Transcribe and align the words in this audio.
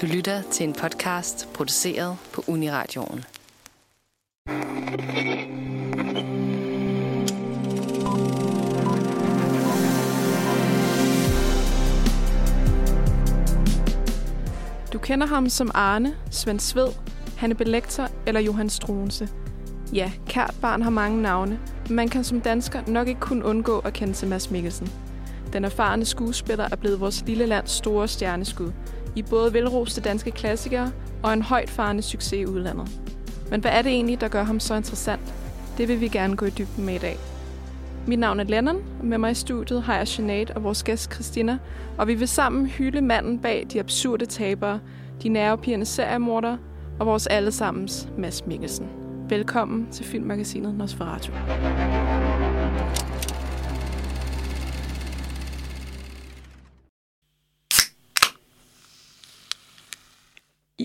Du 0.00 0.06
lytter 0.06 0.42
til 0.42 0.64
en 0.64 0.72
podcast 0.72 1.48
produceret 1.54 2.16
på 2.32 2.44
Uniradioen. 2.48 3.24
Du 14.92 14.98
kender 14.98 15.26
ham 15.26 15.48
som 15.48 15.70
Arne, 15.74 16.16
Svend 16.30 16.60
Sved, 16.60 16.88
Hanne 17.36 17.54
Belektor 17.54 18.08
eller 18.26 18.40
Johan 18.40 18.70
Struense. 18.70 19.28
Ja, 19.92 20.12
kært 20.26 20.54
barn 20.62 20.82
har 20.82 20.90
mange 20.90 21.22
navne, 21.22 21.60
men 21.86 21.96
man 21.96 22.08
kan 22.08 22.24
som 22.24 22.40
dansker 22.40 22.86
nok 22.86 23.08
ikke 23.08 23.20
kun 23.20 23.42
undgå 23.42 23.78
at 23.78 23.92
kende 23.92 24.14
til 24.14 24.28
Mads 24.28 24.50
Mikkelsen. 24.50 24.88
Den 25.52 25.64
erfarne 25.64 26.04
skuespiller 26.04 26.68
er 26.72 26.76
blevet 26.76 27.00
vores 27.00 27.24
lille 27.26 27.46
lands 27.46 27.70
store 27.70 28.08
stjerneskud, 28.08 28.72
i 29.16 29.22
både 29.22 29.54
velroste 29.54 30.00
danske 30.00 30.30
klassikere 30.30 30.92
og 31.22 31.32
en 31.32 31.42
højt 31.42 31.70
farende 31.70 32.02
succes 32.02 32.32
i 32.32 32.46
udlandet. 32.46 32.88
Men 33.50 33.60
hvad 33.60 33.70
er 33.70 33.82
det 33.82 33.92
egentlig, 33.92 34.20
der 34.20 34.28
gør 34.28 34.42
ham 34.42 34.60
så 34.60 34.74
interessant? 34.74 35.34
Det 35.78 35.88
vil 35.88 36.00
vi 36.00 36.08
gerne 36.08 36.36
gå 36.36 36.46
i 36.46 36.50
dybden 36.50 36.84
med 36.86 36.94
i 36.94 36.98
dag. 36.98 37.16
Mit 38.06 38.18
navn 38.18 38.40
er 38.40 38.44
Lennon, 38.44 38.76
og 39.00 39.06
med 39.06 39.18
mig 39.18 39.30
i 39.30 39.34
studiet 39.34 39.82
har 39.82 39.96
jeg 39.96 40.08
Sinead 40.08 40.50
og 40.50 40.64
vores 40.64 40.82
gæst 40.82 41.12
Christina, 41.12 41.58
og 41.98 42.08
vi 42.08 42.14
vil 42.14 42.28
sammen 42.28 42.66
hylde 42.66 43.00
manden 43.00 43.38
bag 43.38 43.66
de 43.72 43.80
absurde 43.80 44.26
tabere, 44.26 44.80
de 45.22 45.28
nervepirrende 45.28 45.86
seriemordere 45.86 46.58
og 46.98 47.06
vores 47.06 47.26
allesammens 47.26 48.08
Mads 48.18 48.46
Mikkelsen. 48.46 48.88
Velkommen 49.28 49.88
til 49.92 50.04
filmmagasinet 50.04 50.74
Nosferatu. 50.74 51.32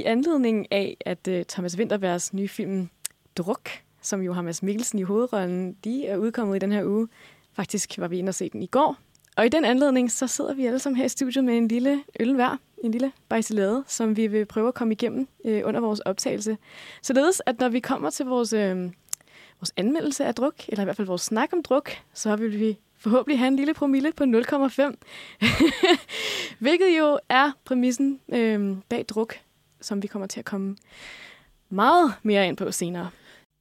Anledning 0.06 0.72
af, 0.72 0.98
at 1.06 1.28
uh, 1.28 1.42
Thomas 1.48 1.78
Winterbergs 1.78 2.34
nye 2.34 2.48
film 2.48 2.90
Druk, 3.38 3.70
som 4.02 4.22
jo 4.22 4.34
har 4.34 4.42
Mads 4.42 4.64
Mikkelsen 4.64 5.00
i 5.00 5.04
hovedrollen, 5.04 5.74
de 5.84 6.08
er 6.08 6.18
udkommet 6.18 6.56
i 6.56 6.60
den 6.60 6.72
her 6.72 6.84
uge. 6.86 7.08
Faktisk 7.54 7.98
var 7.98 8.08
vi 8.08 8.18
inde 8.18 8.30
og 8.30 8.36
se 8.36 8.50
den 8.50 8.64
i 8.64 8.68
går. 8.68 8.98
Og 9.38 9.46
i 9.46 9.50
den 9.50 9.66
anledning, 9.66 10.12
så 10.12 10.28
sidder 10.28 10.54
vi 10.54 10.66
alle 10.66 10.80
sammen 10.80 10.98
her 10.98 11.06
i 11.06 11.10
studiet 11.10 11.44
med 11.44 11.58
en 11.58 11.68
lille 11.68 12.04
øl 12.20 12.36
hver, 12.36 12.58
en 12.84 12.92
lille 12.92 13.12
bajselade, 13.30 13.84
som 13.88 14.18
vi 14.18 14.28
vil 14.28 14.46
prøve 14.46 14.68
at 14.68 14.74
komme 14.74 14.94
igennem 14.94 15.28
øh, 15.46 15.62
under 15.66 15.80
vores 15.80 16.00
optagelse. 16.00 16.58
Således, 17.02 17.42
at 17.46 17.60
når 17.60 17.70
vi 17.70 17.80
kommer 17.80 18.10
til 18.10 18.26
vores, 18.26 18.54
øh, 18.54 18.78
vores 19.60 19.74
anmeldelse 19.78 20.26
af 20.26 20.36
druk, 20.36 20.56
eller 20.68 20.84
i 20.84 20.86
hvert 20.86 20.96
fald 20.96 21.08
vores 21.08 21.22
snak 21.22 21.50
om 21.54 21.64
druk, 21.64 21.92
så 22.14 22.36
vil 22.36 22.60
vi 22.60 22.78
forhåbentlig 22.98 23.40
have 23.40 23.48
en 23.48 23.56
lille 23.56 23.74
promille 23.74 24.12
på 24.12 24.24
0,5. 24.24 24.96
Hvilket 26.60 26.98
jo 27.00 27.20
er 27.30 27.52
præmissen 27.66 28.20
øh, 28.30 28.78
bag 28.90 29.06
druk, 29.10 29.36
som 29.86 30.04
vi 30.04 30.08
kommer 30.08 30.28
til 30.28 30.40
at 30.40 30.46
komme 30.46 30.76
meget 31.70 32.14
mere 32.24 32.48
ind 32.48 32.58
på 32.58 32.72
senere. 32.72 33.10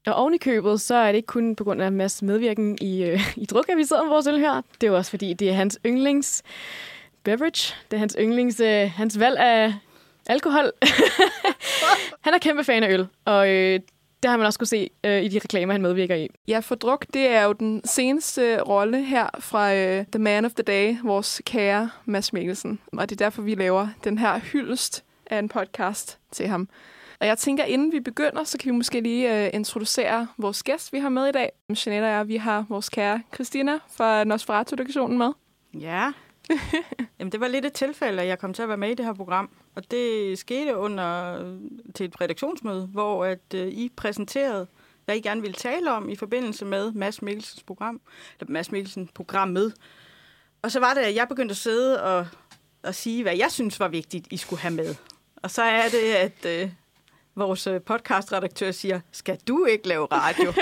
Og 0.06 0.14
oven 0.14 0.34
i 0.34 0.38
købet, 0.38 0.80
så 0.80 0.94
er 0.94 1.06
det 1.06 1.16
ikke 1.16 1.26
kun 1.26 1.56
på 1.56 1.64
grund 1.64 1.82
af 1.82 1.92
Mads 1.92 2.22
medvirken 2.22 2.78
i, 2.80 3.04
øh, 3.04 3.36
i 3.36 3.46
druk, 3.46 3.68
at 3.68 3.76
vi 3.76 3.84
sidder 3.84 4.02
med 4.02 4.10
vores 4.10 4.26
øl 4.26 4.38
her. 4.38 4.62
Det 4.80 4.86
er 4.86 4.90
jo 4.90 4.96
også 4.96 5.10
fordi, 5.10 5.32
det 5.32 5.48
er 5.48 5.52
hans 5.52 5.78
yndlings 5.86 6.42
beverage. 7.24 7.74
Det 7.90 7.96
er 7.96 7.98
hans 7.98 8.16
yndlings, 8.20 8.60
øh, 8.60 8.90
hans 8.90 9.18
valg 9.18 9.38
af 9.38 9.74
alkohol. 10.26 10.72
han 12.24 12.34
er 12.34 12.38
kæmpe 12.38 12.64
fan 12.64 12.82
af 12.82 12.92
øl, 12.92 13.06
og 13.24 13.48
øh, 13.48 13.80
det 14.22 14.30
har 14.30 14.36
man 14.36 14.46
også 14.46 14.58
kunne 14.58 14.66
se 14.66 14.90
øh, 15.04 15.22
i 15.22 15.28
de 15.28 15.38
reklamer, 15.38 15.72
han 15.72 15.82
medvirker 15.82 16.14
i. 16.14 16.28
Ja, 16.48 16.58
for 16.58 16.74
druk, 16.74 17.06
det 17.14 17.28
er 17.28 17.42
jo 17.42 17.52
den 17.52 17.80
seneste 17.84 18.60
rolle 18.60 19.04
her 19.04 19.26
fra 19.38 19.74
øh, 19.74 20.04
The 20.12 20.18
Man 20.18 20.44
of 20.44 20.52
the 20.52 20.62
Day, 20.62 20.96
vores 21.02 21.42
kære 21.46 21.90
Mads 22.04 22.32
Mikkelsen. 22.32 22.78
Og 22.92 23.10
det 23.10 23.20
er 23.20 23.24
derfor, 23.24 23.42
vi 23.42 23.54
laver 23.54 23.88
den 24.04 24.18
her 24.18 24.38
hyldest 24.38 25.04
af 25.26 25.38
en 25.38 25.48
podcast 25.48 26.18
til 26.32 26.48
ham. 26.48 26.68
Og 27.20 27.26
jeg 27.26 27.38
tænker, 27.38 27.64
inden 27.64 27.92
vi 27.92 28.00
begynder, 28.00 28.44
så 28.44 28.58
kan 28.58 28.72
vi 28.72 28.76
måske 28.76 29.00
lige 29.00 29.46
uh, 29.46 29.54
introducere 29.54 30.28
vores 30.38 30.62
gæst, 30.62 30.92
vi 30.92 30.98
har 30.98 31.08
med 31.08 31.26
i 31.26 31.32
dag. 31.32 31.52
Jeanette 31.68 32.06
og 32.06 32.10
jeg, 32.10 32.28
vi 32.28 32.36
har 32.36 32.66
vores 32.68 32.88
kære 32.88 33.22
Christina 33.34 33.78
fra 33.90 34.24
Nosferatu-duktionen 34.24 35.18
med. 35.18 35.32
Ja. 35.80 36.12
Jamen, 37.18 37.32
det 37.32 37.40
var 37.40 37.48
lidt 37.48 37.64
et 37.64 37.72
tilfælde, 37.72 38.22
at 38.22 38.28
jeg 38.28 38.38
kom 38.38 38.54
til 38.54 38.62
at 38.62 38.68
være 38.68 38.76
med 38.76 38.90
i 38.90 38.94
det 38.94 39.06
her 39.06 39.12
program. 39.12 39.50
Og 39.74 39.90
det 39.90 40.38
skete 40.38 40.76
under 40.76 41.38
til 41.94 42.06
et 42.06 42.20
redaktionsmøde, 42.20 42.86
hvor 42.86 43.24
at, 43.24 43.54
uh, 43.54 43.60
I 43.60 43.90
præsenterede, 43.96 44.66
hvad 45.04 45.16
I 45.16 45.20
gerne 45.20 45.40
ville 45.40 45.54
tale 45.54 45.92
om 45.92 46.08
i 46.08 46.16
forbindelse 46.16 46.64
med 46.64 46.92
Mads 46.92 47.22
Mikkelsens 47.22 47.62
program. 47.62 48.00
Eller 48.40 48.52
Mads 48.52 48.72
Mikkelsen 48.72 49.10
programmet. 49.14 49.74
Og 50.62 50.70
så 50.70 50.80
var 50.80 50.94
det, 50.94 51.00
at 51.00 51.14
jeg 51.14 51.28
begyndte 51.28 51.52
at 51.52 51.56
sidde 51.56 52.02
og, 52.02 52.26
og 52.82 52.94
sige, 52.94 53.22
hvad 53.22 53.36
jeg 53.36 53.52
synes 53.52 53.80
var 53.80 53.88
vigtigt, 53.88 54.26
I 54.30 54.36
skulle 54.36 54.60
have 54.60 54.74
med. 54.74 54.94
Og 55.44 55.50
så 55.50 55.62
er 55.62 55.88
det, 55.88 56.12
at... 56.14 56.62
øh, 56.62 56.70
vores 57.36 57.66
øh, 57.66 57.80
podcastredaktør 57.80 58.70
siger, 58.70 59.00
skal 59.12 59.38
du 59.48 59.64
ikke 59.64 59.88
lave 59.88 60.06
radio? 60.12 60.52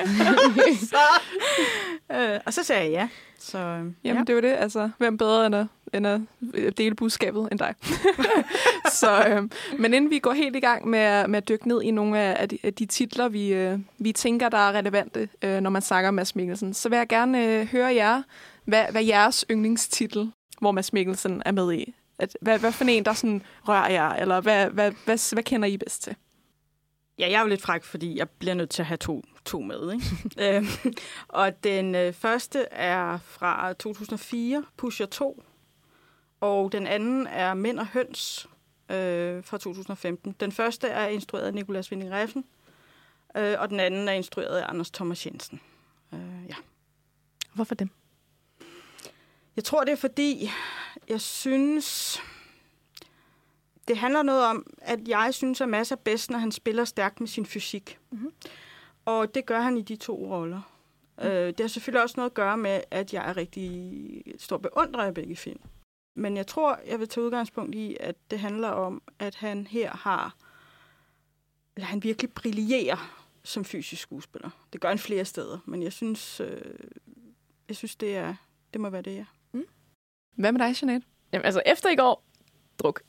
så, 0.92 1.20
øh, 2.12 2.40
og 2.46 2.54
så 2.54 2.62
sagde 2.62 2.82
jeg 2.82 2.90
ja. 2.90 3.08
Så, 3.38 3.58
øh, 3.58 3.64
Jamen, 3.64 3.94
ja. 4.04 4.24
det 4.26 4.34
var 4.34 4.40
det. 4.40 4.52
Altså, 4.52 4.90
hvem 4.98 5.18
bedre 5.18 5.46
end 5.46 5.54
at, 5.54 5.66
end 5.94 6.06
at 6.06 6.20
øh, 6.54 6.72
dele 6.76 6.94
budskabet 6.94 7.48
end 7.50 7.58
dig? 7.58 7.74
så, 9.00 9.24
øh, 9.28 9.42
men 9.78 9.94
inden 9.94 10.10
vi 10.10 10.18
går 10.18 10.32
helt 10.32 10.56
i 10.56 10.60
gang 10.60 10.88
med, 10.88 11.28
med 11.28 11.36
at 11.36 11.48
dykke 11.48 11.68
ned 11.68 11.82
i 11.82 11.90
nogle 11.90 12.18
af 12.18 12.48
de, 12.48 12.58
af 12.62 12.74
de 12.74 12.86
titler, 12.86 13.28
vi, 13.28 13.54
øh, 13.54 13.78
vi 13.98 14.12
tænker, 14.12 14.48
der 14.48 14.58
er 14.58 14.72
relevante, 14.72 15.28
øh, 15.42 15.60
når 15.60 15.70
man 15.70 15.82
snakker 15.82 16.08
om 16.08 16.14
Mads 16.14 16.36
Mikkelsen, 16.36 16.74
så 16.74 16.88
vil 16.88 16.96
jeg 16.96 17.08
gerne 17.08 17.46
øh, 17.46 17.66
høre 17.66 17.94
jer, 17.94 18.22
hvad, 18.64 18.84
hvad 18.90 19.04
jeres 19.04 19.44
yndlingstitel, 19.50 20.32
hvor 20.60 20.72
Mads 20.72 20.92
Mikkelsen 20.92 21.42
er 21.44 21.52
med 21.52 21.72
i. 21.72 21.94
At, 22.18 22.36
hvad, 22.40 22.58
hvad 22.58 22.72
for 22.72 22.84
en, 22.84 23.04
der 23.04 23.12
sådan 23.12 23.42
rører 23.68 23.90
jer, 23.90 24.08
eller 24.08 24.40
hvad, 24.40 24.70
hvad, 24.70 24.92
hvad, 25.04 25.34
hvad 25.34 25.42
kender 25.42 25.68
I 25.68 25.76
bedst 25.76 26.02
til? 26.02 26.16
Ja, 27.18 27.30
jeg 27.30 27.36
er 27.36 27.40
jo 27.42 27.48
lidt 27.48 27.62
fræk, 27.62 27.84
fordi 27.84 28.18
jeg 28.18 28.30
bliver 28.30 28.54
nødt 28.54 28.70
til 28.70 28.82
at 28.82 28.86
have 28.86 28.96
to, 28.96 29.22
to 29.44 29.60
med. 29.60 29.92
Ikke? 29.92 30.04
øhm, 30.56 30.94
og 31.28 31.64
den 31.64 31.94
øh, 31.94 32.12
første 32.12 32.62
er 32.70 33.18
fra 33.18 33.72
2004, 33.72 34.64
Pusher 34.76 35.06
2. 35.06 35.42
Og 36.40 36.72
den 36.72 36.86
anden 36.86 37.26
er 37.26 37.54
Mænd 37.54 37.78
og 37.78 37.86
Høns 37.86 38.48
øh, 38.90 39.44
fra 39.44 39.58
2015. 39.58 40.36
Den 40.40 40.52
første 40.52 40.88
er 40.88 41.06
instrueret 41.06 41.46
af 41.46 41.54
Nicolas 41.54 41.90
Winding 41.90 42.12
Refn, 42.12 42.38
øh, 43.36 43.54
og 43.58 43.68
den 43.68 43.80
anden 43.80 44.08
er 44.08 44.12
instrueret 44.12 44.58
af 44.58 44.68
Anders 44.68 44.90
Thomas 44.90 45.26
Jensen. 45.26 45.60
Øh, 46.12 46.20
ja. 46.48 46.54
Hvorfor 47.54 47.74
dem? 47.74 47.90
Jeg 49.56 49.64
tror, 49.64 49.84
det 49.84 49.92
er 49.92 49.96
fordi, 49.96 50.50
jeg 51.08 51.20
synes 51.20 52.20
det 53.88 53.96
handler 53.96 54.22
noget 54.22 54.44
om, 54.44 54.66
at 54.78 55.08
jeg 55.08 55.34
synes, 55.34 55.60
at 55.60 55.68
Mads 55.68 55.92
er 55.92 55.96
bedst, 55.96 56.30
når 56.30 56.38
han 56.38 56.52
spiller 56.52 56.84
stærkt 56.84 57.20
med 57.20 57.28
sin 57.28 57.46
fysik. 57.46 57.98
Mm-hmm. 58.10 58.32
Og 59.04 59.34
det 59.34 59.46
gør 59.46 59.60
han 59.60 59.76
i 59.76 59.82
de 59.82 59.96
to 59.96 60.14
roller. 60.14 60.60
Mm. 61.18 61.24
Øh, 61.24 61.46
det 61.46 61.60
har 61.60 61.68
selvfølgelig 61.68 62.02
også 62.02 62.14
noget 62.16 62.30
at 62.30 62.34
gøre 62.34 62.56
med, 62.56 62.80
at 62.90 63.14
jeg 63.14 63.28
er 63.28 63.36
rigtig 63.36 64.22
stor 64.38 64.56
beundrer 64.56 65.04
af 65.04 65.14
begge 65.14 65.36
film. 65.36 65.60
Men 66.14 66.36
jeg 66.36 66.46
tror, 66.46 66.80
jeg 66.86 67.00
vil 67.00 67.08
tage 67.08 67.24
udgangspunkt 67.24 67.74
i, 67.74 67.96
at 68.00 68.16
det 68.30 68.38
handler 68.38 68.68
om, 68.68 69.02
at 69.18 69.34
han 69.34 69.66
her 69.66 69.96
har, 69.96 70.34
eller 71.76 71.86
han 71.86 72.02
virkelig 72.02 72.32
brillerer 72.32 73.18
som 73.44 73.64
fysisk 73.64 74.02
skuespiller. 74.02 74.50
Det 74.72 74.80
gør 74.80 74.88
han 74.88 74.98
flere 74.98 75.24
steder, 75.24 75.58
men 75.64 75.82
jeg 75.82 75.92
synes, 75.92 76.40
øh, 76.40 76.74
jeg 77.68 77.76
synes 77.76 77.96
det, 77.96 78.16
er, 78.16 78.34
det 78.72 78.80
må 78.80 78.90
være 78.90 79.02
det, 79.02 79.16
ja. 79.16 79.24
Hvad 80.34 80.52
med 80.52 80.60
dig, 80.60 80.82
Jeanette? 80.82 81.06
Jamen, 81.32 81.44
altså 81.44 81.62
efter 81.66 81.90
i 81.90 81.96
går, 81.96 82.24
druk. 82.78 83.02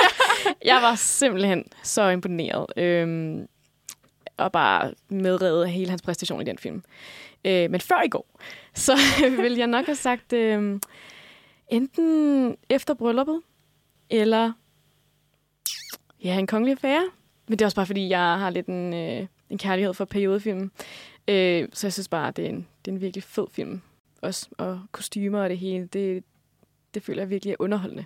jeg 0.64 0.82
var 0.82 0.94
simpelthen 0.94 1.64
så 1.82 2.08
imponeret. 2.08 2.66
Øhm, 2.76 3.46
og 4.36 4.52
bare 4.52 4.94
medrevet 5.08 5.64
af 5.64 5.70
hele 5.70 5.90
hans 5.90 6.02
præstation 6.02 6.40
i 6.40 6.44
den 6.44 6.58
film. 6.58 6.82
Øh, 7.44 7.70
men 7.70 7.80
før 7.80 8.02
i 8.04 8.08
går, 8.08 8.40
så 8.74 8.96
vil 9.42 9.54
jeg 9.54 9.66
nok 9.66 9.86
have 9.86 9.96
sagt, 9.96 10.32
øh, 10.32 10.80
enten 11.68 12.56
efter 12.68 12.94
brylluppet, 12.94 13.42
eller 14.10 14.52
ja, 16.24 16.38
en 16.38 16.46
kongelig 16.46 16.72
affære. 16.72 17.10
Men 17.48 17.58
det 17.58 17.64
er 17.64 17.66
også 17.66 17.76
bare, 17.76 17.86
fordi 17.86 18.08
jeg 18.08 18.38
har 18.38 18.50
lidt 18.50 18.66
en, 18.66 18.94
øh, 18.94 19.26
en 19.50 19.58
kærlighed 19.58 19.94
for 19.94 20.04
periodefilm. 20.04 20.72
Øh, 21.28 21.68
så 21.72 21.86
jeg 21.86 21.92
synes 21.92 22.08
bare, 22.08 22.30
det 22.30 22.44
er 22.44 22.48
en, 22.48 22.66
det 22.84 22.90
er 22.90 22.94
en 22.94 23.00
virkelig 23.00 23.22
fed 23.22 23.46
film. 23.50 23.80
Også, 24.22 24.48
og 24.58 24.80
kostymer 24.92 25.42
og 25.42 25.50
det 25.50 25.58
hele, 25.58 25.86
det, 25.86 26.24
det 26.94 27.02
føler 27.02 27.22
jeg 27.22 27.30
virkelig 27.30 27.52
er 27.52 27.56
underholdende. 27.58 28.04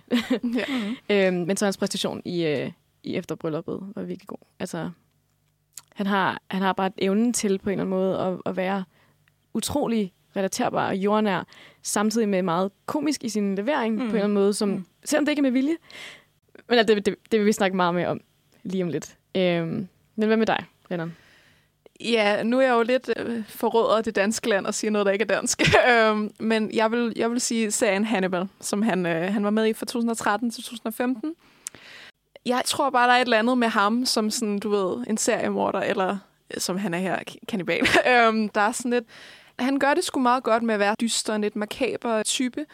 ja. 1.09 1.27
øhm, 1.27 1.37
men 1.37 1.57
så 1.57 1.65
hans 1.65 1.77
præstation 1.77 2.21
i, 2.25 2.45
øh, 2.45 2.71
i 3.03 3.15
efterbrylluppet 3.15 3.79
var 3.95 4.03
virkelig 4.03 4.27
god. 4.27 4.37
Altså, 4.59 4.89
han 5.93 6.05
har, 6.05 6.41
han 6.51 6.61
har 6.61 6.73
bare 6.73 6.91
evnen 6.97 7.33
til 7.33 7.59
på 7.59 7.69
en 7.69 7.71
eller 7.71 7.83
anden 7.83 7.99
måde 7.99 8.19
at, 8.19 8.37
at 8.45 8.57
være 8.57 8.83
utrolig 9.53 10.13
relaterbar 10.35 10.87
og 10.87 10.95
jordnær, 10.95 11.47
samtidig 11.81 12.29
med 12.29 12.41
meget 12.41 12.71
komisk 12.85 13.23
i 13.23 13.29
sin 13.29 13.55
levering 13.55 13.93
mm. 13.93 13.99
på 13.99 14.03
en 14.03 14.09
eller 14.09 14.23
anden 14.23 14.33
måde, 14.33 14.53
som, 14.53 14.69
mm. 14.69 14.85
selvom 15.03 15.25
det 15.25 15.31
ikke 15.31 15.39
er 15.39 15.43
med 15.43 15.51
vilje. 15.51 15.75
Men 16.69 16.79
altså, 16.79 16.95
det, 16.95 17.05
det, 17.05 17.15
det 17.31 17.39
vil 17.39 17.47
vi 17.47 17.51
snakke 17.51 17.75
meget 17.75 17.95
mere 17.95 18.07
om 18.07 18.21
lige 18.63 18.83
om 18.83 18.89
lidt. 18.89 19.17
Øhm, 19.37 19.87
men 20.15 20.27
hvad 20.27 20.37
med 20.37 20.45
dig, 20.45 20.65
Lennon? 20.89 21.15
Ja, 21.99 22.43
nu 22.43 22.59
er 22.59 22.61
jeg 22.61 22.73
jo 22.73 22.81
lidt 22.81 23.09
øh, 23.17 23.43
forrådet 23.49 23.97
af 23.97 24.03
det 24.03 24.15
danske 24.15 24.49
land 24.49 24.65
og 24.65 24.73
siger 24.73 24.91
noget, 24.91 25.05
der 25.05 25.11
ikke 25.11 25.23
er 25.23 25.35
dansk. 25.35 25.61
Øhm, 25.91 26.31
men 26.39 26.69
jeg 26.73 26.91
vil, 26.91 27.13
jeg 27.15 27.31
vil 27.31 27.41
sige 27.41 27.71
serien 27.71 28.05
Hannibal, 28.05 28.47
som 28.61 28.81
han, 28.81 29.05
øh, 29.05 29.33
han 29.33 29.43
var 29.43 29.49
med 29.49 29.67
i 29.67 29.73
fra 29.73 29.85
2013 29.85 30.51
til 30.51 30.63
2015. 30.63 31.33
Jeg 32.45 32.61
tror 32.65 32.89
bare, 32.89 33.07
der 33.07 33.13
er 33.13 33.17
et 33.17 33.25
eller 33.25 33.39
andet 33.39 33.57
med 33.57 33.67
ham, 33.67 34.05
som 34.05 34.29
sådan, 34.29 34.59
du 34.59 34.69
ved, 34.69 35.03
en 35.07 35.17
seriemorder, 35.17 35.79
eller 35.79 36.17
øh, 36.53 36.61
som 36.61 36.77
han 36.77 36.93
er 36.93 36.97
her, 36.97 37.19
kanibal. 37.47 37.87
Øhm, 38.11 38.49
der 38.49 38.61
er 38.61 38.71
sådan 38.71 38.91
lidt... 38.91 39.05
Han 39.59 39.79
gør 39.79 39.93
det 39.93 40.03
sgu 40.03 40.19
meget 40.19 40.43
godt 40.43 40.63
med 40.63 40.73
at 40.73 40.79
være 40.79 40.95
dyster, 41.01 41.35
en 41.35 41.41
lidt 41.41 41.55
makaber 41.55 42.23
type. 42.23 42.65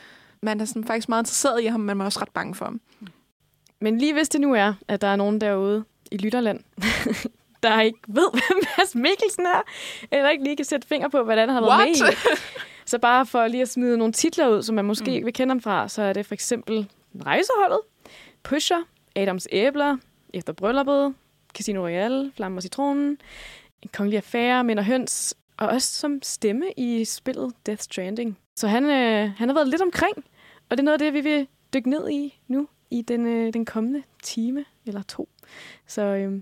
Man 0.41 0.61
er 0.61 0.65
sådan 0.65 0.85
faktisk 0.85 1.09
meget 1.09 1.21
interesseret 1.21 1.63
i 1.63 1.65
ham, 1.65 1.79
men 1.79 1.97
man 1.97 2.01
er 2.01 2.05
også 2.05 2.19
ret 2.21 2.29
bange 2.33 2.55
for 2.55 2.65
ham. 2.65 2.81
Men 3.79 3.97
lige 3.97 4.13
hvis 4.13 4.29
det 4.29 4.41
nu 4.41 4.53
er, 4.53 4.73
at 4.87 5.01
der 5.01 5.07
er 5.07 5.15
nogen 5.15 5.41
derude 5.41 5.83
i 6.11 6.17
Lytterland, 6.17 6.59
der 7.63 7.81
ikke 7.81 7.99
ved, 8.07 8.31
hvem 8.47 8.63
Mads 8.77 8.95
Mikkelsen 8.95 9.45
er, 9.45 9.61
eller 10.11 10.29
ikke 10.29 10.43
lige 10.43 10.55
kan 10.55 10.65
sætte 10.65 10.87
finger 10.87 11.09
på, 11.09 11.23
hvordan 11.23 11.49
han 11.49 11.55
har 11.55 11.61
været 11.61 11.77
What? 11.77 12.01
med 12.01 12.11
i. 12.11 12.37
Så 12.91 12.99
bare 12.99 13.25
for 13.25 13.47
lige 13.47 13.61
at 13.61 13.69
smide 13.69 13.97
nogle 13.97 14.13
titler 14.13 14.47
ud, 14.47 14.63
som 14.63 14.75
man 14.75 14.85
måske 14.85 15.19
mm. 15.19 15.25
vil 15.25 15.33
kende 15.33 15.51
ham 15.51 15.61
fra, 15.61 15.87
så 15.87 16.01
er 16.01 16.13
det 16.13 16.25
for 16.25 16.33
eksempel 16.33 16.87
Rejseholdet, 17.25 17.79
Pusher, 18.43 18.83
Adams 19.15 19.47
Æbler, 19.51 19.97
Efter 20.33 20.53
Brylluppet, 20.53 21.13
Casino 21.53 21.81
Royale, 21.81 22.31
Flamme 22.35 22.57
og 22.57 22.61
Citronen, 22.61 23.17
En 23.81 23.89
Kongelig 23.93 24.17
Affære, 24.17 24.63
Mænd 24.63 24.79
og 24.79 24.85
Høns, 24.85 25.35
og 25.57 25.67
også 25.67 25.93
som 25.93 26.19
stemme 26.23 26.65
i 26.77 27.05
spillet 27.05 27.53
Death 27.65 27.81
Stranding. 27.81 28.37
Så 28.55 28.67
han, 28.67 28.83
øh, 28.85 29.31
han 29.37 29.49
har 29.49 29.53
været 29.53 29.67
lidt 29.67 29.81
omkring, 29.81 30.17
og 30.69 30.77
det 30.77 30.79
er 30.79 30.83
noget 30.83 31.01
af 31.01 31.11
det, 31.11 31.13
vi 31.13 31.21
vil 31.29 31.47
dykke 31.73 31.89
ned 31.89 32.09
i 32.09 32.39
nu 32.47 32.67
i 32.91 33.01
den, 33.01 33.25
øh, 33.25 33.53
den 33.53 33.65
kommende 33.65 34.03
time 34.23 34.65
eller 34.85 35.01
to. 35.01 35.29
Så 35.87 36.01
øh, 36.01 36.41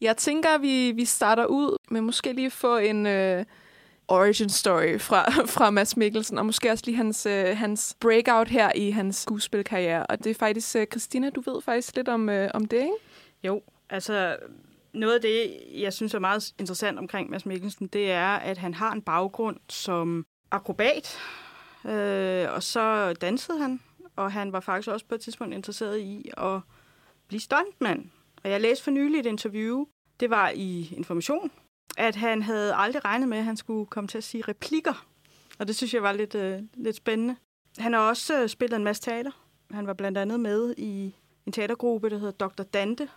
Jeg 0.00 0.16
tænker, 0.16 0.48
at 0.48 0.62
vi, 0.62 0.92
vi 0.92 1.04
starter 1.04 1.46
ud 1.46 1.76
med 1.90 2.00
måske 2.00 2.32
lige 2.32 2.50
få 2.50 2.76
en 2.76 3.06
øh, 3.06 3.44
origin 4.08 4.48
story 4.48 4.98
fra, 4.98 5.30
fra 5.56 5.70
Mads 5.70 5.96
Mikkelsen, 5.96 6.38
og 6.38 6.46
måske 6.46 6.70
også 6.70 6.84
lige 6.86 6.96
hans, 6.96 7.26
øh, 7.26 7.56
hans 7.56 7.96
breakout 8.00 8.48
her 8.48 8.72
i 8.74 8.90
hans 8.90 9.16
skuespilkarriere. 9.16 10.06
Og 10.06 10.18
det 10.18 10.30
er 10.30 10.34
faktisk, 10.34 10.76
øh, 10.76 10.86
Christina, 10.86 11.30
du 11.30 11.40
ved 11.40 11.62
faktisk 11.62 11.96
lidt 11.96 12.08
om, 12.08 12.28
øh, 12.28 12.50
om 12.54 12.64
det, 12.64 12.76
ikke? 12.76 12.94
Jo, 13.44 13.62
altså 13.90 14.36
noget 14.92 15.14
af 15.14 15.20
det, 15.20 15.54
jeg 15.74 15.92
synes 15.92 16.14
er 16.14 16.18
meget 16.18 16.52
interessant 16.58 16.98
omkring 16.98 17.30
Mads 17.30 17.46
Mikkelsen, 17.46 17.86
det 17.86 18.10
er, 18.10 18.28
at 18.28 18.58
han 18.58 18.74
har 18.74 18.92
en 18.92 19.02
baggrund 19.02 19.56
som 19.68 20.26
akrobat, 20.50 21.18
øh, 21.84 22.52
og 22.52 22.62
så 22.62 23.12
dansede 23.12 23.58
han, 23.58 23.80
og 24.16 24.32
han 24.32 24.52
var 24.52 24.60
faktisk 24.60 24.88
også 24.88 25.06
på 25.06 25.14
et 25.14 25.20
tidspunkt 25.20 25.54
interesseret 25.54 25.98
i 25.98 26.30
at 26.36 26.60
blive 27.28 27.40
stuntmand. 27.40 28.10
Og 28.44 28.50
jeg 28.50 28.60
læste 28.60 28.84
for 28.84 28.90
nylig 28.90 29.20
et 29.20 29.26
interview, 29.26 29.84
det 30.20 30.30
var 30.30 30.50
i 30.54 30.94
Information, 30.96 31.50
at 31.96 32.16
han 32.16 32.42
havde 32.42 32.74
aldrig 32.74 33.04
regnet 33.04 33.28
med, 33.28 33.38
at 33.38 33.44
han 33.44 33.56
skulle 33.56 33.86
komme 33.86 34.08
til 34.08 34.18
at 34.18 34.24
sige 34.24 34.44
replikker. 34.48 35.06
Og 35.58 35.68
det 35.68 35.76
synes 35.76 35.94
jeg 35.94 36.02
var 36.02 36.12
lidt, 36.12 36.34
øh, 36.34 36.58
lidt 36.74 36.96
spændende. 36.96 37.36
Han 37.78 37.92
har 37.92 38.00
også 38.00 38.42
øh, 38.42 38.48
spillet 38.48 38.76
en 38.76 38.84
masse 38.84 39.02
teater. 39.02 39.30
Han 39.70 39.86
var 39.86 39.92
blandt 39.92 40.18
andet 40.18 40.40
med 40.40 40.74
i 40.78 41.14
en 41.46 41.52
teatergruppe, 41.52 42.10
der 42.10 42.18
hedder 42.18 42.46
Dr. 42.48 42.62
Dante, 42.62 43.08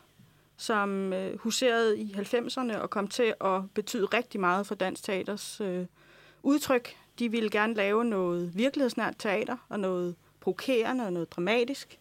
som 0.58 1.14
øh, 1.14 1.40
huserede 1.40 2.00
i 2.00 2.14
90'erne 2.14 2.78
og 2.78 2.90
kom 2.90 3.08
til 3.08 3.34
at 3.42 3.72
betyde 3.74 4.06
rigtig 4.06 4.40
meget 4.40 4.68
for 4.68 4.76
dansk 4.76 5.04
teaters 5.04 5.62
øh, 5.62 5.86
udtryk. 6.44 6.96
De 7.20 7.32
ville 7.32 7.50
gerne 7.50 7.74
lave 7.74 8.06
noget 8.06 8.52
virkelighedsnært 8.56 9.16
teater 9.20 9.58
og 9.70 9.80
noget 9.80 10.16
provokerende 10.40 11.06
og 11.06 11.14
noget 11.14 11.32
dramatisk. 11.32 12.00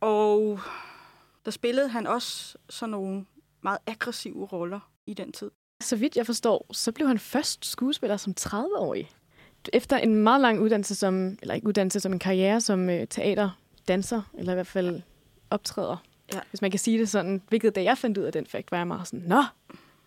Og 0.00 0.60
der 1.44 1.50
spillede 1.50 1.88
han 1.88 2.06
også 2.06 2.56
sådan 2.70 2.90
nogle 2.90 3.24
meget 3.62 3.78
aggressive 3.86 4.44
roller 4.44 4.80
i 5.06 5.14
den 5.14 5.32
tid. 5.32 5.50
Så 5.82 5.96
vidt 5.96 6.16
jeg 6.16 6.26
forstår, 6.26 6.66
så 6.72 6.92
blev 6.92 7.08
han 7.08 7.18
først 7.18 7.66
skuespiller 7.66 8.16
som 8.16 8.34
30-årig. 8.40 9.10
Efter 9.72 9.96
en 9.96 10.14
meget 10.14 10.40
lang 10.40 10.60
uddannelse 10.60 10.94
som, 10.94 11.38
eller 11.42 11.54
ikke 11.54 11.66
uddannelse, 11.66 12.00
som 12.00 12.12
en 12.12 12.18
karriere 12.18 12.60
som 12.60 12.90
øh, 12.90 13.06
teaterdanser, 13.06 14.22
eller 14.38 14.52
i 14.52 14.54
hvert 14.54 14.66
fald 14.66 15.02
optræder. 15.50 15.96
Ja. 16.32 16.40
Hvis 16.50 16.62
man 16.62 16.70
kan 16.70 16.80
sige 16.80 16.98
det 16.98 17.08
sådan. 17.08 17.42
Hvilket 17.48 17.74
da 17.74 17.82
jeg 17.82 17.98
fandt 17.98 18.18
ud 18.18 18.22
af 18.22 18.32
den 18.32 18.46
fakt, 18.46 18.70
var 18.72 18.78
jeg 18.78 18.86
meget 18.86 19.06
sådan, 19.08 19.24
nå, 19.26 19.44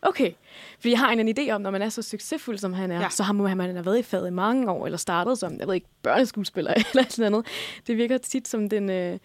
okay. 0.02 0.32
Fordi 0.80 0.92
jeg 0.92 1.00
har 1.00 1.12
en, 1.12 1.28
en 1.28 1.38
idé 1.40 1.52
om, 1.52 1.62
når 1.62 1.72
man 1.72 1.82
er 1.82 1.90
så 1.90 2.02
succesfuld, 2.02 2.58
som 2.58 2.74
han 2.74 2.92
er, 2.92 3.02
Ja. 3.02 3.10
så 3.10 3.24
har 3.24 3.34
man, 3.34 3.58
man 3.58 3.76
har 3.76 3.84
været 3.84 4.00
i 4.00 4.04
faget 4.04 4.28
i 4.28 4.32
mange 4.32 4.72
år, 4.72 4.86
eller 4.86 4.98
startet 4.98 5.38
som, 5.38 5.60
jeg 5.60 5.68
ved 5.68 5.76
ikke, 5.76 5.88
børneskuespiller 6.02 6.74
eller 6.92 7.04
sådan 7.10 7.32
noget. 7.32 7.46
Det 7.88 7.98
virker 7.98 8.18
tit 8.18 8.48
som 8.48 8.70
den... 8.70 8.90
Øh, 8.90 9.20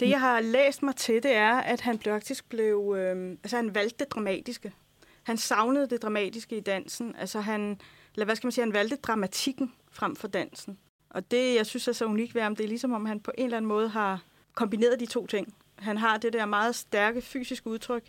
Det, 0.00 0.08
jeg 0.08 0.20
har 0.20 0.40
læst 0.40 0.82
mig 0.82 0.96
til, 0.96 1.22
det 1.22 1.32
er, 1.32 1.54
at 1.54 1.80
han 1.80 1.98
faktisk 2.00 2.48
blev... 2.48 2.94
Øh, 2.98 3.30
altså, 3.30 3.56
han 3.56 3.74
valgte 3.74 3.96
det 4.04 4.12
dramatiske. 4.12 4.72
Han 5.22 5.36
savnede 5.36 5.86
det 5.86 6.02
dramatiske 6.02 6.56
i 6.56 6.60
dansen. 6.60 7.14
Altså, 7.18 7.40
han... 7.40 7.80
Eller 8.14 8.24
hvad 8.24 8.36
skal 8.36 8.46
man 8.46 8.52
sige? 8.52 8.62
Han 8.64 8.72
valgte 8.72 8.96
dramatikken 8.96 9.72
frem 9.90 10.16
for 10.16 10.28
dansen. 10.28 10.78
Og 11.10 11.30
det, 11.30 11.54
jeg 11.54 11.66
synes 11.66 11.88
er 11.88 11.92
så 11.92 12.04
unikt 12.04 12.34
ved 12.34 12.42
ham, 12.42 12.56
det 12.56 12.64
er 12.64 12.68
ligesom, 12.68 12.92
om 12.92 13.06
han 13.06 13.20
på 13.20 13.32
en 13.38 13.44
eller 13.44 13.56
anden 13.56 13.68
måde 13.68 13.88
har 13.88 14.22
kombineret 14.54 15.00
de 15.00 15.06
to 15.06 15.26
ting. 15.26 15.54
Han 15.78 15.96
har 15.96 16.16
det 16.16 16.32
der 16.32 16.46
meget 16.46 16.74
stærke 16.74 17.20
fysiske 17.20 17.66
udtryk, 17.70 18.04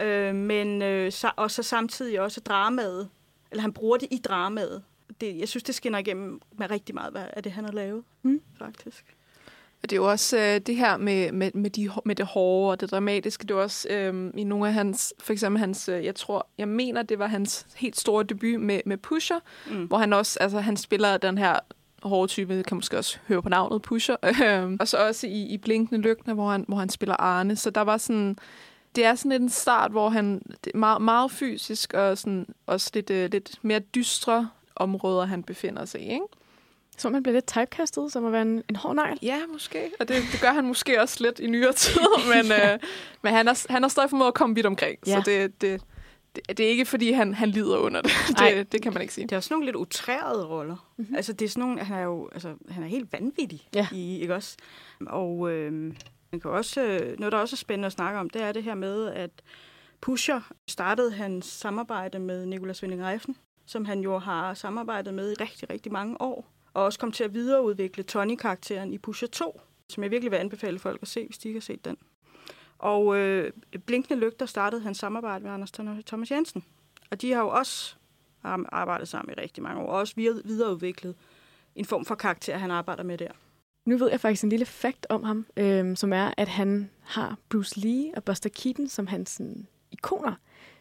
øh, 0.00 0.34
men 0.34 0.82
øh, 0.82 1.12
og 1.36 1.50
så 1.50 1.62
samtidig 1.62 2.20
også 2.20 2.40
dramaet. 2.40 3.08
Eller 3.50 3.62
han 3.62 3.72
bruger 3.72 3.96
det 3.96 4.08
i 4.10 4.18
dramaet. 4.24 4.84
Det, 5.20 5.38
jeg 5.38 5.48
synes, 5.48 5.62
det 5.62 5.74
skinner 5.74 5.98
igennem 5.98 6.40
med 6.58 6.70
rigtig 6.70 6.94
meget 6.94 7.16
af 7.16 7.42
det, 7.42 7.52
han 7.52 7.64
har 7.64 7.72
lavet, 7.72 8.04
Mm. 8.22 8.40
faktisk. 8.58 9.04
Og 9.82 9.90
det 9.90 9.96
er 9.96 10.00
jo 10.00 10.10
også 10.10 10.38
øh, 10.38 10.60
det 10.60 10.76
her 10.76 10.96
med, 10.96 11.32
med, 11.32 11.50
med, 11.54 11.70
de, 11.70 11.90
med 12.04 12.14
det 12.14 12.26
hårde 12.26 12.70
og 12.72 12.80
det 12.80 12.90
dramatiske. 12.90 13.42
Det 13.42 13.50
er 13.50 13.54
også 13.58 13.88
øh, 13.90 14.30
i 14.34 14.44
nogle 14.44 14.66
af 14.68 14.72
hans, 14.74 15.14
for 15.20 15.32
eksempel 15.32 15.58
hans, 15.60 15.88
øh, 15.88 16.04
jeg 16.04 16.14
tror, 16.14 16.46
jeg 16.58 16.68
mener, 16.68 17.02
det 17.02 17.18
var 17.18 17.26
hans 17.26 17.66
helt 17.76 17.96
store 18.00 18.24
debut 18.24 18.60
med, 18.60 18.80
med 18.86 18.96
Pusher, 18.96 19.38
Mm. 19.70 19.84
hvor 19.84 19.98
han 19.98 20.12
også, 20.12 20.38
altså 20.40 20.60
han 20.60 20.76
spiller 20.76 21.16
den 21.16 21.38
her 21.38 21.58
hårde 22.02 22.28
type, 22.28 22.62
kan 22.62 22.74
måske 22.76 22.98
også 22.98 23.18
høre 23.28 23.42
på 23.42 23.48
navnet, 23.48 23.82
Pusher. 23.82 24.16
Øhm, 24.44 24.76
og 24.80 24.88
så 24.88 24.96
også 24.96 25.26
i, 25.26 25.42
i 25.46 25.58
Blinkende 25.58 26.00
Lygtene, 26.00 26.34
hvor 26.34 26.50
han, 26.50 26.64
hvor 26.68 26.76
han 26.76 26.88
spiller 26.88 27.16
Arne. 27.16 27.56
Så 27.56 27.70
der 27.70 27.80
var 27.80 27.96
sådan, 27.96 28.36
det 28.96 29.04
er 29.04 29.14
sådan 29.14 29.30
lidt 29.30 29.42
en 29.42 29.48
start, 29.50 29.90
hvor 29.90 30.08
han, 30.08 30.42
det 30.64 30.72
er 30.74 30.78
meget, 30.78 31.02
meget 31.02 31.30
fysisk, 31.30 31.94
og 31.94 32.18
sådan 32.18 32.46
også 32.66 32.90
lidt, 32.94 33.10
øh, 33.10 33.30
lidt 33.32 33.58
mere 33.62 33.78
dystre 33.78 34.48
områder, 34.76 35.24
han 35.26 35.42
befinder 35.42 35.84
sig 35.84 36.00
i, 36.00 36.04
ikke? 36.04 36.24
Så 37.02 37.08
man 37.08 37.22
bliver 37.22 37.34
lidt 37.34 37.46
typecastet, 37.46 38.12
som 38.12 38.24
at 38.24 38.32
være 38.32 38.42
en, 38.42 38.62
en 38.68 38.76
hård 38.76 38.96
negl. 38.96 39.18
Ja, 39.22 39.38
måske. 39.52 39.90
Og 40.00 40.08
det, 40.08 40.16
det 40.32 40.40
gør 40.40 40.52
han 40.52 40.66
måske 40.66 41.00
også 41.00 41.24
lidt 41.24 41.38
i 41.38 41.46
nyere 41.46 41.72
tid, 41.72 42.00
men, 42.34 42.52
øh, 42.52 42.78
men 43.22 43.32
han, 43.32 43.46
har, 43.46 43.66
han 43.72 43.82
har 43.82 43.88
stadig 43.88 44.10
formået 44.10 44.28
at 44.28 44.34
komme 44.34 44.54
vidt 44.54 44.66
omkring. 44.66 44.98
Ja. 45.06 45.12
Ja. 45.12 45.22
Så 45.22 45.30
det, 45.30 45.60
det, 45.60 45.82
det, 46.36 46.58
det 46.58 46.66
er 46.66 46.70
ikke, 46.70 46.84
fordi 46.84 47.12
han, 47.12 47.34
han 47.34 47.48
lider 47.48 47.76
under 47.76 48.00
det. 48.00 48.12
Ej. 48.38 48.50
det. 48.54 48.72
Det 48.72 48.82
kan 48.82 48.92
man 48.92 49.02
ikke 49.02 49.14
sige. 49.14 49.24
Det 49.24 49.32
er 49.32 49.36
også 49.36 49.54
nogle 49.54 49.66
lidt 49.66 49.76
utrærede 49.76 50.46
roller. 50.46 50.88
Mm-hmm. 50.96 51.16
Altså, 51.16 51.32
det 51.32 51.44
er 51.44 51.48
sådan 51.48 51.60
nogle, 51.68 51.80
han 51.84 51.98
er 51.98 52.02
jo 52.02 52.28
altså, 52.32 52.54
han 52.68 52.82
er 52.82 52.86
helt 52.88 53.12
vanvittig 53.12 53.68
Ja. 53.74 53.86
i, 53.92 54.20
ikke 54.20 54.34
også? 54.34 54.56
Og 55.06 55.50
øh, 55.50 55.72
man 56.32 56.40
kan 56.40 56.50
også, 56.50 56.82
øh, 56.82 57.18
noget, 57.18 57.32
der 57.32 57.38
også 57.38 57.54
er 57.54 57.58
spændende 57.58 57.86
at 57.86 57.92
snakke 57.92 58.18
om, 58.20 58.30
det 58.30 58.42
er 58.42 58.52
det 58.52 58.62
her 58.62 58.74
med, 58.74 59.06
at 59.08 59.30
Pusher 60.00 60.40
startede 60.68 61.12
hans 61.12 61.46
samarbejde 61.46 62.18
med 62.18 62.46
Nicolas 62.46 62.82
Winding 62.82 63.04
Refn, 63.04 63.30
som 63.66 63.84
han 63.84 64.00
jo 64.00 64.18
har 64.18 64.54
samarbejdet 64.54 65.14
med 65.14 65.32
i 65.32 65.34
rigtig, 65.34 65.70
rigtig 65.70 65.92
mange 65.92 66.20
år. 66.20 66.52
Og 66.74 66.84
også 66.84 66.98
kom 66.98 67.12
til 67.12 67.24
at 67.24 67.34
videreudvikle 67.34 68.02
Tony-karakteren 68.02 68.92
i 68.92 68.98
Pusher 68.98 69.28
2, 69.28 69.60
som 69.88 70.02
jeg 70.02 70.10
virkelig 70.10 70.30
vil 70.30 70.36
anbefale 70.36 70.78
folk 70.78 71.02
at 71.02 71.08
se, 71.08 71.26
hvis 71.26 71.38
de 71.38 71.48
ikke 71.48 71.58
har 71.58 71.62
set 71.62 71.84
den. 71.84 71.96
Og 72.78 73.16
øh, 73.16 73.52
Blinkende 73.86 74.20
Lygter 74.20 74.46
startede 74.46 74.82
hans 74.82 74.98
samarbejde 74.98 75.44
med 75.44 75.52
Anders 75.52 75.72
Thomas 76.06 76.30
Jensen. 76.30 76.64
Og 77.10 77.22
de 77.22 77.32
har 77.32 77.42
jo 77.42 77.48
også 77.48 77.94
arbejdet 78.44 79.08
sammen 79.08 79.34
i 79.38 79.40
rigtig 79.40 79.62
mange 79.62 79.82
år, 79.82 79.86
og 79.86 79.98
også 79.98 80.14
videreudviklet 80.44 81.14
en 81.74 81.84
form 81.84 82.04
for 82.04 82.14
karakter, 82.14 82.58
han 82.58 82.70
arbejder 82.70 83.02
med 83.02 83.18
der. 83.18 83.30
Nu 83.84 83.96
ved 83.96 84.10
jeg 84.10 84.20
faktisk 84.20 84.44
en 84.44 84.50
lille 84.50 84.66
fakt 84.66 85.06
om 85.08 85.22
ham, 85.22 85.46
øh, 85.56 85.96
som 85.96 86.12
er, 86.12 86.34
at 86.36 86.48
han 86.48 86.90
har 87.00 87.36
Bruce 87.48 87.80
Lee 87.80 88.12
og 88.16 88.24
Buster 88.24 88.50
Keaton 88.50 88.88
som 88.88 89.06
hans 89.06 89.30
sådan, 89.30 89.66
ikoner. 89.90 90.34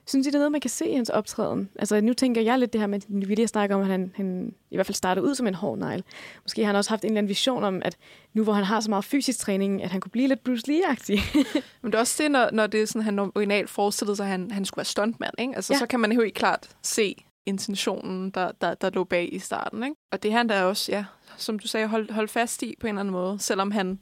Synes 0.08 0.28
I, 0.28 0.30
det 0.30 0.36
er 0.36 0.40
noget, 0.40 0.52
man 0.52 0.62
kan 0.62 0.70
se 0.70 0.88
i 0.88 0.96
hans 0.96 1.10
optræden? 1.10 1.70
Altså, 1.80 2.02
nu 2.02 2.14
tænker 2.14 2.42
jeg 2.42 2.60
lidt 2.60 2.74
det 2.74 2.82
her 2.82 2.88
med, 2.88 2.96
at 2.96 3.30
vi 3.30 3.36
lige 3.36 3.48
snakker 3.48 3.76
om, 3.76 3.82
at 3.82 3.88
han, 3.88 4.14
han 4.16 4.54
i 4.72 4.76
hvert 4.76 4.86
fald 4.86 4.96
startede 4.96 5.26
ud 5.26 5.36
som 5.36 5.48
en 5.48 5.56
hård 5.56 5.78
negl. 5.78 6.04
Måske 6.44 6.62
har 6.62 6.68
han 6.68 6.76
også 6.76 6.90
haft 6.90 7.04
en 7.04 7.08
eller 7.08 7.18
anden 7.18 7.30
vision 7.30 7.64
om, 7.64 7.82
at 7.86 7.98
nu 8.34 8.44
hvor 8.44 8.54
han 8.54 8.64
har 8.64 8.80
så 8.80 8.90
meget 8.90 9.06
fysisk 9.06 9.40
træning, 9.40 9.84
at 9.84 9.92
han 9.92 10.02
kunne 10.02 10.12
blive 10.12 10.28
lidt 10.28 10.44
Bruce 10.44 10.72
Lee-agtig. 10.72 11.22
Men 11.82 11.92
det 11.92 11.96
er 11.96 12.00
også 12.00 12.24
det, 12.24 12.32
når, 12.32 12.50
når 12.52 12.68
det 12.68 12.82
er 12.82 12.86
sådan, 12.86 13.02
han 13.02 13.20
originalt 13.20 13.70
forestillede 13.70 14.16
sig, 14.16 14.24
at 14.26 14.32
han, 14.32 14.52
han 14.52 14.66
skulle 14.66 14.78
være 14.78 14.86
stuntmand. 14.86 15.34
Ikke? 15.40 15.56
Altså, 15.56 15.74
ja. 15.74 15.80
Så 15.80 15.86
kan 15.86 16.00
man 16.00 16.12
helt 16.12 16.34
klart 16.34 16.70
se 16.82 17.16
intentionen, 17.46 18.30
der, 18.30 18.52
der, 18.62 18.74
der 18.74 18.90
lå 18.90 19.04
bag 19.04 19.34
i 19.34 19.40
starten. 19.40 19.84
Ikke? 19.84 19.96
Og 20.12 20.24
det 20.24 20.32
er 20.32 20.38
han 20.38 20.50
der 20.50 20.64
også, 20.64 20.92
ja, 20.92 21.06
som 21.38 21.60
du 21.60 21.68
sagde, 21.68 21.88
hold, 21.88 22.12
hold 22.12 22.28
fast 22.28 22.64
i 22.64 22.76
på 22.80 22.88
en 22.88 22.90
eller 22.90 23.00
anden 23.00 23.12
måde, 23.12 23.40
selvom 23.40 23.72
han, 23.72 24.02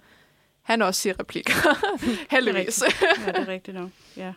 han 0.62 0.82
også 0.82 1.02
siger 1.02 1.20
replikker. 1.20 1.54
Heldigvis. 2.36 2.84
Ja, 3.26 3.32
det 3.32 3.38
er 3.38 3.48
rigtigt 3.48 3.78
nok. 3.78 3.90
Ja. 4.18 4.34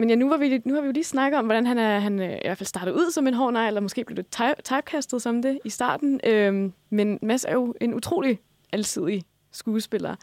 Men 0.00 0.10
ja, 0.10 0.14
nu, 0.14 0.28
var 0.28 0.36
vi, 0.36 0.62
nu 0.64 0.74
har 0.74 0.80
vi 0.80 0.86
jo 0.86 0.92
lige 0.92 1.04
snakket 1.04 1.38
om, 1.38 1.44
hvordan 1.44 1.66
han, 1.66 1.78
er, 1.78 1.98
han 1.98 2.20
øh, 2.20 2.32
i 2.32 2.40
hvert 2.44 2.58
fald 2.58 2.66
startede 2.66 2.94
ud 2.94 3.10
som 3.10 3.26
en 3.26 3.34
hård 3.34 3.52
nej, 3.52 3.66
eller 3.66 3.80
måske 3.80 4.04
blev 4.04 4.16
det 4.16 4.30
type, 4.30 4.54
typecastet 4.64 5.22
som 5.22 5.42
det 5.42 5.58
i 5.64 5.70
starten. 5.70 6.20
Øhm, 6.24 6.72
men 6.90 7.18
Mads 7.22 7.44
er 7.44 7.52
jo 7.52 7.74
en 7.80 7.94
utrolig 7.94 8.38
alsidig 8.72 9.22
skuespiller. 9.52 10.16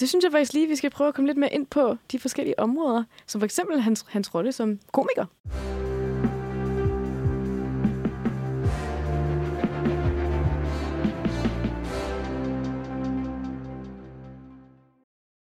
Det 0.00 0.08
synes 0.08 0.24
jeg 0.24 0.32
faktisk 0.32 0.52
lige, 0.52 0.68
vi 0.68 0.76
skal 0.76 0.90
prøve 0.90 1.08
at 1.08 1.14
komme 1.14 1.28
lidt 1.28 1.38
mere 1.38 1.54
ind 1.54 1.66
på 1.66 1.96
de 2.12 2.18
forskellige 2.18 2.58
områder, 2.58 3.04
som 3.26 3.40
for 3.40 3.44
eksempel 3.44 3.80
hans, 3.80 4.04
hans 4.08 4.34
rolle 4.34 4.52
som 4.52 4.78
komiker. 4.92 5.26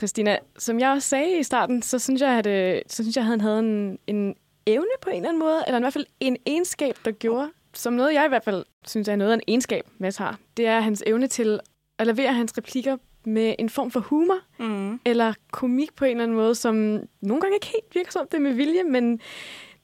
Christina, 0.01 0.37
som 0.59 0.81
jeg 0.81 0.91
også 0.91 1.09
sagde 1.09 1.39
i 1.39 1.43
starten, 1.43 1.83
så 1.83 1.99
synes 1.99 2.21
jeg, 2.23 2.31
at, 2.31 2.47
øh, 2.47 2.83
så 2.87 3.03
synes 3.03 3.17
jeg, 3.17 3.23
at 3.23 3.29
han 3.29 3.41
havde 3.41 3.59
en, 3.59 3.99
en 4.07 4.35
evne 4.67 4.87
på 5.01 5.11
en 5.11 5.17
eller 5.17 5.29
anden 5.29 5.41
måde, 5.41 5.63
eller 5.67 5.79
i 5.79 5.83
hvert 5.83 5.93
fald 5.93 6.07
en 6.21 6.37
egenskab, 6.47 6.97
der 7.05 7.11
gjorde, 7.11 7.51
som 7.75 7.93
noget 7.93 8.15
jeg 8.15 8.25
i 8.25 8.29
hvert 8.29 8.45
fald 8.45 8.65
synes 8.87 9.09
er 9.09 9.17
noget 9.17 9.31
af 9.31 9.35
en 9.37 9.43
egenskab, 9.49 9.83
Mads 9.99 10.17
har. 10.17 10.39
Det 10.57 10.67
er 10.67 10.81
hans 10.81 11.03
evne 11.07 11.27
til 11.27 11.61
at 11.99 12.07
levere 12.07 12.33
hans 12.33 12.59
replikker 12.59 12.97
med 13.25 13.55
en 13.59 13.69
form 13.71 13.91
for 13.91 14.01
humor, 14.01 14.39
Mm. 14.59 15.01
eller 15.05 15.33
komik 15.53 15.95
på 15.97 16.05
en 16.05 16.11
eller 16.11 16.23
anden 16.23 16.37
måde, 16.37 16.55
som 16.55 16.75
nogle 17.21 17.41
gange 17.41 17.55
ikke 17.57 17.67
helt 17.67 17.95
virker 17.95 18.11
som 18.13 18.27
det 18.33 18.43
med 18.43 18.53
vilje, 18.53 18.85
men 18.85 19.21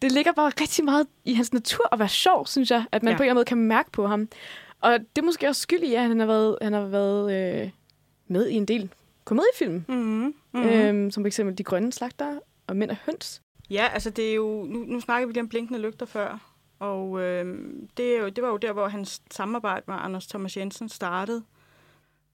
det 0.02 0.12
ligger 0.12 0.32
bare 0.32 0.52
rigtig 0.60 0.84
meget 0.84 1.06
i 1.24 1.34
hans 1.34 1.52
natur 1.52 1.88
at 1.92 1.98
være 1.98 2.08
sjov, 2.08 2.46
synes 2.46 2.70
jeg, 2.70 2.84
at 2.92 3.02
man 3.02 3.12
ja. 3.12 3.16
på 3.16 3.22
en 3.22 3.24
eller 3.24 3.30
anden 3.30 3.36
måde 3.38 3.44
kan 3.44 3.58
mærke 3.58 3.90
på 3.90 4.06
ham. 4.06 4.28
Og 4.80 4.92
det 4.92 5.22
er 5.22 5.26
måske 5.26 5.48
også 5.48 5.60
skyld 5.62 5.82
i, 5.82 5.94
at 5.94 6.02
han 6.02 6.18
har 6.20 6.26
været, 6.26 6.58
han 6.62 6.72
har 6.72 6.84
været 6.86 7.32
øh, 7.62 7.70
med 8.28 8.48
i 8.48 8.54
en 8.54 8.64
del 8.64 8.90
komediefilm, 9.24 9.84
Mm. 9.88 9.94
mm. 9.94 10.34
Mm. 10.52 10.62
øhm, 10.62 11.10
som 11.10 11.22
for 11.22 11.26
eksempel 11.26 11.58
De 11.58 11.64
Grønne 11.64 11.92
Slagter 11.92 12.38
og 12.66 12.76
Mænd 12.76 12.90
og 12.90 12.96
Høns. 13.06 13.42
Ja, 13.70 13.88
altså 13.92 14.10
det 14.10 14.30
er 14.30 14.34
jo... 14.34 14.64
Nu, 14.68 14.78
nu 14.78 15.00
snakker 15.00 15.26
vi 15.26 15.32
lige 15.32 15.40
om 15.42 15.48
blinkende 15.48 15.80
lygter 15.80 16.06
før. 16.06 16.48
Og 16.78 17.20
øh, 17.20 17.58
det, 17.96 18.16
er 18.16 18.20
jo, 18.20 18.28
det 18.28 18.42
var 18.42 18.48
jo 18.50 18.56
der, 18.56 18.72
hvor 18.72 18.88
hans 18.88 19.22
samarbejde 19.30 19.84
med 19.88 19.94
Anders 19.98 20.26
Thomas 20.26 20.56
Jensen 20.56 20.88
startede. 20.88 21.42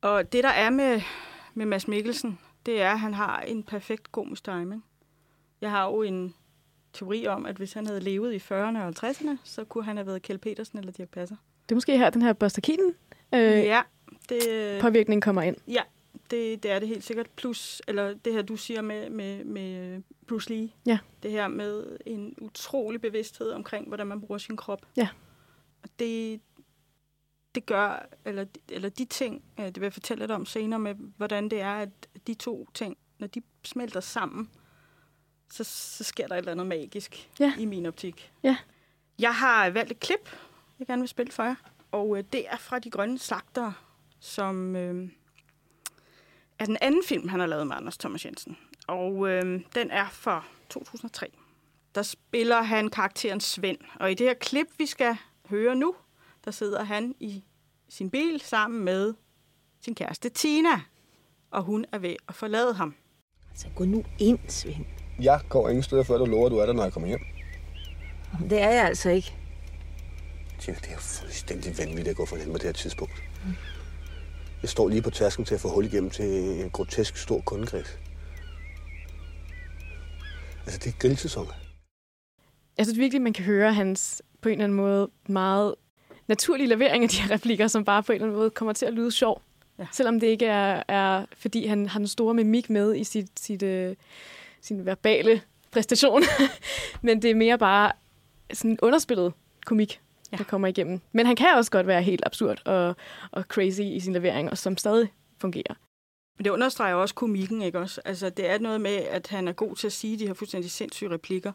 Og 0.01 0.33
det, 0.33 0.45
der 0.45 0.51
er 0.51 0.71
med, 0.71 1.01
med 1.55 1.67
Mads 1.67 1.89
Mikkelsen, 1.89 2.39
det 2.67 2.83
er, 2.83 2.91
at 2.91 3.01
han 3.01 3.15
har 3.15 3.41
en 3.41 3.63
perfekt 3.63 4.13
komisk 4.13 4.45
timing. 4.45 4.85
Jeg 5.61 5.71
har 5.71 5.85
jo 5.87 6.03
en 6.03 6.35
teori 6.93 7.27
om, 7.27 7.47
at 7.47 7.57
hvis 7.57 7.73
han 7.73 7.87
havde 7.87 8.01
levet 8.01 8.33
i 8.33 8.37
40'erne 8.37 8.79
og 8.79 8.89
50'erne, 9.05 9.37
så 9.45 9.65
kunne 9.65 9.85
han 9.85 9.97
have 9.97 10.07
været 10.07 10.23
Kjell 10.23 10.39
Petersen 10.39 10.79
eller 10.79 10.93
Dirk 10.93 11.09
Passer. 11.09 11.37
Det 11.69 11.73
er 11.73 11.77
måske 11.77 11.99
her, 11.99 12.11
den 12.11 12.23
her 12.23 12.33
Buster 12.33 12.61
Keaton 12.61 12.93
øh, 13.35 13.41
ja. 13.41 13.61
Ja, 13.61 13.81
det, 14.29 14.81
påvirkning 14.81 15.23
kommer 15.23 15.43
ind. 15.43 15.57
ja 15.69 15.83
det, 16.31 16.63
det 16.63 16.71
er 16.71 16.79
det 16.79 16.89
helt 16.89 17.05
sikkert. 17.05 17.31
Plus, 17.31 17.83
eller 17.89 18.15
det 18.15 18.33
her, 18.33 18.43
du 18.43 18.57
siger 18.57 18.83
med, 18.83 19.11
med, 19.11 19.45
med 19.45 20.03
Bruce 20.27 20.51
Lee. 20.51 20.71
Ja. 20.87 20.99
Det 21.23 21.31
her 21.31 21.49
med 21.49 21.99
en 22.07 22.35
utrolig 22.41 23.01
bevidsthed 23.01 23.51
omkring, 23.51 23.89
hvordan 23.89 24.07
man 24.07 24.21
bruger 24.21 24.39
sin 24.39 24.57
krop. 24.57 24.87
Ja. 24.97 25.09
Og 25.83 25.89
det, 25.99 26.41
det 27.55 27.67
gør, 27.67 28.07
eller, 28.25 28.45
eller 28.69 28.89
de 28.89 29.05
ting, 29.05 29.43
øh, 29.61 29.65
det 29.67 29.77
vil 29.77 29.83
jeg 29.83 29.93
fortælle 29.93 30.23
lidt 30.23 30.31
om 30.31 30.47
senere, 30.47 30.79
med 30.81 30.95
hvordan 30.95 31.49
det 31.49 31.61
er, 31.61 31.75
at 31.75 31.89
de 32.27 32.35
to 32.35 32.69
ting, 32.75 32.97
når 33.19 33.27
de 33.27 33.43
smelter 33.65 34.01
sammen, 34.01 34.51
så, 35.53 35.65
så 35.65 36.05
sker 36.05 36.27
der 36.27 36.35
et 36.35 36.39
eller 36.39 36.53
andet 36.53 36.67
magisk 36.67 37.31
Ja. 37.41 37.53
i 37.59 37.65
min 37.65 37.87
optik. 37.87 38.33
Ja. 38.43 38.57
Jeg 39.19 39.35
har 39.35 39.71
valgt 39.71 39.91
et 39.91 40.01
klip, 40.01 40.31
jeg 40.79 40.87
gerne 40.87 41.03
vil 41.03 41.09
spille 41.09 41.33
for 41.33 41.43
jer, 41.43 41.55
og 41.93 42.19
øh, 42.19 42.25
det 42.33 42.49
er 42.49 42.57
fra 42.57 42.79
De 42.79 42.91
Grønne 42.91 43.19
Slagtere, 43.19 43.75
som 44.21 44.77
øh, 44.77 45.09
er 46.59 46.65
den 46.65 46.77
anden 46.81 47.03
film, 47.05 47.29
han 47.29 47.41
har 47.41 47.47
lavet 47.47 47.67
med 47.67 47.77
Anders 47.77 47.99
Thomas 47.99 48.25
Jensen. 48.25 48.57
Og 48.87 49.29
øh, 49.29 49.61
den 49.75 49.91
er 49.91 50.09
fra 50.13 50.45
2003. 50.69 51.27
Der 51.95 52.03
spiller 52.03 52.63
han 52.63 52.91
karakteren 52.91 53.41
Svend. 53.41 53.79
Og 54.01 54.11
i 54.11 54.15
det 54.15 54.27
her 54.27 54.35
klip, 54.35 54.67
vi 54.79 54.87
skal 54.87 55.17
høre 55.51 55.75
nu, 55.75 55.95
der 56.45 56.51
sidder 56.51 56.85
han 56.85 57.15
i 57.21 57.45
sin 57.89 58.11
bil 58.11 58.41
sammen 58.41 58.85
med 58.85 59.15
sin 59.81 59.95
kæreste 59.95 60.29
Tina. 60.29 60.81
Og 61.51 61.63
hun 61.63 61.85
er 61.93 61.99
ved 61.99 62.17
at 62.29 62.35
forlade 62.35 62.75
ham. 62.75 62.95
Så 63.55 63.67
gå 63.77 63.85
nu 63.85 64.05
ind, 64.19 64.39
Svend. 64.49 64.85
Jeg 65.21 65.41
går 65.49 65.69
ingen 65.69 65.83
steder, 65.83 66.03
før 66.03 66.19
du 66.19 66.25
lover, 66.25 66.47
at 66.47 66.53
du 66.53 66.57
er 66.57 66.67
der, 66.67 66.73
når 66.73 66.83
jeg 66.83 66.93
kommer 66.93 67.09
hjem. 67.09 67.21
Det 68.51 68.61
er 68.63 68.71
jeg 68.71 68.85
altså 68.85 69.11
ikke. 69.11 69.35
Tina, 70.59 70.77
det 70.77 70.89
er 70.89 70.93
jo 70.93 70.99
fuldstændig 70.99 71.79
vanvittigt 71.79 72.09
at 72.09 72.17
gå 72.17 72.27
for 72.27 72.37
hinanden 72.37 72.55
på 72.55 72.59
det 72.59 72.67
her 72.67 72.73
tidspunkt. 72.73 73.23
Jeg 74.63 74.71
står 74.71 74.89
lige 74.89 75.03
på 75.03 75.11
tasken 75.11 75.45
til 75.45 75.55
at 75.55 75.61
få 75.61 75.69
hul 75.69 75.85
igennem 75.85 76.11
til 76.11 76.25
en 76.61 76.71
grotesk 76.71 77.17
stor 77.17 77.41
kundekreds. 77.41 77.99
Altså, 80.67 80.81
det 80.85 80.95
er 80.95 80.99
grillsæson. 80.99 81.47
Jeg 82.79 82.87
synes 82.87 82.99
virkelig, 82.99 83.23
man 83.23 83.33
kan 83.33 83.45
høre 83.45 83.75
hans 83.75 84.23
på 84.41 84.49
en 84.49 84.53
eller 84.53 84.65
anden 84.65 84.77
måde 84.77 85.11
meget 85.29 85.75
naturlige 86.29 86.69
levering 86.69 87.03
af 87.03 87.09
de 87.09 87.21
her 87.21 87.35
replikker, 87.35 87.67
som 87.67 87.85
bare 87.85 88.03
på 88.03 88.13
en 88.13 88.17
eller 88.17 88.27
anden 88.27 88.39
måde 88.39 88.51
kommer 88.51 88.73
til 88.73 88.87
at 88.87 88.95
lyde 88.95 89.13
sjov. 89.13 89.43
Ja. 89.79 89.87
Selvom 89.93 90.21
det 90.21 90.27
ikke 90.27 90.47
er, 90.47 90.83
er, 90.89 91.25
fordi 91.37 91.67
han 91.67 91.89
har 91.89 91.99
den 91.99 92.09
store 92.09 92.35
mimik 92.35 92.71
med 92.71 92.97
i 92.97 93.05
sit, 93.05 93.41
sit, 93.41 93.63
øh, 93.63 93.97
sin 94.61 94.87
verbale 94.87 95.41
præstation. 95.71 96.23
Men 97.03 97.23
det 97.23 97.31
er 97.31 97.35
mere 97.35 97.59
bare 97.59 97.93
sådan 98.53 98.71
en 98.71 98.79
underspillet 98.83 99.33
komik, 99.67 100.01
Ja. 100.33 100.37
der 100.37 100.45
kommer 100.45 100.69
igennem. 100.69 101.01
Men 101.13 101.27
han 101.27 101.37
kan 101.37 101.55
også 101.57 101.71
godt 101.71 101.87
være 101.87 102.03
helt 102.03 102.23
absurd 102.27 102.63
og, 102.65 102.97
og 103.31 103.43
crazy 103.43 103.81
i 103.81 104.01
sin 104.01 104.13
levering, 104.13 104.51
og 104.51 104.59
som 104.59 104.77
stadig 104.77 105.13
fungerer. 105.41 105.75
Men 106.39 106.45
det 106.45 106.51
understreger 106.51 106.95
også 106.95 107.15
komikken, 107.15 107.63
ikke 107.63 107.79
også? 107.79 108.01
Altså, 108.05 108.31
det 108.31 108.51
er 108.51 108.59
noget 108.59 108.81
med, 108.81 108.95
at 108.95 109.27
han 109.27 109.49
er 109.49 109.53
god 109.53 109.77
til 109.77 109.87
at 109.87 109.93
sige 109.93 110.19
de 110.19 110.27
her 110.27 110.35
fuldstændig 110.35 110.71
sindssyge 110.71 111.11
replikker. 111.11 111.53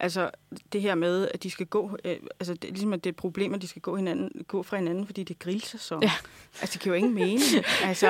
Altså, 0.00 0.30
det 0.72 0.80
her 0.80 0.94
med, 0.94 1.28
at 1.34 1.42
de 1.42 1.50
skal 1.50 1.66
gå... 1.66 1.98
Øh, 2.04 2.16
altså, 2.40 2.54
det 2.54 2.70
ligesom, 2.70 2.92
at 2.92 3.04
det 3.04 3.10
er 3.10 3.12
et 3.12 3.16
problem, 3.16 3.54
at 3.54 3.62
de 3.62 3.68
skal 3.68 3.82
gå, 3.82 3.96
hinanden, 3.96 4.44
gå 4.48 4.62
fra 4.62 4.76
hinanden, 4.76 5.06
fordi 5.06 5.22
det 5.22 5.34
er 5.34 5.38
grillsæson. 5.38 6.02
Ja. 6.02 6.12
Altså, 6.60 6.72
det 6.74 6.82
giver 6.82 6.94
jo 6.94 6.98
ingen 6.98 7.14
mening. 7.14 7.40
altså, 7.84 8.08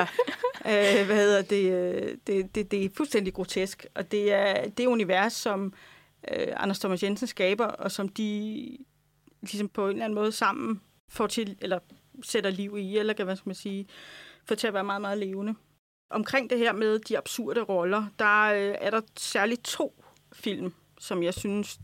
øh, 0.65 1.05
hvad 1.05 1.15
hedder 1.15 1.41
det, 1.41 1.71
øh, 1.71 2.17
det, 2.27 2.55
det? 2.55 2.71
Det 2.71 2.85
er 2.85 2.89
fuldstændig 2.93 3.33
grotesk. 3.33 3.85
Og 3.95 4.11
det 4.11 4.33
er 4.33 4.69
det 4.69 4.85
univers, 4.85 5.33
som 5.33 5.73
øh, 6.31 6.47
Anders 6.55 6.79
Thomas 6.79 7.03
Jensen 7.03 7.27
skaber, 7.27 7.65
og 7.65 7.91
som 7.91 8.09
de 8.09 8.77
ligesom 9.41 9.69
på 9.69 9.83
en 9.85 9.89
eller 9.89 10.05
anden 10.05 10.15
måde 10.15 10.31
sammen 10.31 10.81
får 11.09 11.27
til, 11.27 11.57
eller 11.61 11.79
sætter 12.23 12.49
liv 12.49 12.77
i, 12.77 12.97
eller 12.97 13.23
hvad 13.23 13.35
skal 13.35 13.49
man 13.49 13.55
sige, 13.55 13.87
får 14.45 14.55
til 14.55 14.67
at 14.67 14.73
være 14.73 14.83
meget, 14.83 15.01
meget 15.01 15.17
levende. 15.17 15.55
Omkring 16.09 16.49
det 16.49 16.57
her 16.57 16.73
med 16.73 16.99
de 16.99 17.17
absurde 17.17 17.61
roller, 17.61 18.05
der 18.19 18.43
øh, 18.43 18.75
er 18.81 18.89
der 18.89 19.01
særligt 19.17 19.63
to 19.63 20.03
film, 20.33 20.73
som 20.99 21.23
jeg 21.23 21.33
synes, 21.33 21.79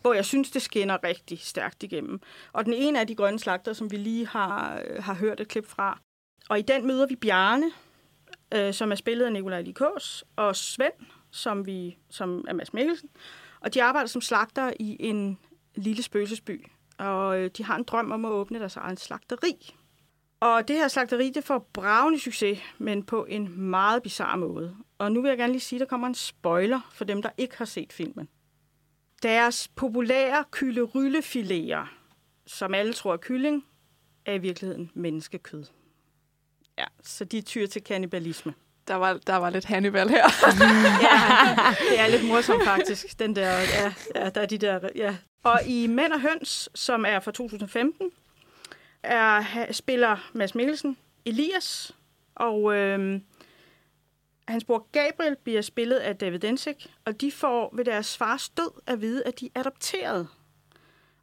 hvor 0.00 0.12
jeg 0.12 0.24
synes, 0.24 0.50
det 0.50 0.62
skinner 0.62 1.04
rigtig 1.04 1.38
stærkt 1.38 1.82
igennem. 1.82 2.20
Og 2.52 2.64
den 2.64 2.72
ene 2.72 2.98
er 2.98 3.04
De 3.04 3.14
Grønne 3.14 3.38
Slagter, 3.38 3.72
som 3.72 3.90
vi 3.90 3.96
lige 3.96 4.26
har, 4.26 4.82
øh, 4.86 5.02
har 5.02 5.14
hørt 5.14 5.40
et 5.40 5.48
klip 5.48 5.66
fra. 5.66 6.00
Og 6.48 6.58
i 6.58 6.62
den 6.62 6.86
møder 6.86 7.06
vi 7.06 7.16
Bjarne, 7.16 7.72
øh, 8.54 8.74
som 8.74 8.90
er 8.90 8.94
spillet 8.94 9.26
af 9.26 9.32
Nikolaj 9.32 9.60
Likås, 9.60 10.24
og 10.36 10.56
Svend, 10.56 10.92
som, 11.30 11.66
vi, 11.66 11.98
som 12.10 12.44
er 12.48 12.52
Mads 12.52 12.72
Mikkelsen. 12.72 13.08
Og 13.60 13.74
de 13.74 13.82
arbejder 13.82 14.06
som 14.06 14.20
slagter 14.20 14.72
i 14.80 14.96
en 15.00 15.38
lille 15.74 16.02
spøgelsesby. 16.02 16.66
Og 16.98 17.40
øh, 17.40 17.50
de 17.56 17.64
har 17.64 17.76
en 17.76 17.84
drøm 17.84 18.12
om 18.12 18.24
at 18.24 18.30
åbne 18.30 18.58
deres 18.58 18.76
egen 18.76 18.96
slagteri. 18.96 19.74
Og 20.40 20.68
det 20.68 20.76
her 20.76 20.88
slagteri, 20.88 21.30
det 21.30 21.44
får 21.44 21.70
bravende 21.72 22.20
succes, 22.20 22.58
men 22.78 23.02
på 23.02 23.24
en 23.24 23.60
meget 23.60 24.02
bizarre 24.02 24.38
måde. 24.38 24.76
Og 24.98 25.12
nu 25.12 25.22
vil 25.22 25.28
jeg 25.28 25.38
gerne 25.38 25.52
lige 25.52 25.60
sige, 25.60 25.76
at 25.76 25.80
der 25.80 25.86
kommer 25.86 26.06
en 26.06 26.14
spoiler 26.14 26.80
for 26.92 27.04
dem, 27.04 27.22
der 27.22 27.30
ikke 27.38 27.58
har 27.58 27.64
set 27.64 27.92
filmen. 27.92 28.28
Deres 29.22 29.68
populære 29.68 30.44
kylderyllefiléer, 30.56 31.88
som 32.46 32.74
alle 32.74 32.92
tror 32.92 33.12
er 33.12 33.16
kylling, 33.16 33.64
er 34.26 34.32
i 34.32 34.38
virkeligheden 34.38 34.90
menneskekød. 34.94 35.64
Ja, 36.78 36.84
så 37.02 37.24
de 37.24 37.40
tyr 37.40 37.66
til 37.66 37.84
kannibalisme. 37.84 38.54
Der 38.88 38.94
var, 38.94 39.20
der 39.26 39.36
var 39.36 39.50
lidt 39.50 39.64
Hannibal 39.64 40.08
her. 40.08 40.24
Ja, 41.02 41.74
det 41.90 42.00
er 42.00 42.08
lidt 42.08 42.24
morsomt 42.28 42.64
faktisk, 42.64 43.18
den 43.18 43.36
der, 43.36 43.50
ja, 43.58 43.94
ja, 44.14 44.30
der 44.30 44.40
er 44.40 44.46
de 44.46 44.58
der, 44.58 44.88
ja. 44.94 45.16
Og 45.44 45.60
i 45.66 45.86
Mænd 45.86 46.12
og 46.12 46.20
Høns, 46.20 46.68
som 46.74 47.04
er 47.04 47.20
fra 47.20 47.30
2015, 47.32 48.10
er, 49.02 49.72
spiller 49.72 50.30
Mads 50.32 50.54
Mikkelsen 50.54 50.96
Elias, 51.24 51.96
og 52.34 52.74
øh, 52.74 53.20
hans 54.48 54.64
bror 54.64 54.86
Gabriel 54.92 55.36
bliver 55.36 55.62
spillet 55.62 55.96
af 55.96 56.16
David 56.16 56.38
Densik, 56.38 56.86
og 57.04 57.20
de 57.20 57.32
får 57.32 57.70
ved 57.76 57.84
deres 57.84 58.16
fars 58.16 58.48
død 58.48 58.70
at 58.86 59.00
vide, 59.00 59.24
at 59.24 59.40
de 59.40 59.50
er 59.54 59.60
adopteret. 59.60 60.28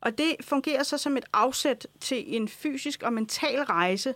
Og 0.01 0.17
det 0.17 0.35
fungerer 0.41 0.83
så 0.83 0.97
som 0.97 1.17
et 1.17 1.25
afsæt 1.33 1.87
til 1.99 2.35
en 2.35 2.47
fysisk 2.47 3.03
og 3.03 3.13
mental 3.13 3.63
rejse, 3.63 4.13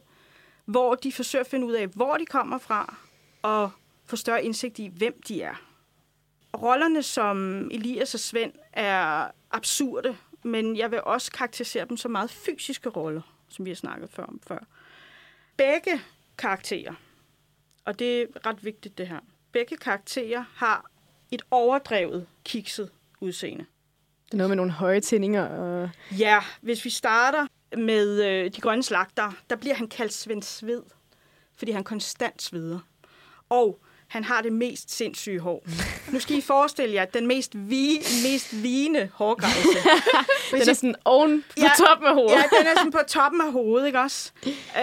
hvor 0.66 0.96
de 0.96 1.12
forsøger 1.12 1.44
at 1.44 1.50
finde 1.50 1.68
ud 1.68 1.74
af, 1.74 1.88
hvor 1.88 2.18
de 2.18 2.26
kommer 2.26 2.58
fra, 2.58 2.96
og 3.42 3.72
få 4.06 4.16
større 4.16 4.44
indsigt 4.44 4.80
i, 4.80 4.88
hvem 4.88 5.22
de 5.28 5.42
er. 5.42 5.56
Rollerne 6.56 7.04
som 7.04 7.68
Elias 7.72 8.14
og 8.14 8.20
Svend 8.20 8.54
er 8.74 9.32
absurde, 9.52 10.18
men 10.44 10.78
jeg 10.78 10.92
vil 10.92 11.02
også 11.04 11.32
karakterisere 11.32 11.86
dem 11.86 11.98
som 11.98 12.12
meget 12.12 12.32
fysiske 12.32 12.90
roller, 12.90 13.22
som 13.50 13.66
vi 13.66 13.70
har 13.70 13.76
snakket 13.76 14.10
før 14.10 14.24
om 14.24 14.42
før. 14.48 14.60
Begge 15.58 16.02
karakterer, 16.38 16.94
og 17.86 18.00
det 18.00 18.22
er 18.22 18.26
ret 18.46 18.66
vigtigt 18.66 18.98
det 18.98 19.08
her, 19.08 19.20
begge 19.52 19.78
karakterer 19.78 20.44
har 20.56 20.86
et 21.32 21.42
overdrevet 21.52 22.28
kikset 22.44 22.92
udseende. 23.20 23.66
Det 24.26 24.34
er 24.34 24.38
noget 24.38 24.50
med 24.50 24.56
nogle 24.56 24.72
høje 24.72 25.02
tændinger. 25.02 25.48
Og... 25.48 25.90
Ja, 26.20 26.40
hvis 26.62 26.86
vi 26.86 26.90
starter 26.90 27.48
med 27.78 28.24
øh, 28.24 28.52
de 28.56 28.62
grønne 28.62 28.84
slagter, 28.84 29.32
der 29.50 29.56
bliver 29.56 29.76
han 29.76 29.88
kaldt 29.88 30.14
Svend 30.14 30.44
Sved, 30.44 30.84
fordi 31.56 31.72
han 31.72 31.84
konstant 31.84 32.42
sveder. 32.42 32.80
Og 33.50 33.80
han 34.16 34.24
har 34.24 34.42
det 34.42 34.54
mest 34.54 34.92
sindssyge 34.92 35.40
hår. 35.40 35.66
Nu 36.12 36.20
skal 36.20 36.38
I 36.38 36.42
forestille 36.42 36.96
jer, 36.96 37.06
den 37.06 37.28
mest, 37.28 37.52
vi, 37.56 37.98
mest 38.24 38.64
vigende 38.64 39.10
hårgrænse. 39.14 39.80
Den 40.52 40.70
er 40.70 40.74
sådan 40.74 40.96
oven 41.06 41.42
på 41.42 41.54
Ja, 41.58 41.64
ja, 41.64 41.70
toppen 41.78 42.08
af 42.08 42.14
hovedet. 42.14 42.32
Ja, 42.32 42.44
den 42.60 42.68
er 42.68 42.76
sådan 42.78 42.92
på 42.92 43.00
toppen 43.08 43.42
af 43.42 43.52
hovedet, 43.52 43.88
ikke 43.88 44.00
også? 44.00 44.32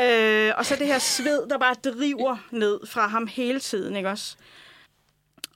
Øh, 0.00 0.52
og 0.56 0.66
så 0.66 0.76
det 0.76 0.86
her 0.86 0.98
sved, 0.98 1.48
der 1.48 1.58
bare 1.58 1.74
driver 1.74 2.36
ned 2.50 2.80
fra 2.86 3.06
ham 3.06 3.26
hele 3.26 3.60
tiden, 3.60 3.96
ikke 3.96 4.08
også? 4.08 4.36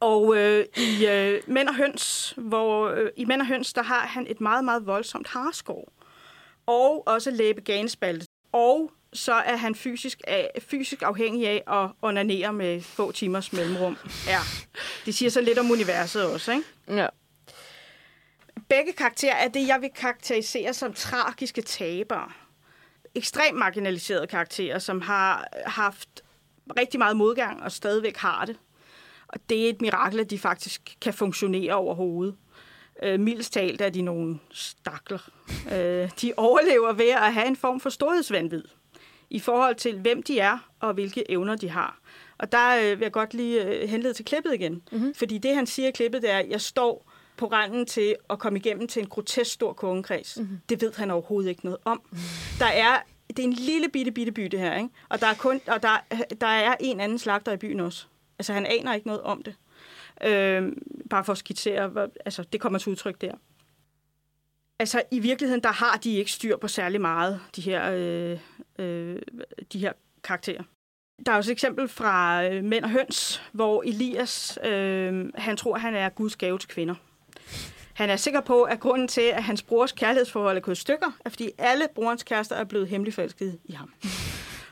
Og 0.01 0.37
øh, 0.37 0.65
i 0.77 1.07
øh, 1.07 1.43
Mænd 1.47 1.69
og 1.69 1.75
Høns, 1.75 2.35
hvor 2.37 2.89
øh, 2.89 3.11
i 3.17 3.25
Mænd 3.25 3.41
og 3.41 3.47
Høns, 3.47 3.73
der 3.73 3.83
har 3.83 4.07
han 4.07 4.27
et 4.29 4.41
meget, 4.41 4.65
meget 4.65 4.87
voldsomt 4.87 5.29
harskår. 5.29 5.93
Og 6.67 7.09
også 7.09 7.31
læbeganespalte. 7.31 8.27
Og 8.53 8.91
så 9.17 9.33
er 9.33 9.57
han 9.57 9.75
fysisk, 9.75 10.21
af, 10.27 10.51
fysisk 10.59 11.03
afhængig 11.03 11.49
af 11.49 11.83
at 11.83 11.91
onanere 12.03 12.53
med 12.53 12.81
få 12.81 13.13
timers 13.13 13.53
mellemrum. 13.53 13.97
Ja, 14.27 14.39
det 15.07 15.15
siger 15.15 15.31
så 15.31 15.41
lidt 15.41 15.59
om 15.59 15.71
universet 15.71 16.25
også, 16.33 16.53
ikke? 16.53 16.65
Ja. 16.89 17.07
Begge 18.69 18.93
karakterer 18.93 19.35
er 19.35 19.49
det, 19.49 19.69
jeg 19.69 19.81
vil 19.81 19.91
karakterisere 19.97 20.75
som 20.75 20.93
tragiske 20.93 21.63
tabere. 21.63 22.33
Ekstremt 23.15 23.59
marginaliserede 23.59 24.27
karakterer, 24.27 24.79
som 24.79 25.01
har 25.01 25.49
haft 25.67 26.09
rigtig 26.79 26.99
meget 26.99 27.17
modgang 27.17 27.63
og 27.63 27.73
stadigvæk 27.73 28.17
har 28.17 28.45
det. 28.45 28.57
Og 29.29 29.41
det 29.49 29.65
er 29.65 29.71
et 29.71 29.81
mirakel, 29.81 30.21
at 30.21 30.31
de 30.31 30.39
faktisk 30.39 30.97
kan 31.01 31.15
fungionere 31.15 31.75
overhovedet. 31.75 32.37
Øh, 33.03 33.21
mildest 33.21 33.53
talt 33.53 33.81
er 33.81 33.89
de 33.89 34.03
nogle 34.03 34.39
stakler. 34.51 35.31
Øh, 35.73 36.11
de 36.21 36.33
overlever 36.37 36.93
ved 36.93 37.09
at 37.09 37.35
have 37.35 37.47
en 37.47 37.57
form 37.57 37.81
for 37.81 37.91
storhedsvandvid 37.91 38.65
i 39.31 39.39
forhold 39.39 39.75
til, 39.75 39.99
hvem 40.01 40.23
de 40.23 40.39
er 40.39 40.59
og 40.81 40.95
hvilke 40.95 41.31
evner 41.31 41.57
de 41.57 41.69
har. 41.69 41.99
Og 42.39 42.53
der 42.53 42.77
øh, 42.77 42.99
vil 42.99 43.05
jeg 43.05 43.13
godt 43.13 43.35
lige 43.35 43.65
øh, 43.65 43.89
henlede 43.89 44.15
til 44.15 44.25
klippet 44.25 44.55
igen. 44.55 44.83
Mm-hmm. 44.93 45.15
Fordi 45.15 45.39
det, 45.39 45.55
han 45.55 45.67
siger 45.67 45.89
i 45.89 45.91
klippet, 45.91 46.23
det 46.23 46.31
er, 46.31 46.39
at 46.39 46.49
jeg 46.49 46.61
står 46.61 47.13
på 47.37 47.47
randen 47.47 47.87
til 47.87 48.17
at 48.31 48.39
komme 48.39 48.59
igennem 48.59 48.89
til 48.89 49.03
en 49.03 49.09
grotesk 49.09 49.53
stor 49.53 49.73
kongekreds. 49.73 50.39
Mm-hmm. 50.39 50.59
Det 50.69 50.83
ved 50.83 50.93
han 50.97 51.11
overhovedet 51.11 51.51
ikke 51.51 51.65
noget 51.65 51.79
om. 51.85 52.03
Mm-hmm. 52.05 52.19
Der 52.59 52.67
er, 52.67 52.99
det 53.29 53.39
er 53.39 53.45
en 53.45 53.53
lille 53.53 53.89
bitte, 53.89 54.13
bitte 54.13 54.33
by, 54.33 54.43
det 54.43 54.61
her. 54.61 54.77
Ikke? 54.77 54.89
Og, 55.09 55.21
der 55.21 55.27
er, 55.27 55.35
kun, 55.35 55.61
og 55.67 55.83
der, 55.83 56.05
der 56.41 56.47
er 56.47 56.75
en 56.81 57.01
anden 57.01 57.19
slagter 57.19 57.53
i 57.53 57.57
byen 57.57 57.81
også. 57.81 58.07
Altså, 58.39 58.53
han 58.53 58.67
aner 58.67 58.95
ikke 58.95 59.07
noget 59.07 59.23
om 59.23 59.43
det. 59.43 59.55
Øh, 60.25 60.73
bare 61.11 61.25
for 61.25 61.33
at 61.33 61.39
skitsere, 61.39 62.09
altså, 62.25 62.45
det 62.53 62.61
kommer 62.61 62.79
til 62.79 62.91
udtryk 62.91 63.21
der. 63.21 63.33
Altså, 64.79 65.03
i 65.11 65.19
virkeligheden, 65.19 65.63
der 65.63 65.73
har 65.73 65.97
de 65.97 66.15
ikke 66.15 66.33
styr 66.33 66.57
på 66.57 66.69
særlig 66.69 67.01
meget, 67.01 67.41
de 67.57 67.61
her, 67.61 67.91
øh, 67.93 68.39
øh, 68.79 69.19
de 69.73 69.79
her 69.79 69.93
karakterer. 70.25 70.63
Der 71.27 71.33
er 71.33 71.37
også 71.37 71.51
et 71.51 71.53
eksempel 71.53 71.89
fra 71.89 72.45
øh, 72.45 72.65
Mænd 72.65 72.85
og 72.85 72.91
Høns, 72.91 73.43
hvor 73.53 73.83
Elias, 73.83 74.59
øh, 74.65 75.31
han 75.35 75.57
tror, 75.57 75.79
han 75.79 75.95
er 75.95 76.09
Guds 76.09 76.37
gave 76.37 76.59
til 76.59 76.69
kvinder. 76.69 76.95
Han 77.95 78.11
er 78.11 78.17
sikker 78.17 78.41
på, 78.41 78.63
at 78.63 78.81
grunden 78.81 79.09
til, 79.09 79.21
at 79.21 79.43
hans 79.43 79.63
brors 79.63 79.93
kærlighedsforhold 79.93 80.57
er 80.57 80.61
gået 80.61 80.79
stykker, 80.79 81.19
er 81.25 81.31
fordi 81.31 81.51
alle 81.59 81.89
brorens 81.95 82.23
kærester 82.23 82.57
er 82.57 82.65
blevet 82.65 82.89
hemmelig 82.89 83.15
forelsket 83.15 83.59
i 83.65 83.73
ham. 83.73 83.93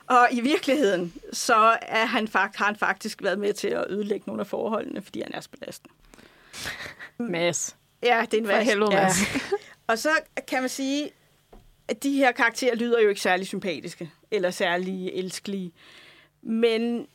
Og 0.07 0.29
i 0.33 0.41
virkeligheden, 0.41 1.13
så 1.33 1.77
er 1.83 2.05
han, 2.05 2.29
har 2.33 2.65
han 2.65 2.77
faktisk 2.77 3.23
været 3.23 3.39
med 3.39 3.53
til 3.53 3.69
at 3.69 3.85
ødelægge 3.89 4.25
nogle 4.27 4.41
af 4.41 4.47
forholdene, 4.47 5.03
fordi 5.03 5.23
han 5.23 5.35
er 5.35 5.41
så 5.41 5.51
belastende. 5.51 5.95
Mads. 7.19 7.77
Ja, 8.03 8.25
det 8.31 8.35
er 8.35 8.43
en 8.43 8.47
For 8.47 8.57
helvede, 8.57 8.93
ja. 8.93 9.09
Og 9.87 9.99
så 9.99 10.11
kan 10.49 10.61
man 10.61 10.69
sige, 10.69 11.11
de 12.03 12.17
her 12.17 12.33
karakterer 12.33 12.75
lyder 12.75 13.01
jo 13.01 13.09
ikke 13.09 13.21
særlig 13.21 13.47
sympatiske, 13.47 14.11
eller 14.31 14.51
særlig 14.51 15.09
elskelige. 15.09 15.73
Men 16.43 17.07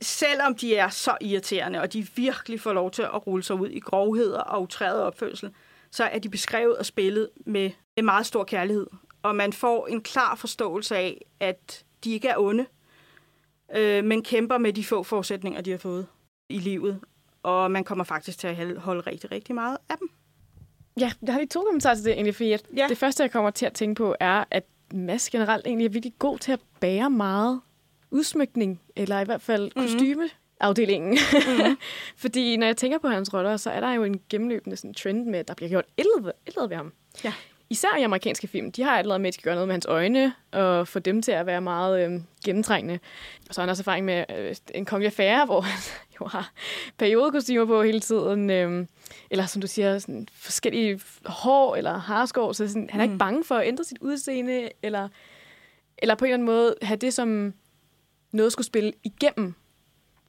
selvom 0.00 0.54
de 0.54 0.76
er 0.76 0.88
så 0.88 1.16
irriterende, 1.20 1.80
og 1.80 1.92
de 1.92 2.06
virkelig 2.16 2.60
får 2.60 2.72
lov 2.72 2.90
til 2.90 3.02
at 3.02 3.26
rulle 3.26 3.44
sig 3.44 3.56
ud 3.56 3.68
i 3.68 3.80
grovheder 3.80 4.40
og 4.40 4.62
utræret 4.62 5.02
opførsel, 5.02 5.50
så 5.90 6.04
er 6.04 6.18
de 6.18 6.28
beskrevet 6.28 6.76
og 6.76 6.86
spillet 6.86 7.30
med 7.46 7.70
en 7.96 8.04
meget 8.04 8.26
stor 8.26 8.44
kærlighed. 8.44 8.86
Og 9.22 9.36
man 9.36 9.52
får 9.52 9.86
en 9.86 10.02
klar 10.02 10.34
forståelse 10.34 10.96
af, 10.96 11.24
at 11.40 11.84
de 12.04 12.12
ikke 12.12 12.28
er 12.28 12.38
onde, 12.38 12.66
øh, 13.76 14.04
men 14.04 14.22
kæmper 14.22 14.58
med 14.58 14.72
de 14.72 14.84
få 14.84 15.02
forudsætninger, 15.02 15.60
de 15.60 15.70
har 15.70 15.78
fået 15.78 16.06
i 16.48 16.58
livet. 16.58 17.00
Og 17.42 17.70
man 17.70 17.84
kommer 17.84 18.04
faktisk 18.04 18.38
til 18.38 18.46
at 18.46 18.76
holde 18.76 19.00
rigtig, 19.00 19.30
rigtig 19.30 19.54
meget 19.54 19.78
af 19.88 19.98
dem. 19.98 20.10
Ja, 21.00 21.12
jeg 21.22 21.32
har 21.34 21.40
lige 21.40 21.48
to 21.48 21.60
kommentarer 21.64 21.94
til 21.94 22.04
det 22.04 22.12
egentlig, 22.12 22.34
fordi 22.34 22.50
jeg, 22.50 22.60
Ja. 22.76 22.86
det 22.88 22.98
første, 22.98 23.22
jeg 23.22 23.30
kommer 23.30 23.50
til 23.50 23.66
at 23.66 23.72
tænke 23.72 23.94
på, 23.94 24.14
er, 24.20 24.44
at 24.50 24.64
Mads 24.94 25.30
generelt 25.30 25.66
egentlig 25.66 25.84
er 25.84 25.88
virkelig 25.90 26.12
god 26.18 26.38
til 26.38 26.52
at 26.52 26.60
bære 26.80 27.10
meget 27.10 27.60
udsmykning, 28.10 28.80
eller 28.96 29.20
i 29.20 29.24
hvert 29.24 29.42
fald 29.42 29.70
Mhm. 29.76 29.82
kostymeafdelingen. 29.86 31.10
Mm-hmm. 31.32 31.76
fordi 32.22 32.56
når 32.56 32.66
jeg 32.66 32.76
tænker 32.76 32.98
på 32.98 33.08
hans 33.08 33.34
roller, 33.34 33.56
så 33.56 33.70
er 33.70 33.80
der 33.80 33.92
jo 33.92 34.04
en 34.04 34.20
gennemløbende 34.28 34.76
sådan, 34.76 34.94
trend 34.94 35.26
med, 35.26 35.38
at 35.38 35.48
der 35.48 35.54
bliver 35.54 35.68
gjort 35.70 35.84
et 35.96 36.00
eller 36.00 36.12
andet- 36.16 36.28
et 36.28 36.34
eller 36.46 36.58
andet 36.62 36.70
ved 36.70 36.76
ham. 36.76 36.92
Ja. 37.24 37.32
Især 37.70 37.96
i 37.98 38.02
amerikanske 38.02 38.46
film. 38.46 38.72
De 38.72 38.82
har 38.82 38.94
et 38.94 39.00
eller 39.00 39.14
andet 39.14 39.22
med, 39.22 39.28
at 39.28 39.32
de 39.32 39.40
skal 39.40 39.44
gøre 39.44 39.54
noget 39.54 39.68
med 39.68 39.74
hans 39.74 39.86
øjne, 39.86 40.34
og 40.52 40.88
få 40.88 40.98
dem 40.98 41.22
til 41.22 41.32
at 41.32 41.46
være 41.46 41.60
meget 41.60 42.04
øh, 42.04 42.20
gennemtrængende. 42.44 42.98
Og 43.48 43.54
så 43.54 43.60
har 43.60 43.66
han 43.66 43.70
også 43.70 43.80
erfaring 43.80 44.04
med 44.06 44.24
øh, 44.38 44.56
en 44.74 44.84
kongelig 44.84 45.06
affære, 45.06 45.46
hvor 45.46 45.60
han 45.60 45.78
jo 46.20 46.26
har 46.26 46.52
periodekostymer 46.98 47.64
på 47.64 47.82
hele 47.82 48.00
tiden. 48.00 48.50
Øh, 48.50 48.86
eller 49.30 49.46
som 49.46 49.60
du 49.60 49.66
siger, 49.66 49.98
sådan 49.98 50.28
forskellige 50.32 51.00
hår 51.24 51.76
eller 51.76 51.98
harskår. 51.98 52.52
Så 52.52 52.68
sådan, 52.68 52.90
han 52.90 53.00
er 53.00 53.06
mm. 53.06 53.12
ikke 53.12 53.18
bange 53.18 53.44
for 53.44 53.54
at 53.54 53.68
ændre 53.68 53.84
sit 53.84 53.98
udseende, 54.00 54.68
eller, 54.82 55.08
eller 55.98 56.14
på 56.14 56.24
en 56.24 56.28
eller 56.28 56.34
anden 56.34 56.46
måde 56.46 56.74
have 56.82 56.96
det 56.96 57.14
som 57.14 57.54
noget 58.32 58.52
skulle 58.52 58.66
spille 58.66 58.92
igennem. 59.04 59.54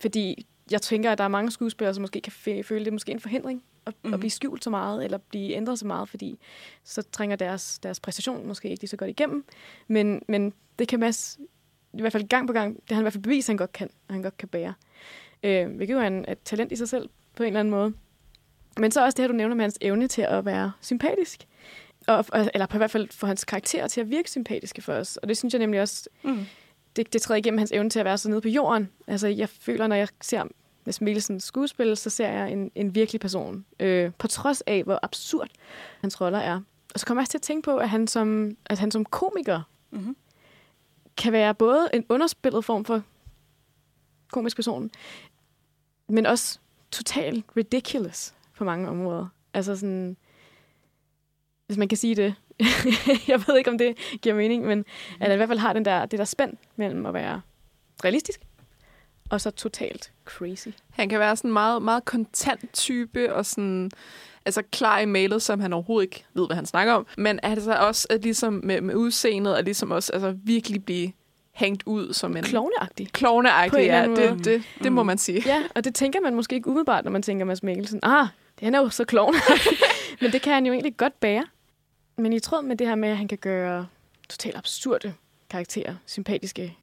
Fordi 0.02 0.48
jeg 0.72 0.82
tænker, 0.82 1.12
at 1.12 1.18
der 1.18 1.24
er 1.24 1.28
mange 1.28 1.52
skuespillere, 1.52 1.94
som 1.94 2.02
måske 2.02 2.22
kan 2.22 2.32
føle, 2.32 2.80
det 2.80 2.88
er 2.88 2.92
måske 2.92 3.12
en 3.12 3.20
forhindring 3.20 3.64
at, 3.86 3.94
mm. 4.04 4.14
at 4.14 4.20
blive 4.20 4.30
skjult 4.32 4.64
så 4.64 4.70
meget, 4.70 5.04
eller 5.06 5.18
blive 5.18 5.54
ændret 5.54 5.80
så 5.80 5.88
meget, 5.88 6.10
fordi 6.10 6.40
så 6.84 7.02
trænger 7.02 7.36
deres, 7.36 7.80
deres 7.84 8.00
præstation 8.00 8.48
måske 8.48 8.70
ikke 8.70 8.82
lige 8.84 8.90
så 8.90 8.98
godt 8.98 9.10
igennem. 9.10 9.46
Men, 9.88 10.22
men 10.28 10.54
det 10.80 10.88
kan 10.88 11.00
Mads 11.00 11.40
i 11.94 12.02
hvert 12.02 12.12
fald 12.12 12.28
gang 12.28 12.48
på 12.48 12.54
gang, 12.54 12.76
det 12.76 12.84
har 12.90 12.96
han 12.96 13.02
i 13.02 13.04
hvert 13.04 13.14
fald 13.14 13.24
bevist, 13.24 13.50
at 13.50 13.52
han 13.52 13.58
godt 13.58 13.74
kan, 13.74 13.90
han 14.10 14.22
godt 14.22 14.38
kan 14.38 14.48
bære. 14.48 14.74
Øh, 15.44 15.68
hvilket 15.76 15.94
jo 15.94 16.00
er 16.00 16.08
en, 16.08 16.26
et 16.32 16.40
talent 16.46 16.72
i 16.72 16.76
sig 16.76 16.90
selv, 16.90 17.10
på 17.36 17.44
en 17.44 17.48
eller 17.48 17.60
anden 17.60 17.72
måde. 17.72 17.94
Men 18.78 18.92
så 18.92 19.04
også 19.06 19.16
det 19.16 19.24
her, 19.24 19.28
du 19.28 19.34
nævner 19.34 19.56
med 19.56 19.64
hans 19.64 19.78
evne 19.82 20.08
til 20.08 20.22
at 20.22 20.46
være 20.46 20.72
sympatisk. 20.82 21.46
Og, 22.08 22.26
og- 22.32 22.50
eller 22.54 22.66
på 22.66 22.78
i 22.78 22.80
hvert 22.80 22.92
fald 22.92 23.08
få 23.12 23.28
hans 23.28 23.46
karakter 23.46 23.88
til 23.88 24.02
at 24.02 24.10
virke 24.10 24.32
sympatiske 24.32 24.82
for 24.82 24.94
os. 24.94 25.18
Og 25.18 25.28
det 25.30 25.38
synes 25.38 25.54
jeg 25.54 25.60
nemlig 25.60 25.82
også, 25.82 26.10
Mm. 26.24 26.46
Det, 26.96 27.14
det 27.14 27.22
træder 27.22 27.38
igennem 27.40 27.58
hans 27.58 27.72
evne 27.72 27.90
til 27.90 28.00
at 28.00 28.06
være 28.06 28.18
så 28.18 28.30
nede 28.30 28.42
på 28.42 28.48
jorden. 28.48 28.90
Altså, 29.08 29.28
jeg 29.28 29.50
føler, 29.50 29.88
når 29.88 29.96
jeg 29.96 30.08
ser 30.22 30.44
Mads 30.86 31.02
Mikkelsens 31.02 31.44
skuespil, 31.44 31.98
så 31.98 32.10
ser 32.10 32.28
jeg 32.30 32.52
en, 32.52 32.72
en 32.76 32.96
virkelig 32.96 33.22
person. 33.22 33.66
Øh, 33.80 34.12
på 34.18 34.28
trods 34.28 34.62
af, 34.62 34.84
hvor 34.84 35.00
absurd 35.04 35.48
hans 36.02 36.22
roller 36.22 36.40
er. 36.40 36.62
Og 36.94 37.00
så 37.00 37.06
kommer 37.06 37.22
jeg 37.22 37.24
også 37.24 37.32
til 37.32 37.38
at 37.38 37.42
tænke 37.42 37.66
på, 37.66 37.78
at 37.78 37.90
han 37.90 38.08
som, 38.08 38.58
at 38.66 38.80
han 38.80 38.92
som 38.92 39.06
komiker 39.06 39.62
Mhm. 39.92 40.16
kan 41.18 41.34
være 41.34 41.56
både 41.56 41.90
en 41.94 42.06
underspillet 42.10 42.66
form 42.66 42.86
for 42.86 43.02
komisk 44.32 44.56
person, 44.56 44.92
men 46.08 46.26
også 46.26 46.60
totalt 46.92 47.46
ridiculous 47.58 48.34
på 48.58 48.64
mange 48.64 48.90
områder. 48.90 49.28
Altså 49.54 49.76
sådan, 49.76 50.18
hvis 51.68 51.78
man 51.78 51.88
kan 51.88 51.98
sige 51.98 52.16
det. 52.16 52.36
jeg 53.28 53.44
ved 53.48 53.58
ikke, 53.58 53.70
om 53.70 53.78
det 53.78 53.98
giver 54.22 54.36
mening, 54.36 54.66
men 54.66 54.86
at 55.20 55.28
han 55.28 55.32
i 55.32 55.36
hvert 55.36 55.50
fald 55.50 55.60
har 55.60 55.74
den 55.74 55.86
der, 55.86 56.06
det 56.06 56.20
der 56.20 56.26
spænd 56.26 56.54
mellem 56.76 57.06
at 57.06 57.14
være 57.14 57.42
realistisk 58.04 58.42
og 59.30 59.42
så 59.42 59.52
totalt 59.52 60.12
crazy. 60.26 60.68
Han 60.90 61.10
kan 61.10 61.20
være 61.20 61.36
sådan 61.36 61.50
en 61.50 61.54
meget, 61.54 61.82
meget 61.82 62.06
kontant 62.06 62.74
type, 62.74 63.36
og 63.36 63.46
sådan, 63.46 63.92
altså 64.46 64.62
klar 64.72 65.00
i 65.00 65.06
mailet, 65.06 65.42
som 65.42 65.60
han 65.60 65.74
overhovedet 65.74 66.06
ikke 66.06 66.26
ved, 66.34 66.46
hvad 66.48 66.56
han 66.56 66.66
snakker 66.66 66.94
om. 66.94 67.08
Men 67.18 67.40
altså 67.44 67.74
også 67.74 68.08
at 68.10 68.24
ligesom 68.24 68.62
med, 68.64 68.82
med 68.82 68.96
udseendet, 68.96 69.56
og 69.56 69.64
ligesom 69.64 69.92
også 69.92 70.14
altså, 70.14 70.36
virkelig 70.44 70.86
blive 70.86 71.12
hængt 71.52 71.84
ud 71.86 72.14
som 72.14 72.38
en... 72.38 72.44
Klovneagtig. 72.44 73.12
Klovneagtig, 73.12 73.86
ja. 73.86 74.08
Det, 74.08 74.46
det, 74.46 74.64
det 74.84 74.92
må 74.92 75.04
man 75.04 75.18
sige. 75.18 75.44
Ja, 75.46 75.64
og 75.76 75.84
det 75.84 75.96
tænker 75.96 76.20
man 76.22 76.36
måske 76.36 76.56
ikke 76.56 76.68
umiddelbart, 76.68 77.04
når 77.04 77.12
man 77.12 77.22
tænker 77.22 77.46
Mads 77.46 77.64
Mikkelsen. 77.64 78.00
Ah, 78.04 78.28
det 78.60 78.64
han 78.64 78.76
er 78.76 78.80
jo 78.80 78.90
så 78.90 79.06
klovn. 79.06 79.36
Men 80.22 80.32
det 80.32 80.42
kan 80.42 80.54
han 80.54 80.66
jo 80.66 80.74
egentlig 80.74 80.98
godt 80.98 81.20
bære. 81.20 81.46
Men 82.20 82.34
i 82.34 82.40
tråd 82.40 82.62
med 82.62 82.76
det 82.76 82.88
her 82.88 82.96
med, 82.96 83.10
at 83.10 83.18
han 83.18 83.28
kan 83.28 83.38
gøre 83.38 83.88
totalt 84.30 84.58
absurde 84.58 85.14
karakterer 85.50 85.96
sympatiske, 86.06 86.78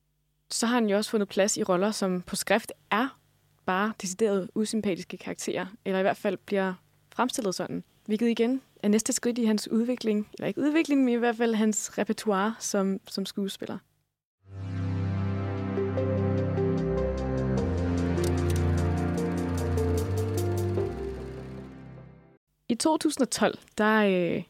så 0.50 0.66
har 0.66 0.74
han 0.74 0.86
jo 0.86 0.96
også 0.96 1.10
fundet 1.10 1.28
plads 1.28 1.56
i 1.56 1.62
roller, 1.62 1.90
som 1.90 2.22
på 2.22 2.36
skrift 2.36 2.72
er 2.90 3.18
bare 3.66 3.92
decideret 4.02 4.50
usympatiske 4.54 5.16
karakterer, 5.16 5.66
eller 5.84 5.98
i 5.98 6.02
hvert 6.02 6.16
fald 6.16 6.36
bliver 6.36 6.74
fremstillet 7.14 7.54
sådan. 7.54 7.84
Hvilket 8.06 8.28
igen 8.28 8.62
er 8.82 8.88
næste 8.88 9.12
skridt 9.12 9.38
i 9.38 9.44
hans 9.44 9.68
udvikling, 9.68 10.28
eller 10.34 10.46
ikke 10.46 10.60
udvikling, 10.60 11.04
men 11.04 11.14
i 11.14 11.16
hvert 11.16 11.36
fald 11.36 11.54
hans 11.54 11.98
repertoire 11.98 12.54
som, 12.58 13.00
som 13.06 13.26
skuespiller. 13.26 13.78
I 22.68 22.74
2012, 22.74 23.58
der, 23.78 23.96
øh, 23.96 24.42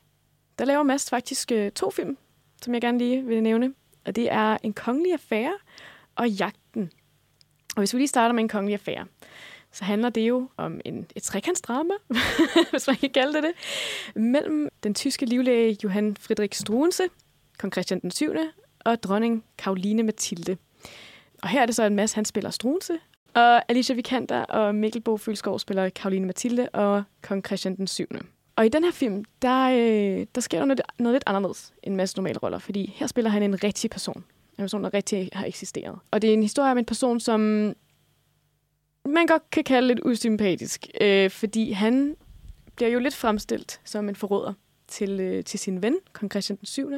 der 0.59 0.65
laver 0.65 0.83
Mads 0.83 1.11
faktisk 1.11 1.53
øh, 1.53 1.71
to 1.71 1.91
film, 1.91 2.17
som 2.63 2.75
jeg 2.75 2.81
gerne 2.81 2.99
lige 2.99 3.25
vil 3.25 3.43
nævne. 3.43 3.75
Og 4.05 4.17
det 4.17 4.33
er 4.33 4.59
En 4.63 4.73
kongelig 4.73 5.13
affære 5.13 5.55
og 6.17 6.31
Jagten. 6.31 6.93
Og 7.77 7.81
hvis 7.81 7.95
vi 7.95 7.99
lige 7.99 8.09
starter 8.09 8.33
med 8.33 8.43
En 8.43 8.49
kongelig 8.49 8.73
affære, 8.75 9.07
så 9.73 9.85
handler 9.85 10.09
det 10.09 10.21
jo 10.29 10.49
om 10.57 10.81
en, 10.85 11.07
et 11.17 11.23
trekantsdrama, 11.23 11.95
hvis 12.71 12.87
man 12.87 12.97
kan 12.97 13.11
kalde 13.11 13.35
det 13.35 13.43
det, 13.43 13.53
mellem 14.23 14.69
den 14.83 14.95
tyske 14.95 15.27
livlæge 15.27 15.79
Johan 15.85 16.17
Friedrich 16.17 16.61
Struensee, 16.61 17.09
kong 17.59 17.73
Christian 17.73 18.01
den 18.01 18.11
7. 18.11 18.35
og 18.85 19.03
dronning 19.03 19.45
Karoline 19.59 20.03
Mathilde. 20.03 20.57
Og 21.43 21.49
her 21.49 21.63
er 21.63 21.67
det 21.67 21.75
så, 21.75 21.83
at 21.83 21.93
Mads 21.93 22.13
han 22.13 22.25
spiller 22.25 22.51
Struensee, 22.51 22.99
Og 23.35 23.71
Alicia 23.71 23.95
Vikander 23.95 24.43
og 24.43 24.75
Mikkel 24.75 25.03
Bo 25.03 25.17
Fylsgaard 25.17 25.59
spiller 25.59 25.89
Karoline 25.89 26.27
Mathilde 26.27 26.69
og 26.69 27.03
kong 27.23 27.47
Christian 27.47 27.77
den 27.77 27.87
7. 27.87 28.07
Og 28.57 28.67
i 28.67 28.69
den 28.69 28.85
her 28.85 28.91
film, 28.91 29.25
der, 29.43 29.71
øh, 29.71 30.27
der 30.35 30.41
sker 30.41 30.59
der 30.59 30.65
noget, 30.65 30.81
noget 30.99 31.15
lidt 31.15 31.25
anderledes 31.27 31.73
end 31.83 31.93
en 31.93 31.97
masse 31.97 32.17
normale 32.17 32.39
roller, 32.39 32.59
fordi 32.59 32.95
her 32.97 33.07
spiller 33.07 33.31
han 33.31 33.43
en 33.43 33.65
rigtig 33.65 33.91
person. 33.91 34.25
En 34.59 34.63
person, 34.63 34.85
der 34.85 34.95
rigtig 34.95 35.31
har 35.33 35.47
eksisteret. 35.47 35.99
Og 36.11 36.23
det 36.23 36.31
er 36.31 36.35
en 36.35 36.43
historie 36.43 36.71
om 36.71 36.79
en 36.79 36.85
person, 36.85 37.21
som 37.21 37.41
man 39.05 39.27
godt 39.27 39.51
kan 39.51 39.65
kalde 39.65 39.89
lidt 39.89 40.01
usympatisk, 40.05 40.89
øh, 41.01 41.31
fordi 41.31 41.73
han 41.73 42.17
bliver 42.77 42.91
jo 42.91 42.99
lidt 42.99 43.15
fremstillet 43.15 43.81
som 43.85 44.09
en 44.09 44.17
forråder 44.17 44.53
til, 44.89 45.21
øh, 45.21 45.45
til 45.45 45.59
sin 45.59 45.83
ven, 45.83 45.97
kong 46.13 46.31
Christian 46.31 46.57
den 46.57 46.67
7. 46.67 46.93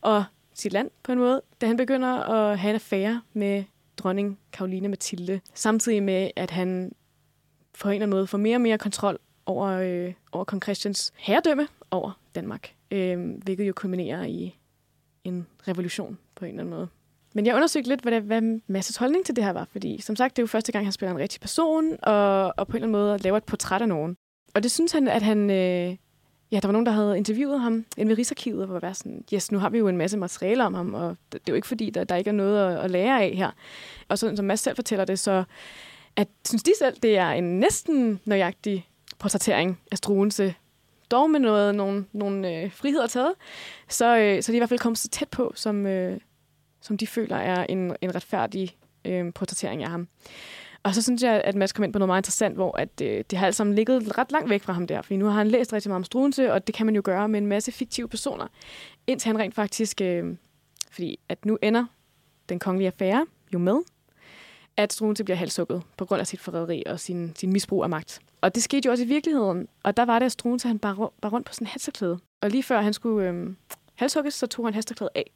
og 0.00 0.24
sit 0.54 0.72
land 0.72 0.90
på 1.02 1.12
en 1.12 1.18
måde, 1.18 1.42
da 1.60 1.66
han 1.66 1.76
begynder 1.76 2.08
at 2.08 2.58
have 2.58 2.70
en 2.70 2.74
affære 2.74 3.22
med 3.32 3.64
dronning 3.96 4.38
Karoline 4.52 4.88
Mathilde, 4.88 5.40
samtidig 5.54 6.02
med, 6.02 6.30
at 6.36 6.50
han 6.50 6.92
på 7.80 7.88
en 7.88 7.94
eller 7.94 8.02
anden 8.02 8.16
måde 8.16 8.26
får 8.26 8.38
mere 8.38 8.56
og 8.56 8.60
mere 8.60 8.78
kontrol 8.78 9.18
over, 9.46 9.68
øh, 9.68 10.12
over 10.32 10.44
kong 10.44 10.62
Christians 10.62 11.12
herredømme 11.16 11.68
over 11.90 12.20
Danmark, 12.34 12.74
øh, 12.90 13.30
hvilket 13.42 13.68
jo 13.68 13.72
kulminerer 13.76 14.24
i 14.24 14.56
en 15.24 15.46
revolution 15.68 16.18
på 16.34 16.44
en 16.44 16.48
eller 16.48 16.62
anden 16.62 16.74
måde. 16.74 16.88
Men 17.34 17.46
jeg 17.46 17.54
undersøgte 17.54 17.88
lidt, 17.88 18.00
hvad, 18.00 18.12
det, 18.12 18.22
hvad 18.22 18.60
Masses 18.66 18.96
holdning 18.96 19.24
til 19.24 19.36
det 19.36 19.44
her 19.44 19.52
var, 19.52 19.68
fordi 19.72 20.00
som 20.00 20.16
sagt, 20.16 20.36
det 20.36 20.42
er 20.42 20.44
jo 20.44 20.46
første 20.46 20.72
gang, 20.72 20.86
han 20.86 20.92
spiller 20.92 21.12
en 21.12 21.18
rigtig 21.18 21.40
person, 21.40 21.96
og, 22.02 22.54
og 22.56 22.66
på 22.66 22.72
en 22.72 22.76
eller 22.76 22.86
anden 22.86 22.92
måde 22.92 23.18
laver 23.18 23.36
et 23.36 23.44
portræt 23.44 23.82
af 23.82 23.88
nogen. 23.88 24.16
Og 24.54 24.62
det 24.62 24.70
synes 24.70 24.92
han, 24.92 25.08
at 25.08 25.22
han... 25.22 25.50
Øh, 25.50 25.96
ja, 26.52 26.58
der 26.62 26.68
var 26.68 26.72
nogen, 26.72 26.86
der 26.86 26.92
havde 26.92 27.16
interviewet 27.16 27.60
ham 27.60 27.84
inde 27.96 28.10
ved 28.10 28.18
Rigsarkivet, 28.18 28.62
og 28.62 28.82
var 28.82 28.92
sådan, 28.92 29.24
yes, 29.34 29.52
nu 29.52 29.58
har 29.58 29.70
vi 29.70 29.78
jo 29.78 29.88
en 29.88 29.96
masse 29.96 30.18
materiale 30.18 30.64
om 30.64 30.74
ham, 30.74 30.94
og 30.94 31.16
det, 31.32 31.32
det 31.32 31.48
er 31.48 31.52
jo 31.52 31.54
ikke 31.54 31.68
fordi, 31.68 31.90
der, 31.90 32.04
der 32.04 32.16
ikke 32.16 32.28
er 32.28 32.34
noget 32.34 32.76
at, 32.76 32.84
at 32.84 32.90
lære 32.90 33.22
af 33.22 33.30
her. 33.36 33.50
Og 34.08 34.18
sådan 34.18 34.36
som 34.36 34.46
Mads 34.46 34.60
selv 34.60 34.76
fortæller 34.76 35.04
det, 35.04 35.18
så 35.18 35.44
at, 36.16 36.28
synes 36.46 36.62
de 36.62 36.72
selv, 36.78 36.96
det 37.02 37.18
er 37.18 37.30
en 37.30 37.60
næsten 37.60 38.20
nøjagtig 38.24 38.88
portrættering 39.18 39.80
af 39.92 39.96
Struense, 39.98 40.54
dog 41.10 41.30
med 41.30 41.40
noget, 41.40 41.74
nogle, 41.74 42.04
nogle 42.12 42.62
øh, 42.62 42.72
friheder 42.72 43.06
taget, 43.06 43.32
så, 43.88 44.18
øh, 44.18 44.42
så 44.42 44.52
de 44.52 44.56
er 44.56 44.58
i 44.58 44.60
hvert 44.60 44.68
fald 44.68 44.80
kommet 44.80 44.98
så 44.98 45.08
tæt 45.08 45.28
på, 45.28 45.52
som, 45.54 45.86
øh, 45.86 46.20
som 46.80 46.96
de 46.96 47.06
føler 47.06 47.36
er 47.36 47.66
en, 47.68 47.96
en 48.00 48.14
retfærdig 48.14 48.76
øh, 49.04 49.32
portrættering 49.32 49.82
af 49.82 49.90
ham. 49.90 50.08
Og 50.82 50.94
så 50.94 51.02
synes 51.02 51.22
jeg, 51.22 51.40
at 51.44 51.54
Mads 51.54 51.72
kom 51.72 51.84
ind 51.84 51.92
på 51.92 51.98
noget 51.98 52.08
meget 52.08 52.20
interessant, 52.20 52.54
hvor 52.54 52.78
at, 52.78 53.00
øh, 53.02 53.24
det 53.30 53.38
har 53.38 53.46
alt 53.46 53.54
sammen 53.54 53.74
ligget 53.74 54.18
ret 54.18 54.32
langt 54.32 54.50
væk 54.50 54.62
fra 54.62 54.72
ham 54.72 54.86
der, 54.86 55.02
fordi 55.02 55.16
nu 55.16 55.26
har 55.26 55.32
han 55.32 55.48
læst 55.48 55.72
rigtig 55.72 55.90
meget 55.90 56.00
om 56.00 56.04
Struense, 56.04 56.52
og 56.52 56.66
det 56.66 56.74
kan 56.74 56.86
man 56.86 56.94
jo 56.94 57.02
gøre 57.04 57.28
med 57.28 57.40
en 57.40 57.46
masse 57.46 57.72
fiktive 57.72 58.08
personer, 58.08 58.46
indtil 59.06 59.28
han 59.28 59.38
rent 59.38 59.54
faktisk, 59.54 60.00
øh, 60.00 60.36
fordi 60.90 61.18
at 61.28 61.44
nu 61.44 61.58
ender 61.62 61.84
den 62.48 62.58
kongelige 62.58 62.86
affære 62.86 63.26
jo 63.54 63.58
med, 63.58 63.76
at 64.76 64.92
Struensee 64.92 65.24
bliver 65.24 65.36
halshugget 65.36 65.82
på 65.96 66.04
grund 66.04 66.20
af 66.20 66.26
sit 66.26 66.40
forræderi 66.40 66.82
og 66.86 67.00
sin, 67.00 67.32
sin 67.36 67.52
misbrug 67.52 67.82
af 67.82 67.88
magt. 67.88 68.20
Og 68.40 68.54
det 68.54 68.62
skete 68.62 68.86
jo 68.86 68.90
også 68.90 69.04
i 69.04 69.06
virkeligheden, 69.06 69.68
og 69.82 69.96
der 69.96 70.04
var 70.04 70.18
det, 70.18 70.26
at 70.26 70.32
Struensee 70.32 70.68
han 70.68 70.78
bare, 70.78 71.08
bare 71.22 71.32
rundt 71.32 71.46
på 71.46 71.52
sådan 71.52 71.66
en 71.66 71.70
halserklæde. 71.70 72.18
Og 72.40 72.50
lige 72.50 72.62
før 72.62 72.80
han 72.80 72.92
skulle 72.92 73.28
øh, 73.28 73.46
halshugges, 73.94 74.34
så 74.34 74.46
tog 74.46 74.66
han 74.66 74.74
halserklædet 74.74 75.10
af. 75.14 75.30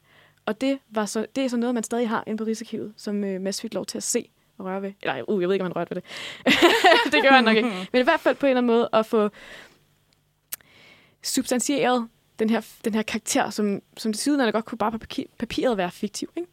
Og 0.45 0.61
det, 0.61 0.79
var 0.89 1.05
så, 1.05 1.25
det 1.35 1.45
er 1.45 1.47
så 1.47 1.57
noget, 1.57 1.75
man 1.75 1.83
stadig 1.83 2.09
har 2.09 2.23
inde 2.27 2.37
på 2.37 2.43
Rigsarkivet, 2.43 2.93
som 2.97 3.23
øh, 3.23 3.41
Mads 3.41 3.61
fik 3.61 3.73
lov 3.73 3.85
til 3.85 3.97
at 3.97 4.03
se 4.03 4.29
og 4.57 4.65
røre 4.65 4.81
ved. 4.81 4.91
Eller, 5.01 5.23
uh, 5.29 5.41
jeg 5.41 5.49
ved 5.49 5.55
ikke, 5.55 5.65
om 5.65 5.71
han 5.71 5.75
rørte 5.75 5.95
ved 5.95 6.01
det. 6.01 6.11
det 7.13 7.23
gør 7.23 7.29
han 7.29 7.43
nok 7.43 7.57
ikke. 7.57 7.69
Men 7.91 8.01
i 8.01 8.03
hvert 8.03 8.19
fald 8.19 8.35
på 8.35 8.45
en 8.45 8.49
eller 8.49 8.61
anden 8.61 8.75
måde 8.75 8.89
at 8.93 9.05
få 9.05 9.29
substantieret 11.23 12.07
den 12.41 12.49
her, 12.49 12.61
den 12.85 12.93
her 12.93 13.01
karakter, 13.01 13.49
som, 13.49 13.81
som 13.97 14.13
til 14.13 14.21
siden 14.21 14.51
godt 14.51 14.65
kunne 14.65 14.77
bare 14.77 14.91
på 14.91 14.99
papiret 15.37 15.77
være 15.77 15.91
fiktiv. 15.91 16.29
Ikke? 16.35 16.49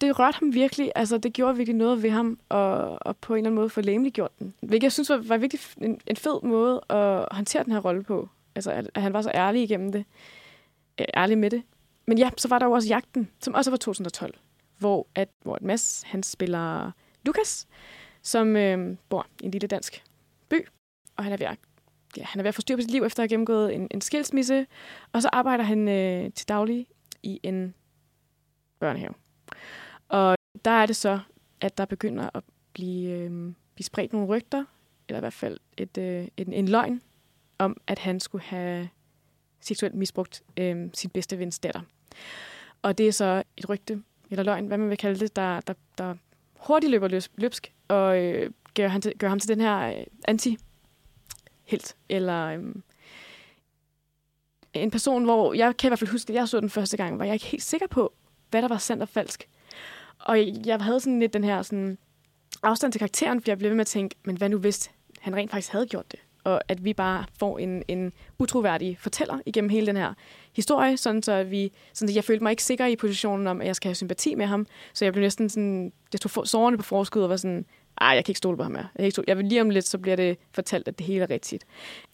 Det 0.00 0.18
rørte 0.18 0.38
ham 0.38 0.54
virkelig. 0.54 0.92
Altså, 0.94 1.18
det 1.18 1.32
gjorde 1.32 1.56
virkelig 1.56 1.76
noget 1.76 2.02
ved 2.02 2.10
ham, 2.10 2.38
og, 2.48 2.98
og 3.06 3.16
på 3.16 3.34
en 3.34 3.38
eller 3.38 3.48
anden 3.48 3.54
måde 3.54 3.70
få 3.70 4.10
gjort 4.10 4.38
den. 4.38 4.54
Hvilket 4.60 4.82
jeg 4.82 4.92
synes 4.92 5.10
var, 5.10 5.16
var 5.16 5.36
virkelig 5.36 5.60
en, 5.80 6.00
en 6.06 6.16
fed 6.16 6.42
måde 6.42 6.80
at 6.88 7.28
håndtere 7.30 7.64
den 7.64 7.72
her 7.72 7.80
rolle 7.80 8.02
på. 8.02 8.28
Altså, 8.54 8.70
at, 8.70 8.90
at 8.94 9.02
han 9.02 9.12
var 9.12 9.22
så 9.22 9.30
ærlig 9.34 9.62
igennem 9.62 9.92
det. 9.92 10.04
Øh, 11.00 11.06
ærlig 11.16 11.38
med 11.38 11.50
det. 11.50 11.62
Men 12.06 12.18
ja, 12.18 12.30
så 12.36 12.48
var 12.48 12.58
der 12.58 12.66
jo 12.66 12.72
også 12.72 12.88
Jagten, 12.88 13.30
som 13.40 13.54
også 13.54 13.70
var 13.70 13.76
2012, 13.76 14.34
hvor, 14.78 15.06
at, 15.14 15.28
hvor 15.42 15.54
at 15.54 15.62
Mads, 15.62 16.02
han 16.06 16.22
spiller 16.22 16.90
Lukas, 17.26 17.66
som 18.22 18.56
øh, 18.56 18.96
bor 19.08 19.26
i 19.40 19.44
en 19.44 19.50
lille 19.50 19.68
dansk 19.68 20.04
by, 20.48 20.66
og 21.16 21.24
han 21.24 21.32
er 21.32 21.36
ved 21.36 21.46
at, 21.46 21.58
ja, 22.16 22.24
han 22.24 22.40
er 22.40 22.42
ved 22.42 22.48
at 22.48 22.54
få 22.54 22.60
styr 22.60 22.76
på 22.76 22.82
sit 22.82 22.90
liv 22.90 23.02
efter 23.02 23.22
at 23.22 23.24
have 23.24 23.28
gennemgået 23.28 23.74
en, 23.74 23.88
en 23.90 24.00
skilsmisse, 24.00 24.66
og 25.12 25.22
så 25.22 25.28
arbejder 25.32 25.64
han 25.64 25.88
øh, 25.88 26.32
til 26.32 26.48
daglig 26.48 26.86
i 27.22 27.40
en 27.42 27.74
børnehave. 28.78 29.14
Og 30.08 30.36
der 30.64 30.70
er 30.70 30.86
det 30.86 30.96
så, 30.96 31.20
at 31.60 31.78
der 31.78 31.84
begynder 31.84 32.30
at 32.34 32.44
blive, 32.72 33.10
øh, 33.10 33.30
blive 33.74 33.84
spredt 33.84 34.12
nogle 34.12 34.28
rygter, 34.28 34.64
eller 35.08 35.18
i 35.18 35.20
hvert 35.20 35.32
fald 35.32 35.58
et, 35.76 35.98
øh, 35.98 36.28
en, 36.36 36.52
en 36.52 36.68
løgn, 36.68 37.02
om 37.58 37.76
at 37.86 37.98
han 37.98 38.20
skulle 38.20 38.44
have 38.44 38.88
seksuelt 39.60 39.94
misbrugt 39.94 40.42
øh, 40.56 40.88
sin 40.94 41.10
bedste 41.10 41.38
vens 41.38 41.58
datter. 41.58 41.80
Og 42.82 42.98
det 42.98 43.08
er 43.08 43.12
så 43.12 43.42
et 43.56 43.68
rygte, 43.68 44.02
eller 44.30 44.42
løgn, 44.42 44.66
hvad 44.66 44.78
man 44.78 44.90
vil 44.90 44.98
kalde 44.98 45.20
det, 45.20 45.36
der, 45.36 45.60
der, 45.60 45.74
der 45.98 46.14
hurtigt 46.54 46.90
løber 46.90 47.28
løbsk, 47.36 47.72
og 47.88 48.24
øh, 48.24 48.50
gør, 48.74 48.88
han 48.88 49.00
til, 49.00 49.18
gør 49.18 49.28
ham 49.28 49.38
til 49.38 49.48
den 49.48 49.60
her 49.60 49.98
øh, 49.98 50.04
helt. 51.70 51.96
Eller 52.08 52.46
øhm, 52.46 52.82
en 54.74 54.90
person, 54.90 55.24
hvor 55.24 55.54
jeg 55.54 55.76
kan 55.76 55.88
i 55.88 55.90
hvert 55.90 55.98
fald 55.98 56.10
huske, 56.10 56.30
at 56.30 56.34
jeg 56.34 56.48
så 56.48 56.60
den 56.60 56.70
første 56.70 56.96
gang, 56.96 57.18
var 57.18 57.24
jeg 57.24 57.34
ikke 57.34 57.46
helt 57.46 57.62
sikker 57.62 57.86
på, 57.86 58.12
hvad 58.50 58.62
der 58.62 58.68
var 58.68 58.78
sandt 58.78 59.02
og 59.02 59.08
falsk. 59.08 59.48
Og 60.18 60.66
jeg 60.66 60.80
havde 60.80 61.00
sådan 61.00 61.20
lidt 61.20 61.32
den 61.32 61.44
her 61.44 61.62
sådan, 61.62 61.98
afstand 62.62 62.92
til 62.92 62.98
karakteren, 62.98 63.42
for 63.42 63.50
jeg 63.50 63.58
blev 63.58 63.68
ved 63.68 63.76
med 63.76 63.80
at 63.80 63.86
tænke, 63.86 64.16
men 64.24 64.36
hvad 64.36 64.48
nu 64.48 64.58
hvis 64.58 64.90
han 65.20 65.36
rent 65.36 65.50
faktisk 65.50 65.72
havde 65.72 65.86
gjort 65.86 66.12
det? 66.12 66.20
og 66.44 66.60
at 66.68 66.84
vi 66.84 66.94
bare 66.94 67.24
får 67.38 67.58
en, 67.58 67.82
en 67.88 68.12
utroværdig 68.38 68.98
fortæller 69.00 69.38
igennem 69.46 69.70
hele 69.70 69.86
den 69.86 69.96
her 69.96 70.14
historie, 70.52 70.96
sådan 70.96 71.22
så 71.22 71.42
vi, 71.44 71.72
sådan 71.92 72.08
så 72.08 72.14
jeg 72.14 72.24
følte 72.24 72.42
mig 72.42 72.50
ikke 72.50 72.62
sikker 72.62 72.86
i 72.86 72.96
positionen 72.96 73.46
om, 73.46 73.60
at 73.60 73.66
jeg 73.66 73.76
skal 73.76 73.88
have 73.88 73.94
sympati 73.94 74.34
med 74.34 74.46
ham, 74.46 74.66
så 74.92 75.04
jeg 75.04 75.12
blev 75.12 75.22
næsten 75.22 75.48
sådan, 75.48 75.92
jeg 76.12 76.20
tog 76.20 76.48
sårene 76.48 76.76
på 76.76 76.82
forskud 76.82 77.22
og 77.22 77.28
var 77.28 77.36
sådan, 77.36 77.66
ej, 78.00 78.08
jeg 78.08 78.24
kan 78.24 78.30
ikke 78.30 78.38
stole 78.38 78.56
på 78.56 78.62
ham 78.62 78.72
mere. 78.72 78.82
Jeg, 78.82 78.96
kan 78.96 79.04
ikke 79.04 79.14
stole. 79.14 79.24
jeg 79.28 79.36
vil 79.36 79.46
lige 79.46 79.60
om 79.60 79.70
lidt, 79.70 79.86
så 79.86 79.98
bliver 79.98 80.16
det 80.16 80.38
fortalt, 80.52 80.88
at 80.88 80.98
det 80.98 81.06
hele 81.06 81.22
er 81.22 81.30
rigtigt. 81.30 81.64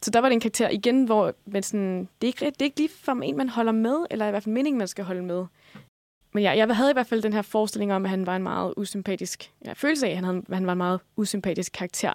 Så 0.03 0.11
der 0.11 0.21
var 0.21 0.29
det 0.29 0.35
en 0.35 0.41
karakter 0.41 0.69
igen, 0.69 1.05
hvor 1.05 1.35
men 1.45 1.63
sådan, 1.63 2.09
det, 2.21 2.27
er 2.27 2.27
ikke, 2.27 2.45
det 2.45 2.63
er 2.63 2.65
ikke 2.65 2.79
lige 2.79 2.91
for 3.01 3.13
en, 3.13 3.37
man 3.37 3.49
holder 3.49 3.73
med, 3.73 4.07
eller 4.11 4.27
i 4.27 4.31
hvert 4.31 4.43
fald 4.43 4.53
meningen, 4.53 4.79
man 4.79 4.89
skal 4.89 5.05
holde 5.05 5.23
med. 5.23 5.45
Men 6.33 6.43
ja, 6.43 6.57
jeg 6.57 6.77
havde 6.77 6.91
i 6.91 6.93
hvert 6.93 7.07
fald 7.07 7.23
den 7.23 7.33
her 7.33 7.43
forestilling 7.43 7.93
om, 7.93 8.05
at 8.05 8.11
han 8.11 8.27
var 8.27 8.37
en 8.37 8.43
meget 8.43 8.75
usympatisk, 8.77 9.51
ja, 9.65 9.73
følelse 9.73 10.07
af, 10.07 10.11
at 10.11 10.17
han, 10.17 10.25
havde, 10.25 10.43
at 10.49 10.55
han 10.55 10.67
var 10.67 10.73
en 10.73 10.79
meget 10.79 11.01
usympatisk 11.17 11.73
karakter. 11.73 12.13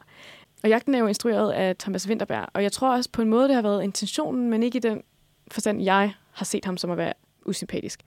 Og 0.64 0.70
jagten 0.70 0.96
er 0.96 1.00
jo 1.00 1.08
instrueret 1.08 1.52
af 1.52 1.76
Thomas 1.76 2.08
Winterberg, 2.08 2.48
og 2.54 2.64
jeg 2.64 2.72
tror 2.72 2.96
også 2.96 3.10
på 3.14 3.22
en 3.22 3.30
måde, 3.30 3.48
det 3.48 3.56
har 3.56 3.62
været 3.62 3.84
intentionen, 3.84 4.50
men 4.50 4.64
ikke 4.64 4.78
i 4.78 4.80
den 4.80 5.04
forstand, 5.52 5.82
jeg 5.82 6.14
har 6.32 6.46
set 6.46 6.66
ham 6.66 6.78
som 6.78 6.92
at 6.92 6.98
være 6.98 7.14
usympatisk. 7.46 8.02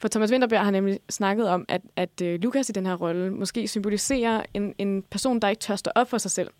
For 0.00 0.08
Thomas 0.08 0.30
Winterberg 0.30 0.64
har 0.64 0.70
nemlig 0.70 1.00
snakket 1.10 1.48
om, 1.48 1.64
at, 1.68 1.80
at 1.96 2.22
øh, 2.22 2.40
Lukas 2.40 2.68
i 2.68 2.72
den 2.72 2.86
her 2.86 2.94
rolle 2.94 3.30
måske 3.30 3.68
symboliserer 3.68 4.42
en, 4.54 4.74
en 4.78 5.02
person, 5.02 5.40
der 5.40 5.48
ikke 5.48 5.60
tør 5.60 5.76
stå 5.76 5.90
op 5.94 6.10
for 6.10 6.18
sig 6.18 6.30
selv, 6.30 6.50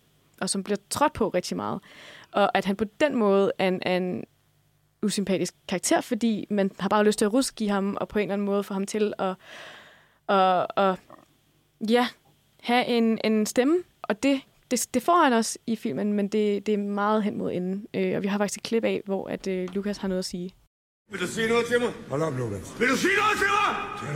og 0.41 0.49
som 0.49 0.63
bliver 0.63 0.77
trådt 0.89 1.13
på 1.13 1.29
rigtig 1.29 1.57
meget. 1.57 1.79
Og 2.31 2.57
at 2.57 2.65
han 2.65 2.75
på 2.75 2.85
den 2.99 3.15
måde 3.15 3.51
er 3.57 3.67
en, 3.67 3.79
er 3.81 3.97
en 3.97 4.23
usympatisk 5.03 5.53
karakter, 5.67 6.01
fordi 6.01 6.47
man 6.49 6.71
har 6.79 6.89
bare 6.89 7.03
lyst 7.03 7.17
til 7.17 7.25
at 7.25 7.33
ruske 7.33 7.65
i 7.65 7.67
ham, 7.67 7.97
og 8.01 8.07
på 8.07 8.19
en 8.19 8.23
eller 8.23 8.33
anden 8.33 8.45
måde 8.45 8.63
få 8.63 8.73
ham 8.73 8.85
til 8.85 9.13
at, 9.19 9.35
at, 10.29 10.67
at 10.77 10.95
ja, 11.89 12.07
have 12.63 12.85
en, 12.85 13.19
en 13.23 13.45
stemme, 13.45 13.77
og 14.01 14.23
det 14.23 14.41
det, 14.71 14.87
det 14.93 15.01
får 15.01 15.23
han 15.23 15.33
også 15.33 15.59
i 15.67 15.75
filmen, 15.75 16.13
men 16.13 16.27
det, 16.27 16.65
det 16.65 16.73
er 16.73 16.77
meget 16.77 17.23
hen 17.23 17.37
mod 17.37 17.51
enden. 17.51 17.87
Øh, 17.93 18.15
og 18.15 18.23
vi 18.23 18.27
har 18.27 18.37
faktisk 18.37 18.57
et 18.57 18.63
klip 18.63 18.83
af, 18.83 19.01
hvor 19.05 19.27
at, 19.27 19.47
øh, 19.47 19.69
Lukas 19.73 19.97
har 19.97 20.07
noget 20.07 20.19
at 20.19 20.25
sige. 20.25 20.51
Vil 21.11 21.19
du 21.19 21.27
sige 21.27 21.47
noget 21.47 21.65
til 21.65 21.79
mig? 21.79 21.93
Hold 22.09 22.21
op, 22.21 22.37
Lukas. 22.37 22.79
Vil 22.79 22.89
du 22.89 22.97
sige 22.97 23.13
noget 23.21 23.37
til 23.37 23.47
mig? 23.57 23.69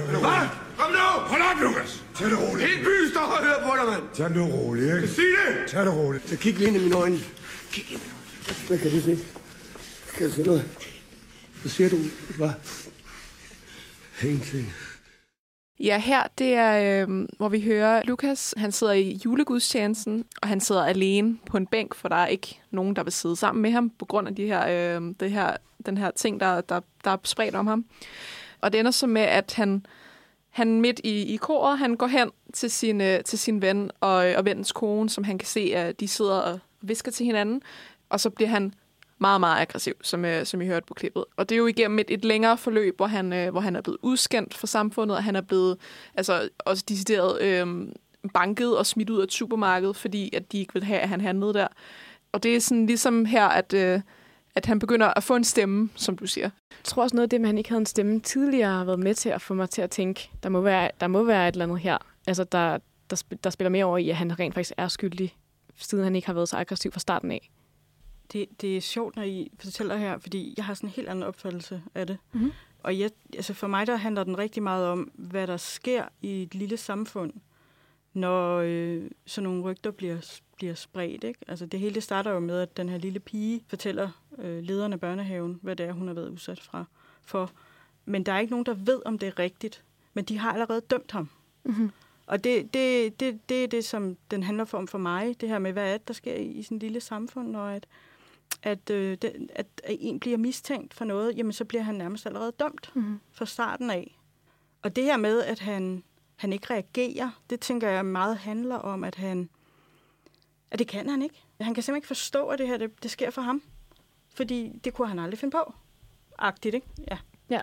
Hvad? 0.09 0.47
Kom 0.77 0.91
nu! 0.91 1.07
Hold 1.31 1.41
op, 1.41 1.61
Lukas. 1.61 2.03
Tag 2.15 2.29
det 2.29 2.37
roligt. 2.39 2.69
Helt 2.69 2.83
by 2.87 3.11
står 3.11 3.21
og 3.21 3.43
hører 3.45 3.61
på 3.63 3.71
dig, 3.77 3.85
mand. 3.91 4.03
Tag 4.13 4.29
det 4.29 4.53
roligt, 4.53 4.95
ikke? 4.95 5.07
Sig 5.07 5.23
det! 5.23 5.71
Tag 5.71 5.85
det 5.85 5.93
roligt. 5.93 6.29
Så 6.29 6.37
kig 6.37 6.57
lige 6.57 6.67
ind 6.67 6.77
i 6.77 6.79
mine 6.79 6.95
øjne. 6.95 7.17
Kig 7.71 7.85
ind 7.91 8.01
i 8.01 8.03
mine 8.03 8.13
øjne. 8.13 8.67
Hvad 8.67 8.77
kan 8.77 8.91
du 8.91 8.99
se? 8.99 9.17
Kan 10.17 10.27
du 10.27 10.33
se 10.33 10.43
noget? 10.43 10.63
Hvad 11.61 11.69
siger 11.69 11.89
du? 11.89 11.97
Hvad? 12.37 12.49
Ingenting. 14.23 14.73
Ja, 15.79 15.97
her 15.99 16.23
det 16.37 16.53
er, 16.53 17.05
øh, 17.07 17.27
hvor 17.37 17.49
vi 17.49 17.61
hører 17.61 18.01
Lukas. 18.05 18.53
Han 18.57 18.71
sidder 18.71 18.93
i 18.93 19.19
julegudstjenesten, 19.25 20.25
og 20.41 20.47
han 20.47 20.59
sidder 20.59 20.85
alene 20.85 21.37
på 21.49 21.57
en 21.57 21.67
bænk, 21.67 21.95
for 21.95 22.07
der 22.09 22.15
er 22.15 22.27
ikke 22.27 22.59
nogen, 22.71 22.95
der 22.95 23.03
vil 23.03 23.13
sidde 23.13 23.35
sammen 23.35 23.61
med 23.61 23.71
ham, 23.71 23.89
på 23.99 24.05
grund 24.05 24.27
af 24.27 24.35
de 24.35 24.45
her, 24.45 24.97
øh, 24.97 25.13
det 25.19 25.31
her, 25.31 25.57
den 25.85 25.97
her 25.97 26.11
ting, 26.11 26.39
der, 26.39 26.61
der, 26.61 26.79
der 27.03 27.11
er 27.11 27.17
spredt 27.23 27.55
om 27.55 27.67
ham. 27.67 27.85
Og 28.61 28.71
det 28.71 28.79
ender 28.79 28.91
så 28.91 29.07
med, 29.07 29.21
at 29.21 29.53
han, 29.53 29.85
han 30.49 30.81
midt 30.81 31.01
i, 31.03 31.33
i 31.33 31.35
koret, 31.35 31.77
han 31.77 31.95
går 31.95 32.07
hen 32.07 32.31
til 32.53 32.71
sin, 32.71 33.01
øh, 33.01 33.23
til 33.23 33.39
sin 33.39 33.61
ven 33.61 33.91
og, 33.99 34.29
øh, 34.29 34.37
og 34.37 34.45
vennens 34.45 34.71
kone, 34.71 35.09
som 35.09 35.23
han 35.23 35.37
kan 35.37 35.47
se, 35.47 35.71
at 35.75 35.99
de 35.99 36.07
sidder 36.07 36.39
og 36.39 36.59
visker 36.81 37.11
til 37.11 37.25
hinanden. 37.25 37.61
Og 38.09 38.19
så 38.19 38.29
bliver 38.29 38.49
han 38.49 38.73
meget, 39.17 39.39
meget 39.39 39.61
aggressiv, 39.61 39.93
som, 40.01 40.25
øh, 40.25 40.45
som 40.45 40.61
I 40.61 40.65
hørte 40.65 40.85
på 40.85 40.93
klippet. 40.93 41.25
Og 41.37 41.49
det 41.49 41.55
er 41.55 41.59
jo 41.59 41.67
igennem 41.67 41.99
et, 41.99 42.05
et 42.09 42.25
længere 42.25 42.57
forløb, 42.57 42.97
hvor 42.97 43.07
han, 43.07 43.33
øh, 43.33 43.51
hvor 43.51 43.61
han 43.61 43.75
er 43.75 43.81
blevet 43.81 43.97
udskændt 44.01 44.53
for 44.53 44.67
samfundet, 44.67 45.17
og 45.17 45.23
han 45.23 45.35
er 45.35 45.41
blevet 45.41 45.77
altså, 46.15 46.49
også 46.59 46.83
decideret 46.89 47.41
øh, 47.41 47.87
banket 48.33 48.77
og 48.77 48.85
smidt 48.85 49.09
ud 49.09 49.21
af 49.21 49.27
supermarkedet, 49.29 49.95
fordi 49.95 50.35
at 50.35 50.51
de 50.51 50.59
ikke 50.59 50.73
vil 50.73 50.83
have, 50.83 50.99
at 50.99 51.09
han 51.09 51.21
handlede 51.21 51.53
der. 51.53 51.67
Og 52.31 52.43
det 52.43 52.55
er 52.55 52.59
sådan 52.59 52.85
ligesom 52.85 53.25
her, 53.25 53.47
at, 53.47 53.73
øh, 53.73 54.01
at 54.55 54.65
han 54.65 54.79
begynder 54.79 55.07
at 55.17 55.23
få 55.23 55.35
en 55.35 55.43
stemme, 55.43 55.89
som 55.95 56.17
du 56.17 56.27
siger. 56.27 56.49
Jeg 56.71 56.83
tror 56.83 57.03
også 57.03 57.15
noget 57.15 57.23
af 57.23 57.29
det, 57.29 57.39
at 57.39 57.45
han 57.45 57.57
ikke 57.57 57.69
havde 57.69 57.79
en 57.79 57.85
stemme 57.85 58.19
tidligere, 58.19 58.71
har 58.71 58.83
været 58.85 58.99
med 58.99 59.13
til 59.13 59.29
at 59.29 59.41
få 59.41 59.53
mig 59.53 59.69
til 59.69 59.81
at 59.81 59.89
tænke, 59.89 60.29
der 60.43 60.49
må 60.49 60.61
være, 60.61 60.91
der 60.99 61.07
må 61.07 61.23
være 61.23 61.47
et 61.47 61.53
eller 61.53 61.65
andet 61.65 61.79
her. 61.79 61.97
Altså, 62.27 62.43
der, 62.43 62.77
der, 63.09 63.23
der 63.43 63.49
spiller 63.49 63.69
mere 63.69 63.85
over 63.85 63.97
i, 63.97 64.09
at 64.09 64.15
han 64.15 64.39
rent 64.39 64.53
faktisk 64.53 64.73
er 64.77 64.87
skyldig, 64.87 65.35
siden 65.75 66.03
han 66.03 66.15
ikke 66.15 66.25
har 66.25 66.33
været 66.33 66.49
så 66.49 66.57
aggressiv 66.57 66.91
fra 66.91 66.99
starten 66.99 67.31
af. 67.31 67.49
Det, 68.33 68.61
det 68.61 68.77
er 68.77 68.81
sjovt, 68.81 69.15
når 69.15 69.23
I 69.23 69.51
fortæller 69.59 69.97
her, 69.97 70.17
fordi 70.17 70.53
jeg 70.57 70.65
har 70.65 70.73
sådan 70.73 70.89
en 70.89 70.93
helt 70.95 71.09
anden 71.09 71.23
opfattelse 71.23 71.81
af 71.95 72.07
det. 72.07 72.17
Mhm. 72.33 72.51
Og 72.79 72.99
jeg, 72.99 73.09
altså 73.33 73.53
for 73.53 73.67
mig, 73.67 73.87
der 73.87 73.95
handler 73.95 74.23
den 74.23 74.37
rigtig 74.37 74.63
meget 74.63 74.87
om, 74.87 75.11
hvad 75.13 75.47
der 75.47 75.57
sker 75.57 76.05
i 76.21 76.43
et 76.43 76.55
lille 76.55 76.77
samfund, 76.77 77.33
når 78.13 78.57
øh, 78.65 79.09
sådan 79.25 79.43
nogle 79.43 79.63
rygter 79.63 79.91
bliver, 79.91 80.39
bliver 80.55 80.73
spredt. 80.73 81.23
Ikke? 81.23 81.39
Altså 81.47 81.65
det 81.65 81.79
hele 81.79 81.95
det 81.95 82.03
starter 82.03 82.31
jo 82.31 82.39
med, 82.39 82.59
at 82.59 82.77
den 82.77 82.89
her 82.89 82.97
lille 82.97 83.19
pige 83.19 83.63
fortæller 83.67 84.09
øh, 84.37 84.63
lederen 84.63 84.93
af 84.93 84.99
børnehaven, 84.99 85.59
hvad 85.61 85.75
det 85.75 85.85
er, 85.85 85.91
hun 85.91 86.07
har 86.07 86.13
været 86.13 86.29
udsat 86.29 86.61
fra, 86.61 86.85
for. 87.21 87.51
Men 88.05 88.23
der 88.23 88.31
er 88.31 88.39
ikke 88.39 88.51
nogen, 88.51 88.65
der 88.65 88.73
ved, 88.73 89.01
om 89.05 89.19
det 89.19 89.27
er 89.27 89.39
rigtigt. 89.39 89.83
Men 90.13 90.25
de 90.25 90.37
har 90.37 90.53
allerede 90.53 90.81
dømt 90.81 91.11
ham. 91.11 91.29
Mm-hmm. 91.63 91.91
Og 92.27 92.43
det, 92.43 92.73
det, 92.73 93.19
det, 93.19 93.49
det 93.49 93.63
er 93.63 93.67
det, 93.67 93.85
som 93.85 94.17
den 94.31 94.43
handler 94.43 94.65
om 94.73 94.87
for 94.87 94.97
mig. 94.97 95.41
Det 95.41 95.49
her 95.49 95.59
med, 95.59 95.73
hvad 95.73 95.93
er 95.93 95.97
det, 95.97 96.07
der 96.07 96.13
sker 96.13 96.33
i, 96.35 96.45
i 96.45 96.63
sådan 96.63 96.75
et 96.75 96.83
lille 96.83 97.01
samfund, 97.01 97.49
når 97.49 97.65
at, 97.65 97.87
at, 98.63 98.89
øh, 98.89 99.17
det, 99.21 99.49
at, 99.55 99.67
at 99.83 99.97
en 99.99 100.19
bliver 100.19 100.37
mistænkt 100.37 100.93
for 100.93 101.05
noget, 101.05 101.37
jamen 101.37 101.53
så 101.53 101.65
bliver 101.65 101.81
han 101.81 101.95
nærmest 101.95 102.25
allerede 102.25 102.51
dømt 102.59 102.91
Mm-hmm. 102.93 103.19
fra 103.31 103.45
starten 103.45 103.89
af. 103.89 104.19
Og 104.81 104.95
det 104.95 105.03
her 105.03 105.17
med, 105.17 105.41
at 105.43 105.59
han, 105.59 106.03
han 106.35 106.53
ikke 106.53 106.73
reagerer, 106.73 107.41
det 107.49 107.59
tænker 107.59 107.89
jeg 107.89 108.05
meget 108.05 108.37
handler 108.37 108.75
om, 108.75 109.03
at 109.03 109.15
han... 109.15 109.49
At 110.71 110.79
det 110.79 110.87
kan 110.87 111.09
han 111.09 111.21
ikke. 111.21 111.35
Han 111.61 111.73
kan 111.73 111.83
simpelthen 111.83 111.95
ikke 111.97 112.07
forstå, 112.07 112.47
at 112.47 112.59
det 112.59 112.67
her 112.67 112.77
det, 112.77 113.03
det 113.03 113.11
sker 113.11 113.29
for 113.29 113.41
ham. 113.41 113.61
Fordi 114.35 114.79
det 114.83 114.93
kunne 114.93 115.07
han 115.07 115.19
aldrig 115.19 115.39
finde 115.39 115.51
på. 115.51 115.73
Agtigt, 116.39 116.75
ikke? 116.75 116.87
Ja. 117.49 117.61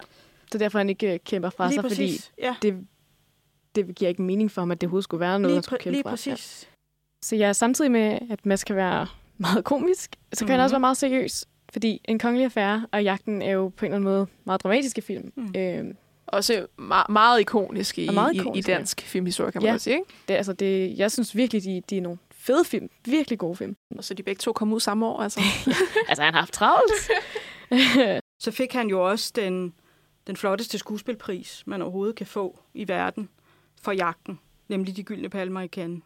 Så 0.53 0.59
derfor 0.59 0.79
han 0.79 0.88
ikke 0.88 1.12
øh, 1.15 1.19
kæmper 1.25 1.51
fra 1.51 1.67
lige 1.67 1.75
sig, 1.75 1.83
præcis. 1.83 2.27
fordi 2.27 2.47
ja. 2.47 2.57
det, 2.62 2.87
det 3.75 3.95
giver 3.95 4.09
ikke 4.09 4.23
mening 4.23 4.51
for 4.51 4.61
ham, 4.61 4.71
at 4.71 4.81
det 4.81 4.87
overhovedet 4.87 5.05
skulle 5.05 5.21
være 5.21 5.41
noget, 5.41 5.51
lige, 5.51 5.57
han 5.57 5.62
skulle 5.62 5.79
kæmpe 5.81 5.95
lige 5.95 6.03
fra. 6.03 6.11
præcis. 6.11 6.69
Så 7.23 7.37
ja, 7.37 7.53
samtidig 7.53 7.91
med, 7.91 8.19
at 8.31 8.47
Mads 8.47 8.65
kan 8.65 8.77
være 8.77 9.07
meget 9.38 9.65
komisk, 9.65 10.11
så 10.33 10.38
kan 10.38 10.45
mm-hmm. 10.45 10.51
han 10.51 10.61
også 10.61 10.73
Mhm. 10.73 10.75
være 10.75 10.81
meget 10.81 10.97
seriøs. 10.97 11.45
Fordi 11.73 12.01
En 12.05 12.19
Kongelig 12.19 12.45
Affære 12.45 12.87
og 12.93 13.05
Jagten 13.05 13.43
er 13.43 13.51
jo 13.51 13.69
på 13.69 13.85
en 13.87 13.93
eller 13.93 13.97
anden 13.97 14.11
måde 14.12 14.27
meget 14.45 14.62
dramatiske 14.62 15.03
film. 15.03 15.33
Mm. 15.37 15.55
Øhm, 15.57 15.97
Også 16.27 16.67
meget, 16.79 17.09
meget 17.09 17.41
ikonisk 17.41 17.99
i, 17.99 18.09
Og 18.09 18.15
meget 18.15 18.35
i, 18.35 18.59
i 18.59 18.61
dansk 18.61 19.01
filmhistorie, 19.01 19.53
kan 19.53 19.62
man 19.62 19.67
Ja. 19.67 19.73
ja. 19.73 19.79
sige. 19.79 19.95
Ikke? 19.97 20.07
det, 20.29 20.35
altså 20.35 20.53
det, 20.53 20.99
jeg 20.99 21.12
synes 21.12 21.37
virkelig, 21.37 21.65
de, 21.65 21.83
de 21.91 21.97
er 21.97 22.01
nogle 22.03 22.19
fede 22.42 22.64
film. 22.64 22.88
Virkelig 23.05 23.38
gode 23.38 23.57
film. 23.57 23.76
Og 23.96 24.05
så 24.05 24.14
de 24.14 24.22
begge 24.22 24.38
to 24.40 24.52
kom 24.52 24.72
ud 24.72 24.81
samme 24.81 25.07
år. 25.07 25.20
Altså. 25.22 25.40
altså, 26.09 26.22
han 26.22 26.35
har 26.35 26.40
haft 26.40 26.52
travlt. 26.52 26.92
Så 28.38 28.50
fik 28.50 28.72
han 28.72 28.88
jo 28.88 29.09
også 29.11 29.33
den, 29.37 29.74
den 30.26 30.37
flotteste 30.37 30.78
skuespilpris, 30.78 31.62
man 31.66 31.83
overhovedet 31.83 32.16
kan 32.16 32.26
få 32.26 32.59
i 32.74 32.88
verden 32.88 33.28
for 33.83 33.92
jagten. 33.92 34.40
Nemlig 34.68 34.96
de 34.96 35.02
gyldne 35.02 35.28
palmer 35.28 35.61
i 35.61 35.68
Cannes 35.68 36.02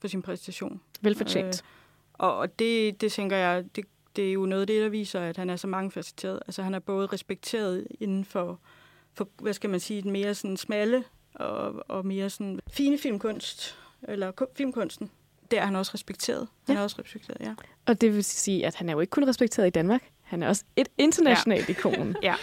for 0.00 0.08
sin 0.08 0.22
præstation. 0.22 0.80
Velfortjent. 1.00 1.46
Øh, 1.46 1.68
og 2.12 2.36
og 2.36 2.58
det, 2.58 3.00
det 3.00 3.12
tænker 3.12 3.36
jeg, 3.36 3.64
det, 3.76 3.84
det 4.16 4.28
er 4.28 4.32
jo 4.32 4.46
noget 4.46 4.60
af 4.60 4.66
det, 4.66 4.82
der 4.82 4.88
viser, 4.88 5.20
at 5.20 5.36
han 5.36 5.50
er 5.50 5.56
så 5.56 5.66
mangefacetteret. 5.66 6.40
Altså 6.46 6.62
han 6.62 6.74
er 6.74 6.78
både 6.78 7.06
respekteret 7.06 7.86
inden 8.00 8.24
for, 8.24 8.60
for 9.14 9.28
hvad 9.42 9.52
skal 9.52 9.70
man 9.70 9.80
sige, 9.80 10.02
den 10.02 10.10
mere 10.10 10.34
sådan 10.34 10.56
smalle 10.56 11.04
og, 11.34 11.84
og 11.90 12.06
mere 12.06 12.30
sådan 12.30 12.60
fine 12.70 12.98
filmkunst, 12.98 13.78
eller 14.08 14.30
ku- 14.30 14.46
filmkunsten. 14.56 15.10
Der 15.50 15.60
er 15.60 15.64
han 15.64 15.76
også 15.76 15.90
respekteret. 15.94 16.48
Han 16.66 16.74
Ja. 16.76 16.80
er 16.80 16.84
også 16.84 16.96
respekteret, 16.98 17.36
ja. 17.40 17.54
Og 17.86 18.00
det 18.00 18.14
vil 18.14 18.24
sige, 18.24 18.66
at 18.66 18.74
han 18.74 18.88
er 18.88 18.92
jo 18.92 19.00
ikke 19.00 19.10
kun 19.10 19.28
respekteret 19.28 19.66
i 19.66 19.70
Danmark. 19.70 20.02
Han 20.22 20.42
er 20.42 20.48
også 20.48 20.64
et 20.76 20.88
internationalt 20.98 21.68
ja. 21.68 21.72
ikon. 21.72 22.16
Ja. 22.22 22.34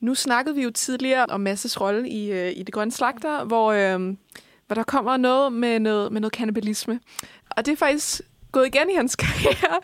Nu 0.00 0.14
snakkede 0.14 0.54
vi 0.56 0.62
jo 0.62 0.70
tidligere 0.70 1.26
om 1.28 1.40
Masses 1.40 1.80
rolle 1.80 2.08
i, 2.08 2.32
øh, 2.32 2.52
i 2.56 2.62
Det 2.62 2.74
Grønne 2.74 2.92
Slagter, 2.92 3.44
hvor, 3.44 3.72
øh, 3.72 4.14
hvor 4.66 4.74
der 4.74 4.82
kommer 4.82 5.16
noget 5.16 5.52
med, 5.52 5.80
noget 5.80 6.12
med 6.12 6.20
noget 6.20 6.32
kannibalisme. 6.32 7.00
Og 7.50 7.66
det 7.66 7.72
er 7.72 7.76
faktisk 7.76 8.20
gået 8.52 8.66
igen 8.66 8.90
i 8.90 8.94
hans 8.94 9.16
karriere, 9.24 9.80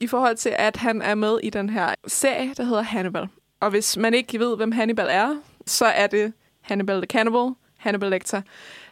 i 0.00 0.06
forhold 0.06 0.36
til, 0.36 0.54
at 0.58 0.76
han 0.76 1.02
er 1.02 1.14
med 1.14 1.38
i 1.42 1.50
den 1.50 1.70
her 1.70 1.94
serie, 2.06 2.54
der 2.56 2.62
hedder 2.62 2.82
Hannibal. 2.82 3.28
Og 3.60 3.70
hvis 3.70 3.96
man 3.96 4.14
ikke 4.14 4.38
ved, 4.38 4.56
hvem 4.56 4.72
Hannibal 4.72 5.06
er, 5.10 5.36
så 5.66 5.86
er 5.86 6.06
det 6.06 6.32
Hannibal 6.60 6.96
the 6.96 7.06
Cannibal, 7.06 7.50
Hannibal 7.76 8.10
Lecter. 8.10 8.42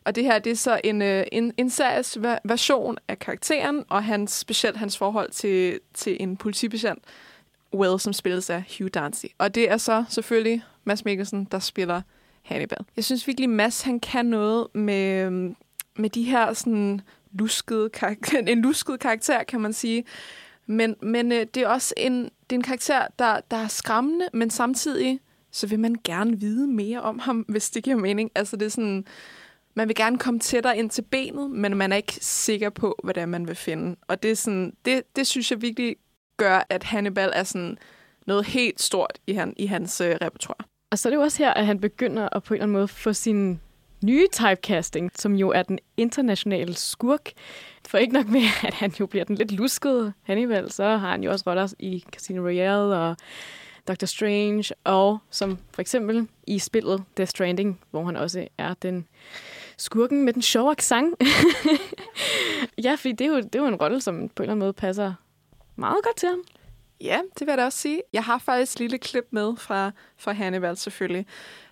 Og 0.05 0.15
det 0.15 0.25
her, 0.25 0.39
det 0.39 0.53
er 0.53 0.57
så 0.57 0.81
en, 0.85 1.03
øh, 1.03 1.25
en, 1.33 1.53
en 1.57 1.71
series 1.71 2.19
version 2.45 2.99
af 3.09 3.19
karakteren, 3.19 3.85
og 3.89 4.05
hans, 4.05 4.33
specielt 4.33 4.77
hans 4.77 4.99
forhold 4.99 5.31
til, 5.31 5.81
til 5.95 6.17
en 6.21 6.37
politibetjent, 6.37 7.03
Will, 7.75 8.01
som 8.01 8.13
spilles 8.13 8.51
af 8.51 8.63
Hugh 8.79 8.91
Dancy. 8.95 9.25
Og 9.39 9.55
det 9.55 9.71
er 9.71 9.77
så 9.77 10.05
selvfølgelig 10.09 10.65
Mads 10.85 11.05
Mikkelsen, 11.05 11.45
der 11.45 11.59
spiller 11.59 12.03
Hannibal. 12.43 12.79
Jeg 12.97 13.05
synes 13.05 13.27
virkelig, 13.27 13.51
Mads 13.51 13.83
han 13.83 14.01
kan 14.01 14.27
noget 14.27 14.67
med, 14.75 15.27
øh, 15.27 15.55
med 15.97 16.11
de 16.11 16.23
her 16.23 16.53
sådan 16.53 17.01
lusket 17.33 17.93
karakter, 17.93 18.39
en 18.53 18.63
lusket 18.63 19.01
karakter, 19.01 19.45
kan 19.45 19.61
man 19.61 19.73
sige. 19.73 20.05
Men, 20.67 20.97
men 21.03 21.33
øh, 21.33 21.47
det 21.55 21.63
er 21.63 21.69
også 21.69 21.95
en, 21.97 22.25
det 22.25 22.31
er 22.51 22.57
en 22.57 22.63
karakter, 22.63 23.07
der, 23.19 23.41
der 23.51 23.57
er 23.57 23.69
skræmmende, 23.69 24.29
men 24.33 24.51
samtidig 24.51 25.21
så 25.51 25.67
vil 25.67 25.81
man 25.81 25.97
gerne 26.05 26.41
vide 26.41 26.67
mere 26.67 27.03
om 27.03 27.19
ham, 27.19 27.37
hvis 27.49 27.71
det 27.71 27.85
giver 27.85 27.97
mening. 27.97 28.31
Altså 28.35 28.57
det 28.57 28.67
er 28.67 28.71
sådan, 28.71 29.05
man 29.75 29.89
vil 29.89 29.97
gerne 29.97 30.19
komme 30.19 30.41
tættere 30.41 30.79
ind 30.79 30.91
til 30.91 31.03
benet, 31.03 31.51
men 31.51 31.77
man 31.77 31.93
er 31.93 31.97
ikke 31.97 32.19
sikker 32.21 32.71
på, 32.71 32.99
hvad 33.05 33.15
det 33.15 33.21
er, 33.21 33.27
man 33.27 33.49
vil 33.49 33.57
finde. 33.57 33.97
Og 34.09 34.23
det, 34.23 34.31
er 34.31 34.35
sådan, 34.37 34.73
det, 34.85 35.17
det 35.17 35.27
synes 35.27 35.51
jeg 35.51 35.63
virkelig 35.63 35.97
gør, 36.37 36.67
at 36.71 36.83
Hannibal 36.85 37.33
er 37.35 37.43
sådan 37.43 37.79
noget 38.27 38.47
helt 38.47 38.81
stort 38.81 39.19
i, 39.27 39.33
han, 39.33 39.55
i 39.57 39.67
hans 39.67 40.01
øh, 40.01 40.17
repertoire. 40.23 40.65
Og 40.91 40.99
så 40.99 41.09
er 41.09 41.11
det 41.11 41.17
jo 41.17 41.23
også 41.23 41.39
her, 41.39 41.55
at 41.55 41.67
han 41.67 41.81
begynder 41.81 42.29
at 42.33 42.43
på 42.43 42.55
en 42.55 42.57
eller 42.57 42.63
anden 42.63 42.73
måde 42.73 42.89
få 42.89 43.13
sin 43.13 43.61
nye 44.05 44.27
typecasting, 44.33 45.11
som 45.15 45.35
jo 45.35 45.51
er 45.51 45.63
den 45.63 45.79
internationale 45.97 46.75
skurk. 46.75 47.33
For 47.89 47.99
ikke 47.99 48.15
nok 48.15 48.29
med, 48.29 48.43
at 48.63 48.75
han 48.75 48.93
jo 49.01 49.07
bliver 49.07 49.25
den 49.25 49.37
lidt 49.37 49.53
luskede 49.53 50.13
Hannibal, 50.23 50.73
så 50.73 50.85
har 50.85 51.11
han 51.11 51.23
jo 51.23 51.31
også 51.31 51.45
roller 51.47 51.75
i 51.79 52.05
Casino 52.13 52.43
Royale 52.43 52.97
og 52.97 53.17
Doctor 53.89 54.07
Strange, 54.07 54.75
og 54.85 55.19
som 55.31 55.59
for 55.75 55.81
eksempel 55.81 56.29
i 56.47 56.59
spillet 56.59 57.05
Death 57.17 57.31
Stranding, 57.31 57.81
hvor 57.91 58.05
han 58.05 58.17
også 58.17 58.49
er 58.59 58.75
den 58.75 59.07
skurken 59.77 60.25
med 60.25 60.33
den 60.33 60.43
sjove 60.43 60.71
accent. 60.71 61.15
ja, 62.85 62.95
fordi 62.95 63.13
det 63.13 63.25
er, 63.27 63.29
jo, 63.29 63.37
det 63.37 63.55
er 63.55 63.59
jo 63.59 63.67
en 63.67 63.75
rolle, 63.75 64.01
som 64.01 64.15
på 64.15 64.43
en 64.43 64.45
eller 64.45 64.53
anden 64.53 64.59
måde 64.59 64.73
passer 64.73 65.15
meget 65.77 65.99
godt 66.05 66.17
til 66.17 66.29
ham. 66.29 66.45
Ja, 67.01 67.21
det 67.39 67.41
vil 67.41 67.49
jeg 67.49 67.59
da 67.59 67.65
også 67.65 67.79
sige. 67.79 68.03
Jeg 68.13 68.25
har 68.25 68.39
faktisk 68.39 68.77
et 68.77 68.81
lille 68.81 68.99
klip 68.99 69.27
med 69.31 69.57
fra, 69.57 69.91
fra 70.17 70.33
Hannibal 70.33 70.77
selvfølgelig. 70.77 71.27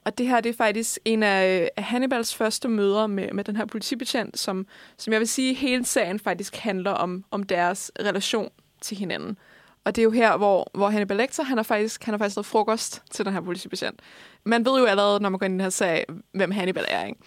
Og 0.05 0.19
det 0.19 0.27
her 0.27 0.41
det 0.41 0.51
er 0.51 0.57
faktisk 0.57 0.99
en 1.05 1.23
af 1.23 1.71
Hannibals 1.79 2.35
første 2.35 2.69
møder 2.69 3.07
med, 3.07 3.33
med 3.33 3.45
den 3.45 3.57
her 3.57 3.65
politibetjent, 3.65 4.39
som, 4.39 4.67
som 4.97 5.13
jeg 5.13 5.21
vil 5.21 5.29
sige, 5.29 5.55
hele 5.55 5.85
sagen 5.85 6.19
faktisk 6.21 6.57
handler 6.57 6.91
om, 6.91 7.25
om 7.31 7.43
deres 7.43 7.93
relation 8.01 8.51
til 8.81 8.97
hinanden. 8.97 9.39
Og 9.85 9.97
det 9.97 10.03
er 10.03 10.05
jo 10.05 10.11
her, 10.11 10.37
hvor, 10.37 10.71
hvor 10.75 10.89
Hannibal 10.89 11.17
Lecter, 11.17 11.43
han 11.43 11.59
har 11.59 11.63
faktisk, 11.63 12.05
han 12.05 12.15
har 12.15 12.19
faktisk 12.19 12.37
noget 12.37 12.47
frokost 12.47 13.03
til 13.11 13.25
den 13.25 13.33
her 13.33 13.41
politibetjent. 13.41 14.01
Man 14.45 14.67
ved 14.67 14.79
jo 14.79 14.85
allerede, 14.85 15.21
når 15.21 15.29
man 15.29 15.39
går 15.39 15.47
ind 15.47 15.53
i 15.53 15.55
den 15.55 15.61
her 15.61 15.71
sag, 15.71 16.07
hvem 16.33 16.51
Hannibal 16.51 16.85
er, 16.89 17.05
ikke? 17.05 17.21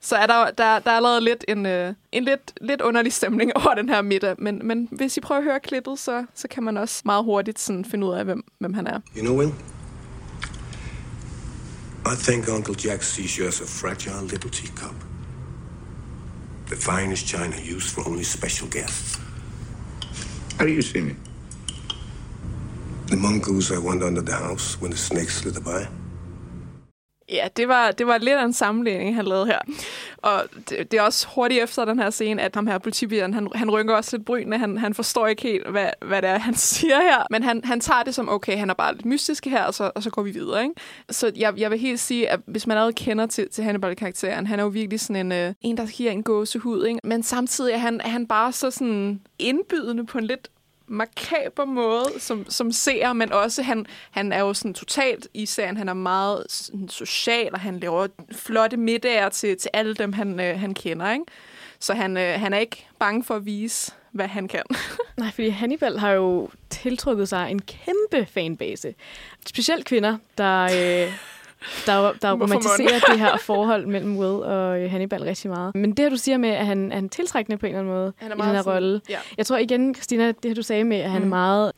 Så 0.00 0.16
er 0.16 0.26
der, 0.26 0.50
der, 0.50 0.78
der 0.78 0.90
er 0.90 0.96
allerede 0.96 1.20
lidt 1.20 1.44
en, 1.48 1.66
øh, 1.66 1.94
en 2.12 2.24
lidt, 2.24 2.52
lidt 2.60 2.80
underlig 2.80 3.12
stemning 3.12 3.52
over 3.58 3.74
den 3.74 3.88
her 3.88 4.02
middag. 4.02 4.34
Men, 4.38 4.60
men 4.64 4.88
hvis 4.92 5.16
I 5.16 5.20
prøver 5.20 5.38
at 5.38 5.44
høre 5.44 5.60
klippet, 5.60 5.98
så, 5.98 6.24
så 6.34 6.48
kan 6.48 6.62
man 6.62 6.76
også 6.76 7.02
meget 7.04 7.24
hurtigt 7.24 7.58
sådan 7.58 7.84
finde 7.84 8.06
ud 8.06 8.14
af, 8.14 8.24
hvem, 8.24 8.44
hvem 8.58 8.74
han 8.74 8.86
er. 8.86 9.00
You 9.16 9.22
know, 9.22 9.36
Will? 9.38 9.52
I 12.06 12.16
think 12.16 12.48
Uncle 12.48 12.74
Jack 12.84 13.02
sees 13.02 13.34
you 13.36 13.46
as 13.46 13.60
a 13.60 13.66
fragile 13.66 14.26
little 14.28 14.50
teacup. 14.50 14.94
The 16.66 16.76
finest 16.76 17.26
china 17.26 17.56
used 17.76 17.90
for 17.94 18.08
only 18.08 18.22
special 18.22 18.70
guests. 18.70 19.18
How 20.58 20.66
do 20.66 20.72
you 20.72 20.82
see 20.82 21.00
me? 21.00 21.14
The 23.06 23.16
mongoose 23.16 23.70
I 23.74 23.78
want 23.78 24.02
under 24.02 24.22
the 24.22 24.34
house 24.34 24.80
when 24.80 24.90
the 24.90 24.96
snakes 24.96 25.34
slither 25.36 25.60
by. 25.60 25.88
Ja, 27.32 27.48
det 27.56 27.68
var, 27.68 27.90
det 27.90 28.06
var 28.06 28.18
lidt 28.18 28.36
af 28.36 28.44
en 28.44 28.52
sammenligning, 28.52 29.16
han 29.16 29.24
lavede 29.24 29.46
her. 29.46 29.58
Og 30.16 30.42
det, 30.70 30.90
det 30.90 30.98
er 30.98 31.02
også 31.02 31.26
hurtigt 31.34 31.62
efter 31.62 31.84
den 31.84 31.98
her 31.98 32.10
scene, 32.10 32.42
at 32.42 32.54
ham 32.54 32.66
her 32.66 32.78
politibjørn, 32.78 33.34
han, 33.34 33.48
han 33.54 33.70
rynker 33.70 33.94
også 33.94 34.16
lidt 34.16 34.26
brynene. 34.26 34.58
Han, 34.58 34.78
han 34.78 34.94
forstår 34.94 35.26
ikke 35.26 35.42
helt, 35.42 35.68
hvad, 35.68 35.88
hvad 36.02 36.22
det 36.22 36.30
er, 36.30 36.38
han 36.38 36.54
siger 36.74 37.00
her. 37.00 37.26
Men 37.30 37.42
han, 37.42 37.64
han 37.64 37.80
tager 37.80 38.02
det 38.02 38.14
som, 38.14 38.28
okay, 38.28 38.58
han 38.58 38.70
er 38.70 38.74
bare 38.74 38.94
lidt 38.94 39.06
mystisk 39.06 39.46
her, 39.46 39.64
og 39.64 39.74
så, 39.74 39.90
og 39.94 40.02
så 40.02 40.10
går 40.10 40.22
vi 40.22 40.30
videre. 40.30 40.62
Ikke? 40.62 40.74
Så 41.10 41.32
jeg, 41.36 41.54
jeg 41.56 41.70
vil 41.70 41.78
helt 41.78 42.00
sige, 42.00 42.28
at 42.28 42.40
hvis 42.46 42.66
man 42.66 42.76
allerede 42.76 42.92
kender 42.92 43.26
til, 43.26 43.48
til 43.48 43.64
Hannibal-karakteren, 43.64 44.46
han 44.46 44.58
er 44.58 44.62
jo 44.62 44.68
virkelig 44.68 45.00
sådan 45.00 45.26
en, 45.26 45.32
øh, 45.32 45.54
en 45.60 45.76
der 45.76 45.86
giver 45.86 46.10
en 46.10 46.22
gåsehud. 46.22 46.86
Ikke? 46.86 47.00
Men 47.04 47.22
samtidig 47.22 47.72
er 47.72 47.78
han, 47.78 48.00
han 48.00 48.26
bare 48.26 48.52
så 48.52 48.70
sådan 48.70 49.20
indbydende 49.38 50.06
på 50.06 50.18
en 50.18 50.24
lidt 50.24 50.48
makaber 50.88 51.64
måde 51.64 52.04
som, 52.18 52.50
som 52.50 52.72
ser, 52.72 53.12
men 53.12 53.32
også 53.32 53.62
han, 53.62 53.86
han 54.10 54.32
er 54.32 54.40
jo 54.40 54.54
sådan 54.54 54.74
totalt 54.74 55.28
i 55.34 55.46
serien, 55.46 55.76
han 55.76 55.88
er 55.88 55.94
meget 55.94 56.46
sådan, 56.48 56.88
social, 56.88 57.50
og 57.52 57.60
han 57.60 57.78
laver 57.80 58.06
flotte 58.32 58.76
middager 58.76 59.28
til, 59.28 59.58
til 59.58 59.70
alle 59.72 59.94
dem, 59.94 60.12
han, 60.12 60.40
øh, 60.40 60.60
han 60.60 60.74
kender. 60.74 61.12
Ikke? 61.12 61.24
Så 61.78 61.94
han, 61.94 62.16
øh, 62.16 62.40
han 62.40 62.54
er 62.54 62.58
ikke 62.58 62.86
bange 62.98 63.24
for 63.24 63.34
at 63.34 63.46
vise, 63.46 63.92
hvad 64.12 64.28
han 64.28 64.48
kan. 64.48 64.62
Nej, 65.16 65.30
fordi 65.30 65.48
Hannibal 65.48 65.98
har 65.98 66.10
jo 66.10 66.50
tiltrukket 66.70 67.28
sig 67.28 67.50
en 67.50 67.62
kæmpe 67.62 68.26
fanbase. 68.32 68.94
Specielt 69.46 69.84
kvinder, 69.84 70.18
der, 70.38 70.62
øh, 70.62 71.12
der, 71.86 72.12
der 72.22 72.32
romantiserer 72.32 72.98
det 73.10 73.18
her 73.20 73.36
forhold 73.36 73.86
mellem 73.86 74.18
Will 74.18 74.42
og 74.44 74.90
Hannibal 74.90 75.22
rigtig 75.22 75.50
meget. 75.50 75.74
Men 75.74 75.90
det 75.90 75.98
her, 75.98 76.08
du 76.10 76.16
siger 76.16 76.38
med, 76.38 76.48
at 76.48 76.66
han, 76.66 76.92
er 76.92 77.08
tiltrækkende 77.08 77.58
på 77.58 77.66
en 77.66 77.70
eller 77.74 77.80
anden 77.80 77.94
måde 77.94 78.12
Han 78.16 78.30
er 78.32 78.36
i 78.36 78.38
den 78.38 78.46
her 78.54 78.62
sådan- 78.62 78.72
rolle. 78.74 79.00
ja. 79.08 79.18
Jeg 79.38 79.46
tror 79.46 79.56
igen, 79.56 79.94
Christina, 79.94 80.26
det 80.26 80.36
her, 80.44 80.54
du 80.54 80.62
sagde 80.62 80.84
med, 80.84 80.96
at 80.96 81.10
han 81.10 81.20
Mm. 81.22 81.26
er 81.26 81.28
meget... 81.36 81.72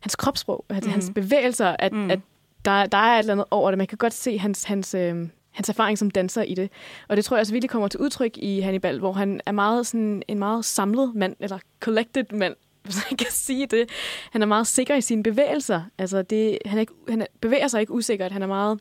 Hans 0.00 0.16
kropssprog, 0.16 0.64
at 0.68 0.84
Mm. 0.84 0.90
hans 0.90 1.10
bevægelser, 1.14 1.76
at, 1.78 1.92
Mm. 1.92 2.10
at 2.10 2.20
der, 2.64 2.86
der 2.86 2.98
er 2.98 3.14
et 3.14 3.18
eller 3.18 3.32
andet 3.32 3.46
over 3.50 3.70
det. 3.70 3.78
Man 3.78 3.86
kan 3.86 3.98
godt 3.98 4.14
se 4.14 4.38
hans, 4.38 4.64
hans, 4.64 4.94
øh, 4.94 5.14
hans 5.50 5.68
erfaring 5.68 5.98
som 5.98 6.10
danser 6.10 6.42
i 6.42 6.54
det. 6.54 6.70
Og 7.08 7.16
det 7.16 7.24
tror 7.24 7.36
jeg 7.36 7.40
også 7.40 7.52
virkelig 7.52 7.70
kommer 7.70 7.88
til 7.88 8.00
udtryk 8.00 8.30
i 8.36 8.60
Hannibal, 8.60 8.98
hvor 8.98 9.12
han 9.12 9.40
er 9.46 9.52
meget 9.52 9.86
sådan, 9.86 10.22
en 10.28 10.38
meget 10.38 10.64
samlet 10.64 11.12
mand, 11.14 11.36
eller 11.40 11.58
collected 11.80 12.24
mand, 12.32 12.54
hvis 12.84 12.96
man 13.10 13.16
kan 13.16 13.26
sige 13.30 13.66
det. 13.66 13.88
Han 14.32 14.42
er 14.42 14.46
meget 14.46 14.66
sikker 14.66 14.94
i 14.96 15.00
sine 15.00 15.22
bevægelser. 15.22 15.82
Altså 15.98 16.22
det, 16.22 16.58
han, 16.66 16.78
er 16.78 16.80
ikke, 16.80 16.92
han 17.08 17.22
er, 17.22 17.26
bevæger 17.40 17.68
sig 17.68 17.80
ikke 17.80 17.92
usikkert. 17.92 18.32
Han 18.32 18.42
er 18.42 18.46
meget 18.46 18.80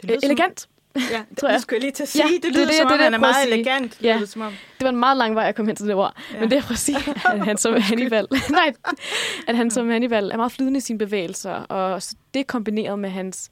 Det 0.00 0.10
lyder 0.10 0.20
som- 0.20 0.30
elegant. 0.30 0.68
Ja, 0.96 1.00
tror 1.10 1.24
tror 1.38 1.48
jeg. 1.48 1.60
skulle 1.60 1.76
jeg 1.76 1.80
lige 1.82 1.92
til 1.92 2.02
at 2.02 2.08
sige. 2.08 2.24
Ja, 2.26 2.34
det 2.34 2.42
det, 2.42 2.48
er 2.48 2.52
lyder 2.52 2.66
det, 2.66 2.74
som 2.74 2.86
det 2.86 2.90
er 2.90 2.94
om, 2.94 2.98
det, 2.98 3.04
han 3.04 3.14
er 3.14 3.18
meget 3.18 3.52
elegant. 3.52 4.02
Ja. 4.02 4.18
Det 4.20 4.28
som 4.28 4.42
om. 4.42 4.52
Det 4.52 4.84
var 4.84 4.88
en 4.90 4.96
meget 4.96 5.16
lang 5.16 5.34
vej 5.34 5.48
at 5.48 5.54
komme 5.54 5.68
hen 5.68 5.76
til 5.76 5.86
det 5.86 5.94
ord. 5.94 6.16
Ja. 6.34 6.40
Men 6.40 6.50
det 6.50 6.58
er 6.58 6.62
for 6.62 6.72
at 6.72 6.78
sige, 6.78 6.98
at 7.32 7.44
han 7.44 7.56
som 7.56 7.74
Hannibal, 7.80 8.26
nej, 8.50 8.72
at 9.48 9.56
han 9.56 9.70
som 9.70 9.88
Hannibal 9.90 10.30
er 10.30 10.36
meget 10.36 10.52
flydende 10.52 10.78
i 10.78 10.80
sine 10.80 10.98
bevægelser. 10.98 11.52
Og 11.52 12.02
det 12.34 12.46
kombineret 12.46 12.98
med 12.98 13.10
hans 13.10 13.50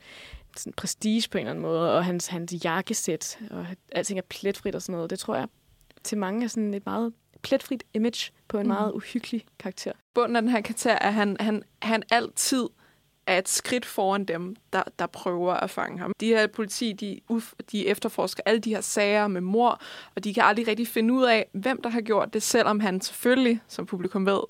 sådan 0.57 0.73
prestige 0.73 1.29
på 1.31 1.39
en 1.39 1.43
eller 1.43 1.51
anden 1.51 1.63
måde, 1.63 1.93
og 1.97 2.05
hans, 2.05 2.27
hans 2.27 2.55
jakkesæt, 2.65 3.39
og 3.51 3.67
alting 3.93 4.19
er 4.19 4.23
pletfrit 4.31 4.75
og 4.75 4.83
sådan 4.83 4.93
noget, 4.95 5.11
det 5.11 5.19
tror 5.19 5.35
jeg 5.37 5.47
til 6.05 6.19
mange 6.19 6.45
er 6.45 6.49
sådan 6.49 6.75
et 6.75 6.87
meget 6.87 7.13
pletfrit 7.43 7.85
image 7.95 8.33
på 8.49 8.59
en 8.59 8.63
Mm. 8.63 8.69
meget 8.69 8.93
uhyggelig 8.93 9.45
karakter. 9.59 9.93
Bunden 10.15 10.37
af 10.37 10.43
den 10.43 10.51
her 10.51 10.61
karakter 10.61 10.91
er, 10.93 10.99
at 10.99 11.15
han, 11.15 11.37
han, 11.41 11.63
han 11.83 12.03
altid 12.11 12.67
er 13.27 13.39
et 13.39 13.49
skridt 13.49 13.85
foran 13.85 14.25
dem, 14.25 14.57
der, 14.73 14.83
der 14.99 15.07
prøver 15.07 15.55
at 15.55 15.71
fange 15.71 15.99
ham. 15.99 16.13
De 16.21 16.27
her 16.27 16.47
politi, 16.47 16.93
de, 16.93 17.21
uf, 17.29 17.53
de 17.73 17.87
efterforsker 17.87 18.43
alle 18.47 18.61
de 18.61 18.71
her 18.71 18.81
sager 18.81 19.29
med 19.29 19.41
mor, 19.41 19.81
og 20.15 20.25
de 20.25 20.35
kan 20.35 20.43
aldrig 20.43 20.69
rigtig 20.69 20.89
finde 20.89 21.15
ud 21.15 21.25
af, 21.25 21.49
hvem 21.53 21.83
der 21.83 21.91
har 21.91 22.01
gjort 22.01 22.35
det, 22.35 22.43
selvom 22.43 22.81
han 22.81 23.01
selvfølgelig, 23.01 23.61
som 23.69 23.87
publikum 23.87 24.27
ved, 24.27 24.41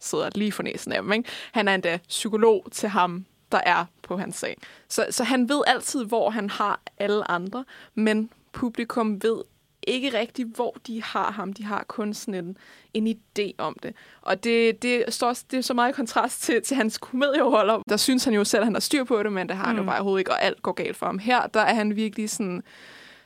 sidder 0.00 0.30
lige 0.34 0.52
for 0.52 0.62
næsen 0.62 0.92
af 0.92 1.02
dem. 1.02 1.12
Ikke? 1.12 1.28
Han 1.52 1.68
er 1.68 1.74
endda 1.74 1.98
psykolog 2.08 2.66
til 2.70 2.88
ham, 2.88 3.24
der 3.52 3.60
er 3.66 3.84
på 4.02 4.16
hans 4.16 4.36
sag. 4.36 4.56
Så, 4.88 5.06
så 5.10 5.24
han 5.24 5.48
ved 5.48 5.62
altid, 5.66 6.04
hvor 6.04 6.30
han 6.30 6.50
har 6.50 6.80
alle 6.98 7.30
andre, 7.30 7.64
men 7.94 8.30
publikum 8.52 9.22
ved 9.22 9.42
ikke 9.86 10.18
rigtigt, 10.18 10.48
hvor 10.56 10.76
de 10.86 11.02
har 11.02 11.30
ham. 11.32 11.52
De 11.52 11.64
har 11.64 11.84
kun 11.88 12.14
sådan 12.14 12.34
en, 12.44 12.56
en 12.94 13.16
idé 13.38 13.50
om 13.58 13.76
det. 13.82 13.92
Og 14.22 14.44
det, 14.44 14.82
det, 14.82 15.04
står, 15.08 15.36
det 15.50 15.56
er 15.58 15.62
så 15.62 15.74
meget 15.74 15.92
i 15.92 15.92
kontrast 15.92 16.42
til, 16.42 16.62
til 16.62 16.76
hans 16.76 16.98
komedieroller. 16.98 17.82
Der 17.88 17.96
synes 17.96 18.24
han 18.24 18.34
jo 18.34 18.44
selv, 18.44 18.60
at 18.60 18.66
han 18.66 18.74
har 18.74 18.80
styr 18.80 19.04
på 19.04 19.22
det, 19.22 19.32
men 19.32 19.48
det 19.48 19.56
har 19.56 19.64
han 19.66 19.76
jo 19.76 19.82
Mm. 19.82 19.86
bare 19.86 19.96
overhovedet 19.96 20.20
ikke, 20.20 20.30
og 20.30 20.42
alt 20.42 20.62
går 20.62 20.72
galt 20.72 20.96
for 20.96 21.06
ham. 21.06 21.18
Her, 21.18 21.46
der 21.46 21.60
er 21.60 21.74
han 21.74 21.96
virkelig 21.96 22.30
sådan 22.30 22.62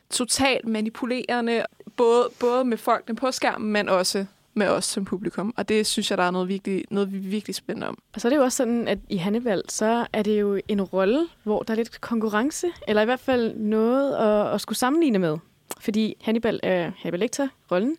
totalt 0.09 0.67
manipulerende, 0.67 1.65
både, 1.97 2.29
både 2.39 2.65
med 2.65 2.77
folkene 2.77 3.15
på 3.15 3.31
skærmen, 3.31 3.71
men 3.71 3.89
også 3.89 4.25
med 4.53 4.67
os 4.67 4.85
som 4.85 5.05
publikum. 5.05 5.53
Og 5.57 5.69
det 5.69 5.87
synes 5.87 6.09
jeg, 6.11 6.17
der 6.17 6.23
er 6.23 6.31
noget 6.31 6.47
virkelig, 6.47 6.85
noget 6.89 7.31
virkelig 7.31 7.55
spændende 7.55 7.87
om. 7.87 7.97
Og 8.15 8.21
så 8.21 8.27
er 8.27 8.29
det 8.29 8.37
jo 8.37 8.43
også 8.43 8.55
sådan, 8.55 8.87
at 8.87 8.97
i 9.09 9.17
Hannibal, 9.17 9.61
så 9.69 10.05
er 10.13 10.23
det 10.23 10.39
jo 10.39 10.59
en 10.67 10.81
rolle, 10.81 11.27
hvor 11.43 11.63
der 11.63 11.71
er 11.73 11.75
lidt 11.75 12.01
konkurrence, 12.01 12.67
eller 12.87 13.01
i 13.01 13.05
hvert 13.05 13.19
fald 13.19 13.55
noget 13.55 14.15
at, 14.15 14.53
at 14.53 14.61
skulle 14.61 14.77
sammenligne 14.79 15.19
med. 15.19 15.37
Fordi 15.79 16.15
Hannibal, 16.21 16.59
øh, 16.63 16.71
Hannibal 16.71 17.19
Lecter, 17.19 17.47
rollen, 17.71 17.97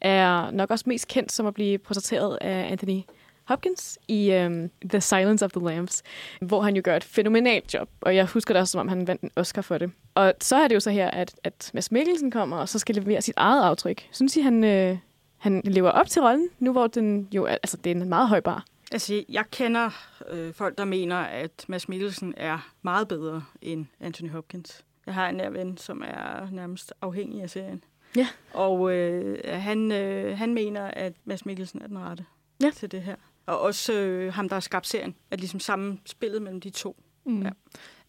er 0.00 0.50
nok 0.50 0.70
også 0.70 0.84
mest 0.88 1.08
kendt 1.08 1.32
som 1.32 1.46
at 1.46 1.54
blive 1.54 1.78
portrætteret 1.78 2.38
af 2.40 2.70
Anthony 2.70 3.00
Hopkins 3.44 3.98
i 4.08 4.36
um, 4.36 4.70
The 4.88 5.00
Silence 5.00 5.44
of 5.44 5.50
the 5.50 5.64
Lambs, 5.64 6.02
hvor 6.40 6.62
han 6.62 6.76
jo 6.76 6.82
gør 6.84 6.96
et 6.96 7.04
fænomenalt 7.04 7.74
job, 7.74 7.88
og 8.00 8.16
jeg 8.16 8.26
husker 8.26 8.54
det 8.54 8.60
også, 8.60 8.72
som 8.72 8.80
om 8.80 8.88
han 8.88 9.06
vandt 9.06 9.22
en 9.22 9.30
Oscar 9.36 9.62
for 9.62 9.78
det. 9.78 9.90
Og 10.14 10.34
så 10.40 10.56
er 10.56 10.68
det 10.68 10.74
jo 10.74 10.80
så 10.80 10.90
her, 10.90 11.10
at, 11.10 11.34
at 11.44 11.70
Mads 11.74 11.92
Mikkelsen 11.92 12.30
kommer, 12.30 12.56
og 12.56 12.68
så 12.68 12.78
skal 12.78 12.94
levere 12.94 13.22
sit 13.22 13.34
eget 13.36 13.62
aftryk. 13.64 14.08
Synes 14.12 14.36
I, 14.36 14.40
han, 14.40 14.64
øh, 14.64 14.98
han 15.38 15.62
lever 15.64 15.90
op 15.90 16.06
til 16.06 16.22
rollen, 16.22 16.48
nu 16.58 16.72
hvor 16.72 16.86
den 16.86 17.28
jo 17.32 17.44
er, 17.44 17.50
altså, 17.50 17.76
det 17.76 17.90
er 17.90 17.94
en 17.94 18.08
meget 18.08 18.28
høj 18.28 18.40
bar? 18.40 18.64
Altså, 18.92 19.24
jeg 19.28 19.44
kender 19.50 19.90
øh, 20.30 20.54
folk, 20.54 20.78
der 20.78 20.84
mener, 20.84 21.16
at 21.16 21.64
Mads 21.68 21.88
Mikkelsen 21.88 22.34
er 22.36 22.70
meget 22.82 23.08
bedre 23.08 23.44
end 23.62 23.86
Anthony 24.00 24.30
Hopkins. 24.30 24.84
Jeg 25.06 25.14
har 25.14 25.28
en 25.28 25.34
nær 25.34 25.50
ven, 25.50 25.76
som 25.78 26.02
er 26.06 26.50
nærmest 26.50 26.92
afhængig 27.02 27.42
af 27.42 27.50
serien. 27.50 27.84
Ja. 28.16 28.28
Og 28.54 28.92
øh, 28.92 29.38
han, 29.44 29.92
øh, 29.92 30.38
han 30.38 30.54
mener, 30.54 30.84
at 30.84 31.12
Mads 31.24 31.46
Mikkelsen 31.46 31.82
er 31.82 31.86
den 31.86 31.98
rette 31.98 32.24
Ja. 32.62 32.70
til 32.70 32.92
det 32.92 33.02
her. 33.02 33.16
Og 33.46 33.60
også 33.60 33.92
øh, 33.92 34.34
ham, 34.34 34.48
der 34.48 34.56
har 34.56 34.60
skabt 34.60 34.86
serien, 34.86 35.14
er 35.30 35.36
ligesom 35.36 35.60
sammen 35.60 36.00
spillet 36.06 36.42
mellem 36.42 36.60
de 36.60 36.70
to. 36.70 36.96
Mm. 37.26 37.42
Ja. 37.42 37.50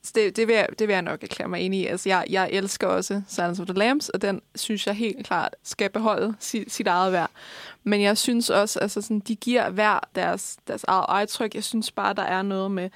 Så 0.03 0.11
det, 0.15 0.35
det, 0.35 0.47
vil 0.47 0.55
jeg, 0.55 0.67
det 0.79 0.87
vil 0.87 0.93
jeg 0.93 1.01
nok 1.01 1.23
erklære 1.23 1.49
mig 1.49 1.61
enig 1.61 1.79
i. 1.79 1.85
Altså, 1.85 2.09
jeg, 2.09 2.25
jeg 2.29 2.49
elsker 2.51 2.87
også 2.87 3.21
Silence 3.27 3.61
of 3.61 3.67
the 3.67 3.77
Lambs, 3.77 4.09
og 4.09 4.21
den 4.21 4.41
synes 4.55 4.87
jeg 4.87 4.95
helt 4.95 5.25
klart 5.27 5.55
skal 5.63 5.89
beholde 5.89 6.33
sit, 6.39 6.71
sit 6.71 6.87
eget 6.87 7.11
værd. 7.13 7.31
Men 7.83 8.01
jeg 8.01 8.17
synes 8.17 8.49
også, 8.49 8.79
altså 8.79 9.01
sådan, 9.01 9.19
de 9.19 9.35
giver 9.35 9.69
hver 9.69 9.99
deres, 10.15 10.57
deres 10.67 10.83
eget 10.83 11.05
egetryk. 11.09 11.55
Jeg 11.55 11.63
synes 11.63 11.91
bare, 11.91 12.13
der 12.13 12.23
er 12.23 12.41
noget 12.41 12.71
med 12.71 12.89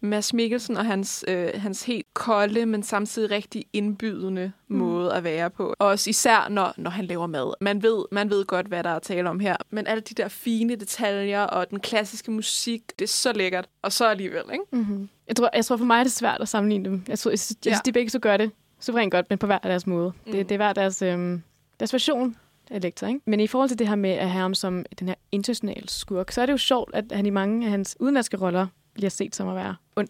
Mads 0.00 0.34
Mikkelsen 0.34 0.76
og 0.76 0.84
hans, 0.86 1.24
øh, 1.28 1.48
hans 1.54 1.82
helt 1.84 2.06
kolde, 2.14 2.66
men 2.66 2.82
samtidig 2.82 3.30
rigtig 3.30 3.64
indbydende 3.72 4.52
mm. 4.68 4.76
måde 4.76 5.14
at 5.14 5.24
være 5.24 5.50
på. 5.50 5.74
Og 5.78 5.86
også 5.86 6.10
især, 6.10 6.48
når, 6.48 6.74
når 6.76 6.90
han 6.90 7.04
laver 7.04 7.26
mad. 7.26 7.54
Man 7.60 7.82
ved, 7.82 8.04
man 8.12 8.30
ved 8.30 8.44
godt, 8.44 8.66
hvad 8.66 8.84
der 8.84 8.90
er 8.90 8.98
tale 8.98 9.30
om 9.30 9.40
her. 9.40 9.56
Men 9.70 9.86
alle 9.86 10.00
de 10.00 10.14
der 10.14 10.28
fine 10.28 10.76
detaljer 10.76 11.42
og 11.42 11.70
den 11.70 11.80
klassiske 11.80 12.30
musik, 12.30 12.82
det 12.98 13.04
er 13.04 13.08
så 13.08 13.32
lækkert. 13.32 13.68
Og 13.82 13.92
så 13.92 14.06
alligevel, 14.08 14.42
ikke? 14.52 14.64
Mm-hmm. 14.72 15.08
Jeg, 15.28 15.36
tror, 15.36 15.50
jeg 15.54 15.64
tror 15.64 15.76
for 15.76 15.84
mig 15.84 15.98
er 15.98 16.02
det 16.02 16.12
svært 16.12 16.40
at 16.40 16.48
sammenligne 16.48 16.84
dem. 16.84 17.02
Jeg, 17.08 17.18
tror, 17.18 17.30
jeg, 17.30 17.38
synes, 17.38 17.56
jeg 17.64 17.70
Ja. 17.70 17.74
synes, 17.74 17.82
de 17.82 17.92
begge 17.92 18.10
så 18.10 18.18
gør 18.18 18.36
det 18.36 18.50
suverænt 18.80 19.12
godt, 19.12 19.26
men 19.30 19.38
på 19.38 19.46
hver 19.46 19.58
deres 19.58 19.86
måde. 19.86 20.12
Mm. 20.26 20.32
Det, 20.32 20.48
det 20.48 20.54
er 20.54 20.58
hver 20.58 20.72
deres, 20.72 21.02
øhm, 21.02 21.42
deres 21.80 21.92
version 21.92 22.36
af 22.70 22.82
Lektor, 22.82 23.06
ikke? 23.06 23.20
Men 23.26 23.40
i 23.40 23.46
forhold 23.46 23.68
til 23.68 23.78
det 23.78 23.88
her 23.88 23.94
med 23.94 24.10
at 24.10 24.30
have 24.30 24.42
ham 24.42 24.54
som 24.54 24.84
den 24.98 25.08
her 25.08 25.14
internationale 25.32 25.88
skurk, 25.88 26.30
så 26.32 26.42
er 26.42 26.46
det 26.46 26.52
jo 26.52 26.58
sjovt, 26.58 26.90
at 26.94 27.04
han 27.12 27.26
i 27.26 27.30
mange 27.30 27.64
af 27.64 27.70
hans 27.70 27.96
udenlandske 28.00 28.36
roller 28.36 28.66
bliver 28.96 29.10
set 29.10 29.36
som 29.36 29.48
at 29.48 29.56
være 29.56 29.76
ond. 29.96 30.08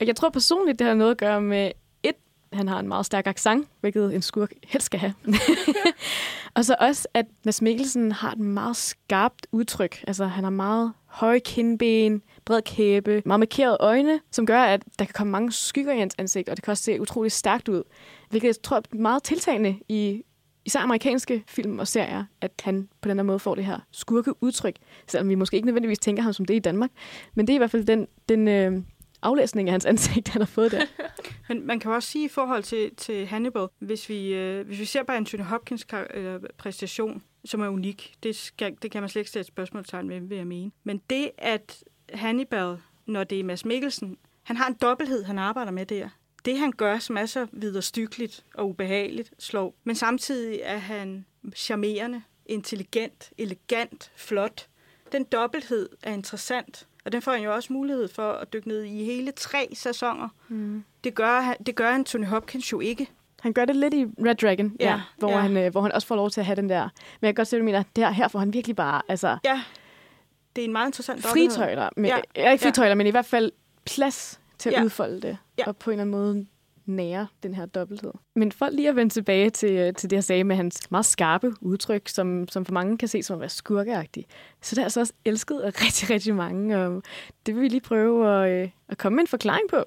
Og 0.00 0.06
jeg 0.06 0.16
tror 0.16 0.30
personligt, 0.30 0.78
det 0.78 0.86
har 0.86 0.94
noget 0.94 1.10
at 1.10 1.18
gøre 1.18 1.40
med, 1.40 1.70
et, 2.02 2.14
han 2.52 2.68
har 2.68 2.78
en 2.78 2.88
meget 2.88 3.06
stærk 3.06 3.26
accent, 3.26 3.68
hvilket 3.80 4.14
en 4.14 4.22
skurk 4.22 4.52
helst 4.64 4.86
skal 4.86 5.00
have. 5.00 5.14
og 6.56 6.64
så 6.64 6.76
også, 6.80 7.08
at 7.14 7.26
Mads 7.44 7.62
Mikkelsen 7.62 8.12
har 8.12 8.32
et 8.32 8.38
meget 8.38 8.76
skarpt 8.76 9.46
udtryk. 9.52 10.04
Altså, 10.06 10.24
han 10.24 10.44
har 10.44 10.50
meget 10.50 10.92
høje 11.06 11.38
kindben, 11.38 12.22
bred 12.44 12.62
kæbe, 12.62 13.22
meget 13.26 13.40
markerede 13.40 13.76
øjne, 13.80 14.20
som 14.32 14.46
gør, 14.46 14.60
at 14.60 14.82
der 14.98 15.04
kan 15.04 15.14
komme 15.14 15.30
mange 15.30 15.52
skygger 15.52 15.92
i 15.92 15.98
hans 15.98 16.14
ansigt, 16.18 16.48
og 16.48 16.56
det 16.56 16.64
kan 16.64 16.70
også 16.70 16.84
se 16.84 17.00
utrolig 17.00 17.32
stærkt 17.32 17.68
ud. 17.68 17.82
Hvilket 18.30 18.46
jeg 18.46 18.62
tror 18.62 18.76
er 18.76 18.96
meget 18.96 19.22
tiltagende 19.22 19.78
i 19.88 20.22
især 20.66 20.80
amerikanske 20.80 21.44
film 21.46 21.78
og 21.78 21.88
serier, 21.88 22.24
at 22.40 22.52
han 22.64 22.88
på 23.00 23.08
den 23.08 23.18
her 23.18 23.22
måde 23.22 23.38
får 23.38 23.54
det 23.54 23.64
her 23.64 23.78
skurke 23.90 24.42
udtryk, 24.42 24.76
selvom 25.06 25.28
vi 25.28 25.34
måske 25.34 25.54
ikke 25.54 25.66
nødvendigvis 25.66 25.98
tænker 25.98 26.22
ham 26.22 26.32
som 26.32 26.44
det 26.44 26.54
i 26.54 26.58
Danmark. 26.58 26.90
Men 27.34 27.46
det 27.46 27.52
er 27.52 27.54
i 27.54 27.58
hvert 27.58 27.70
fald 27.70 27.84
den, 27.84 28.06
den 28.28 28.48
øh, 28.48 28.82
aflæsning 29.22 29.68
af 29.68 29.72
hans 29.72 29.86
ansigt, 29.86 30.28
han 30.28 30.42
har 30.42 30.46
fået 30.46 30.72
der. 30.72 30.82
Men 31.48 31.66
man 31.66 31.80
kan 31.80 31.90
også 31.90 32.08
sige 32.08 32.24
i 32.24 32.28
forhold 32.28 32.62
til, 32.62 32.94
til 32.96 33.26
Hannibal, 33.26 33.68
hvis 33.78 34.08
vi, 34.08 34.34
øh, 34.34 34.66
hvis 34.66 34.78
vi 34.78 34.84
ser 34.84 35.02
på 35.02 35.12
Anthony 35.12 35.42
Hopkins 35.42 35.84
kar- 35.84 36.40
præstation, 36.58 37.22
som 37.44 37.60
er 37.60 37.68
unik, 37.68 38.14
det, 38.22 38.36
skal, 38.36 38.76
det 38.82 38.90
kan 38.90 39.02
man 39.02 39.08
slet 39.08 39.20
ikke 39.20 39.30
sætte 39.30 39.40
et 39.40 39.46
spørgsmålstegn 39.46 40.08
ved, 40.08 40.20
vil 40.20 40.36
jeg 40.36 40.46
mene. 40.46 40.70
Men 40.84 41.00
det, 41.10 41.30
at 41.38 41.84
Hannibal, 42.14 42.76
når 43.06 43.24
det 43.24 43.40
er 43.40 43.44
Mads 43.44 43.64
Mikkelsen, 43.64 44.16
han 44.42 44.56
har 44.56 44.66
en 44.66 44.76
dobbelthed, 44.82 45.24
han 45.24 45.38
arbejder 45.38 45.72
med 45.72 45.86
der. 45.86 46.08
Det, 46.46 46.58
han 46.58 46.72
gør, 46.72 46.98
som 46.98 47.16
er 47.16 47.26
så 47.26 47.46
viderstykkeligt 47.52 48.44
og 48.54 48.68
ubehageligt, 48.68 49.30
slår. 49.38 49.74
Men 49.84 49.96
samtidig 49.96 50.60
er 50.62 50.78
han 50.78 51.24
charmerende, 51.54 52.22
intelligent, 52.46 53.30
elegant, 53.38 54.10
flot. 54.16 54.66
Den 55.12 55.24
dobbelthed 55.24 55.88
er 56.02 56.12
interessant, 56.12 56.86
og 57.04 57.12
den 57.12 57.22
får 57.22 57.32
han 57.32 57.42
jo 57.42 57.54
også 57.54 57.72
mulighed 57.72 58.08
for 58.08 58.32
at 58.32 58.52
dykke 58.52 58.68
ned 58.68 58.82
i 58.82 59.04
hele 59.04 59.30
tre 59.32 59.68
sæsoner. 59.74 60.28
Mm. 60.48 60.84
Det 61.04 61.14
gør, 61.14 61.54
det 61.66 61.74
gør 61.74 61.90
Anthony 61.90 62.26
Hopkins 62.26 62.72
jo 62.72 62.80
ikke. 62.80 63.10
Han 63.40 63.52
gør 63.52 63.64
det 63.64 63.76
lidt 63.76 63.94
i 63.94 64.04
Red 64.04 64.34
Dragon, 64.34 64.76
ja, 64.80 64.84
Ja, 64.86 64.90
ja, 64.92 65.00
hvor, 65.18 65.30
ja. 65.30 65.38
Han, 65.38 65.56
øh, 65.56 65.70
hvor 65.72 65.80
han 65.80 65.92
også 65.92 66.06
får 66.08 66.16
lov 66.16 66.30
til 66.30 66.40
at 66.40 66.46
have 66.46 66.56
den 66.56 66.68
der. 66.68 66.82
Men 66.82 67.26
jeg 67.26 67.28
kan 67.28 67.34
godt 67.34 67.48
se, 67.48 67.56
hvad 67.56 67.60
du 67.60 67.64
mener. 67.64 67.82
Der, 67.96 68.10
her 68.10 68.28
får 68.28 68.38
han 68.38 68.52
virkelig 68.52 68.76
bare 68.76 69.02
altså, 69.08 69.38
Ja, 69.44 69.62
det 70.56 70.62
er 70.62 70.66
en 70.66 70.72
meget 70.72 70.88
interessant 70.88 71.24
dobbelthed. 71.24 71.50
fritøjler. 71.50 71.88
Men, 71.96 72.04
Ja, 72.06 72.16
ja. 72.36 72.52
Ikke 72.52 72.64
ja. 72.64 72.68
fritøjler, 72.68 72.94
men 72.94 73.06
i 73.06 73.10
hvert 73.10 73.26
fald 73.26 73.52
plads 73.84 74.40
til 74.58 74.68
at 74.70 74.74
Ja. 74.76 74.84
udfolde 74.84 75.20
det. 75.20 75.38
Ja. 75.58 75.66
Og 75.66 75.76
på 75.76 75.90
en 75.90 75.92
eller 75.92 76.02
anden 76.02 76.20
måde 76.20 76.46
nære 76.86 77.26
den 77.42 77.54
her 77.54 77.66
dobbelthed. 77.66 78.12
Men 78.36 78.52
for 78.52 78.68
lige 78.68 78.88
at 78.88 78.96
vende 78.96 79.12
tilbage 79.12 79.50
til, 79.50 79.72
øh, 79.72 79.94
til 79.94 80.10
det, 80.10 80.16
jeg 80.16 80.24
sagde 80.24 80.44
med 80.44 80.56
hans 80.56 80.90
meget 80.90 81.06
skarpe 81.06 81.52
udtryk, 81.60 82.08
som, 82.08 82.48
som 82.48 82.64
for 82.64 82.72
mange 82.72 82.98
kan 82.98 83.08
se 83.08 83.22
som 83.22 83.34
at 83.34 83.40
være 83.40 83.48
skurkeagtig, 83.48 84.26
så 84.62 84.74
det 84.74 84.80
er 84.80 84.84
altså 84.84 85.00
også 85.00 85.12
elsket 85.24 85.60
af 85.60 85.82
rigtig, 85.84 86.10
rigtig 86.10 86.34
mange, 86.34 86.78
og 86.78 87.02
det 87.46 87.54
vil 87.54 87.62
vi 87.62 87.68
lige 87.68 87.80
prøve 87.80 88.44
at, 88.44 88.62
øh, 88.62 88.70
at 88.88 88.98
komme 88.98 89.16
med 89.16 89.22
en 89.22 89.28
forklaring 89.28 89.68
på. 89.70 89.84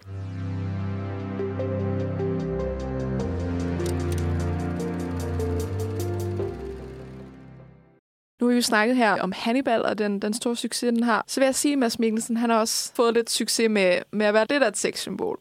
Nu 8.41 8.45
har 8.47 8.49
vi 8.49 8.55
jo 8.55 8.61
snakket 8.61 8.97
her 8.97 9.21
om 9.21 9.33
Hannibal 9.35 9.85
og 9.85 9.97
den, 9.97 10.19
den 10.19 10.33
store 10.33 10.55
succes, 10.55 10.93
den 10.93 11.03
har. 11.03 11.23
Så 11.27 11.39
vil 11.39 11.45
jeg 11.45 11.55
sige, 11.55 11.71
at 11.71 11.79
Mads 11.79 11.99
Mikkelsen 11.99 12.37
han 12.37 12.49
har 12.49 12.59
også 12.59 12.93
fået 12.93 13.13
lidt 13.13 13.29
succes 13.29 13.69
med, 13.69 13.99
med 14.11 14.25
at 14.25 14.33
være 14.33 14.45
lidt 14.49 14.63
af 14.63 14.67
et 14.67 14.77
sexsymbol. 14.77 15.39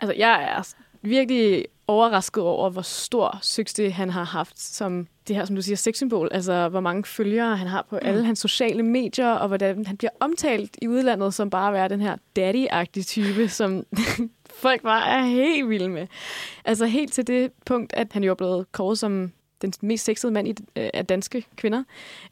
Altså, 0.00 0.14
jeg 0.16 0.42
er 0.42 0.74
virkelig 1.02 1.64
overrasket 1.86 2.42
over, 2.42 2.70
hvor 2.70 2.82
stor 2.82 3.38
succes 3.42 3.94
han 3.94 4.10
har 4.10 4.24
haft 4.24 4.60
som 4.60 5.06
det 5.28 5.36
her, 5.36 5.44
som 5.44 5.56
du 5.56 5.62
siger, 5.62 5.76
sexsymbol. 5.76 6.28
Altså, 6.32 6.68
hvor 6.68 6.80
mange 6.80 7.04
følgere 7.04 7.56
han 7.56 7.66
har 7.66 7.86
på 7.90 7.98
mm. 8.02 8.08
alle 8.08 8.24
hans 8.24 8.38
sociale 8.38 8.82
medier, 8.82 9.30
og 9.30 9.48
hvordan 9.48 9.86
han 9.86 9.96
bliver 9.96 10.10
omtalt 10.20 10.76
i 10.82 10.88
udlandet 10.88 11.34
som 11.34 11.50
bare 11.50 11.68
at 11.68 11.74
være 11.74 11.88
den 11.88 12.00
her 12.00 12.16
daddy-agtige 12.38 13.04
type, 13.04 13.48
som 13.48 13.86
folk 14.62 14.82
bare 14.82 15.08
er 15.08 15.22
helt 15.22 15.68
vilde 15.68 15.88
med. 15.88 16.06
Altså, 16.64 16.86
helt 16.86 17.12
til 17.12 17.26
det 17.26 17.52
punkt, 17.66 17.92
at 17.92 18.12
han 18.12 18.24
jo 18.24 18.30
er 18.30 18.34
blevet 18.34 18.72
kåret 18.72 18.98
som 18.98 19.32
den 19.62 19.72
mest 19.80 20.04
sexede 20.04 20.32
mand 20.32 20.48
i, 20.48 20.54
øh, 20.76 20.90
af 20.94 21.06
danske 21.06 21.44
kvinder. 21.56 21.84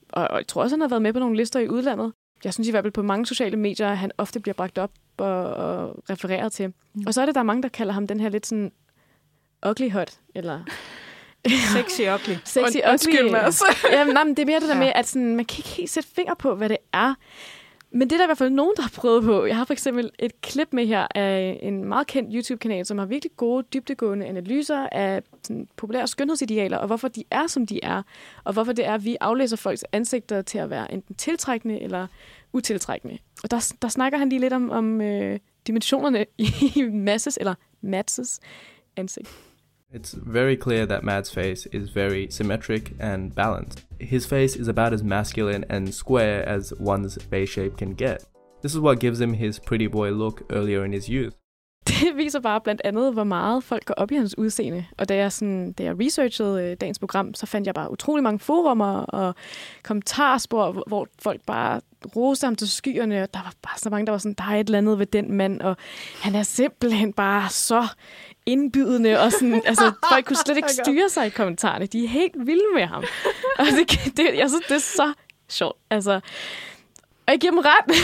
Og, 0.08 0.28
og 0.28 0.36
jeg 0.36 0.46
tror 0.46 0.62
også, 0.62 0.76
han 0.76 0.80
har 0.80 0.88
været 0.88 1.02
med 1.02 1.12
på 1.12 1.18
nogle 1.18 1.36
lister 1.36 1.60
i 1.60 1.68
udlandet. 1.68 2.12
Jeg 2.44 2.54
synes 2.54 2.68
i 2.68 2.70
hvert 2.70 2.84
fald 2.84 2.92
på 2.92 3.02
mange 3.02 3.26
sociale 3.26 3.56
medier, 3.56 3.88
at 3.88 3.98
han 3.98 4.10
ofte 4.18 4.40
bliver 4.40 4.54
bragt 4.54 4.78
op 4.78 4.90
og, 5.20 5.54
og 5.54 5.96
refereret 6.10 6.52
til. 6.52 6.72
Mm. 6.94 7.02
Og 7.06 7.14
så 7.14 7.20
er 7.20 7.26
det, 7.26 7.34
der 7.34 7.40
er 7.40 7.44
mange, 7.44 7.62
der 7.62 7.68
kalder 7.68 7.92
ham 7.92 8.06
den 8.06 8.20
her 8.20 8.28
lidt 8.28 8.46
sådan 8.46 8.72
ugly 9.66 9.90
hot, 9.90 10.12
eller... 10.34 10.60
Sexy 11.76 12.00
ugly. 12.00 12.36
Sexy 12.44 12.76
Und, 12.76 12.90
Undskyld 12.90 13.30
mig 13.30 13.44
også. 13.46 13.64
Jamen, 13.92 14.14
nej, 14.14 14.24
men 14.24 14.36
det 14.36 14.42
er 14.42 14.46
mere 14.46 14.60
det 14.60 14.68
der 14.68 14.74
ja. 14.74 14.80
med, 14.80 14.92
at 14.94 15.06
sådan, 15.06 15.36
man 15.36 15.44
kan 15.44 15.58
ikke 15.58 15.68
helt 15.68 15.90
sætte 15.90 16.08
finger 16.08 16.34
på, 16.34 16.54
hvad 16.54 16.68
det 16.68 16.76
er. 16.92 17.14
Men 17.90 18.10
det 18.10 18.12
er 18.12 18.16
der 18.16 18.24
i 18.24 18.28
hvert 18.28 18.38
fald 18.38 18.50
nogen, 18.50 18.72
der 18.76 18.82
har 18.82 18.92
prøvet 18.94 19.24
på. 19.24 19.46
Jeg 19.46 19.56
har 19.56 19.64
for 19.64 19.72
eksempel 19.72 20.10
et 20.18 20.40
klip 20.40 20.68
med 20.72 20.86
her 20.86 21.06
af 21.14 21.58
en 21.62 21.84
meget 21.84 22.06
kendt 22.06 22.30
YouTube-kanal, 22.34 22.86
som 22.86 22.98
har 22.98 23.06
virkelig 23.06 23.36
gode, 23.36 23.66
dybtegående 23.74 24.26
analyser 24.26 24.88
af 24.92 25.22
sådan, 25.42 25.68
populære 25.76 26.06
skønhedsidealer, 26.06 26.78
og 26.78 26.86
hvorfor 26.86 27.08
de 27.08 27.24
er, 27.30 27.46
som 27.46 27.66
de 27.66 27.80
er, 27.84 28.02
og 28.44 28.52
hvorfor 28.52 28.72
det 28.72 28.86
er, 28.86 28.94
at 28.94 29.04
vi 29.04 29.16
aflæser 29.20 29.56
folks 29.56 29.84
ansigter 29.92 30.42
til 30.42 30.58
at 30.58 30.70
være 30.70 30.92
enten 30.92 31.14
tiltrækkende 31.14 31.80
eller 31.80 32.06
utiltrækkende. 32.57 33.18
Og 33.44 33.50
der, 33.50 33.74
der 33.82 33.88
snakker 33.88 34.18
han 34.18 34.28
lige 34.28 34.40
lidt 34.40 34.52
om, 34.52 34.70
om 34.70 35.00
øh, 35.00 35.38
dimensionerne 35.66 36.26
i 36.76 36.82
Masses, 36.92 37.36
eller 37.40 37.54
Matses 37.80 38.40
ansigt. 38.96 39.28
It's 39.94 40.18
very 40.26 40.57
clear 40.57 40.86
that 40.86 41.02
Mad's 41.04 41.30
face 41.30 41.68
is 41.72 41.96
very 41.96 42.26
symmetric 42.30 42.92
and 43.00 43.32
balanced. 43.32 43.84
His 44.00 44.26
face 44.26 44.57
is 44.57 44.68
about 44.68 44.92
as 44.92 45.02
masculine 45.02 45.64
and 45.70 45.92
square 45.92 46.48
as 46.48 46.72
one's 46.80 47.18
face 47.30 47.50
shape 47.50 47.76
can 47.76 47.94
get. 47.94 48.18
This 48.62 48.72
is 48.74 48.80
what 48.80 48.98
gives 48.98 49.20
him 49.20 49.32
his 49.34 49.61
pretty 49.61 49.86
boy 49.86 50.11
look 50.11 50.42
earlier 50.50 50.84
in 50.84 50.92
his 50.92 51.09
youth. 51.09 51.34
Det 51.91 52.16
viser 52.16 52.41
bare 52.41 52.61
blandt 52.61 52.80
andet, 52.84 53.12
hvor 53.12 53.24
meget 53.24 53.64
folk 53.64 53.84
går 53.84 53.95
op 53.95 54.11
i 54.11 54.16
hans 54.16 54.39
udseende. 54.39 54.84
Og 54.99 55.09
da 55.09 55.16
jeg, 55.16 55.32
sådan, 55.32 55.72
da 55.72 55.82
jeg 55.82 56.01
researchede 56.01 56.62
øh, 56.62 56.76
dagens 56.80 56.99
program, 56.99 57.34
så 57.34 57.47
fandt 57.47 57.66
jeg 57.66 57.74
bare 57.74 57.93
utrolig 57.93 58.22
mange 58.22 58.39
forumer 58.39 58.99
og 58.99 59.34
kommentarspor, 59.82 60.72
hvor, 60.72 60.84
hvor 60.87 61.07
folk 61.22 61.41
bare 61.47 61.80
roste 62.16 62.45
ham 62.45 62.57
til 62.57 62.68
skyerne. 62.68 63.22
Og 63.22 63.34
der 63.34 63.41
var 63.41 63.53
bare 63.62 63.78
så 63.78 63.91
mange, 63.91 64.07
der 64.07 64.12
var 64.12 64.18
sådan, 64.18 64.34
der 64.34 64.45
er 64.45 64.61
et 64.61 64.66
eller 64.66 64.78
andet 64.78 64.99
ved 64.99 65.07
den 65.07 65.32
mand, 65.32 65.61
og 65.61 65.76
han 66.22 66.34
er 66.34 66.43
simpelthen 66.43 67.12
bare 67.12 67.51
så 67.51 67.87
indbydende, 68.47 69.20
og 69.20 69.32
sådan, 69.32 69.62
altså, 69.66 69.93
folk 70.12 70.24
kunne 70.24 70.37
slet 70.37 70.57
ikke 70.57 70.72
styre 70.84 71.09
sig 71.09 71.26
i 71.26 71.30
kommentarerne. 71.30 71.87
De 71.87 72.05
er 72.05 72.09
helt 72.09 72.47
vilde 72.47 72.74
med 72.74 72.87
ham. 72.87 73.05
Og 73.59 73.66
det, 73.66 73.91
det, 74.16 74.30
jeg 74.37 74.49
synes, 74.51 74.64
det 74.68 74.74
er 74.74 74.78
så 74.78 75.12
sjovt. 75.49 75.76
Altså, 75.91 76.20
og 77.26 77.32
jeg 77.32 77.40
giver 77.40 77.50
dem 77.50 77.60
ret. 77.64 77.96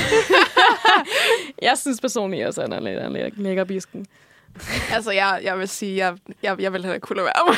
jeg 1.69 1.79
synes 1.79 2.01
personligt 2.01 2.47
også, 2.47 2.63
at 2.63 2.73
han 2.73 2.87
er 2.87 3.09
lidt 3.09 3.39
lækker 3.39 3.65
bisken. 3.65 4.07
altså, 4.93 5.11
jeg, 5.11 5.41
jeg 5.43 5.59
vil 5.59 5.69
sige, 5.69 5.97
jeg, 5.97 6.17
jeg, 6.43 6.61
jeg 6.61 6.73
vil 6.73 6.83
heller 6.83 6.95
ikke 6.95 7.07
kunne 7.07 7.17
lade 7.17 7.27
være 7.27 7.57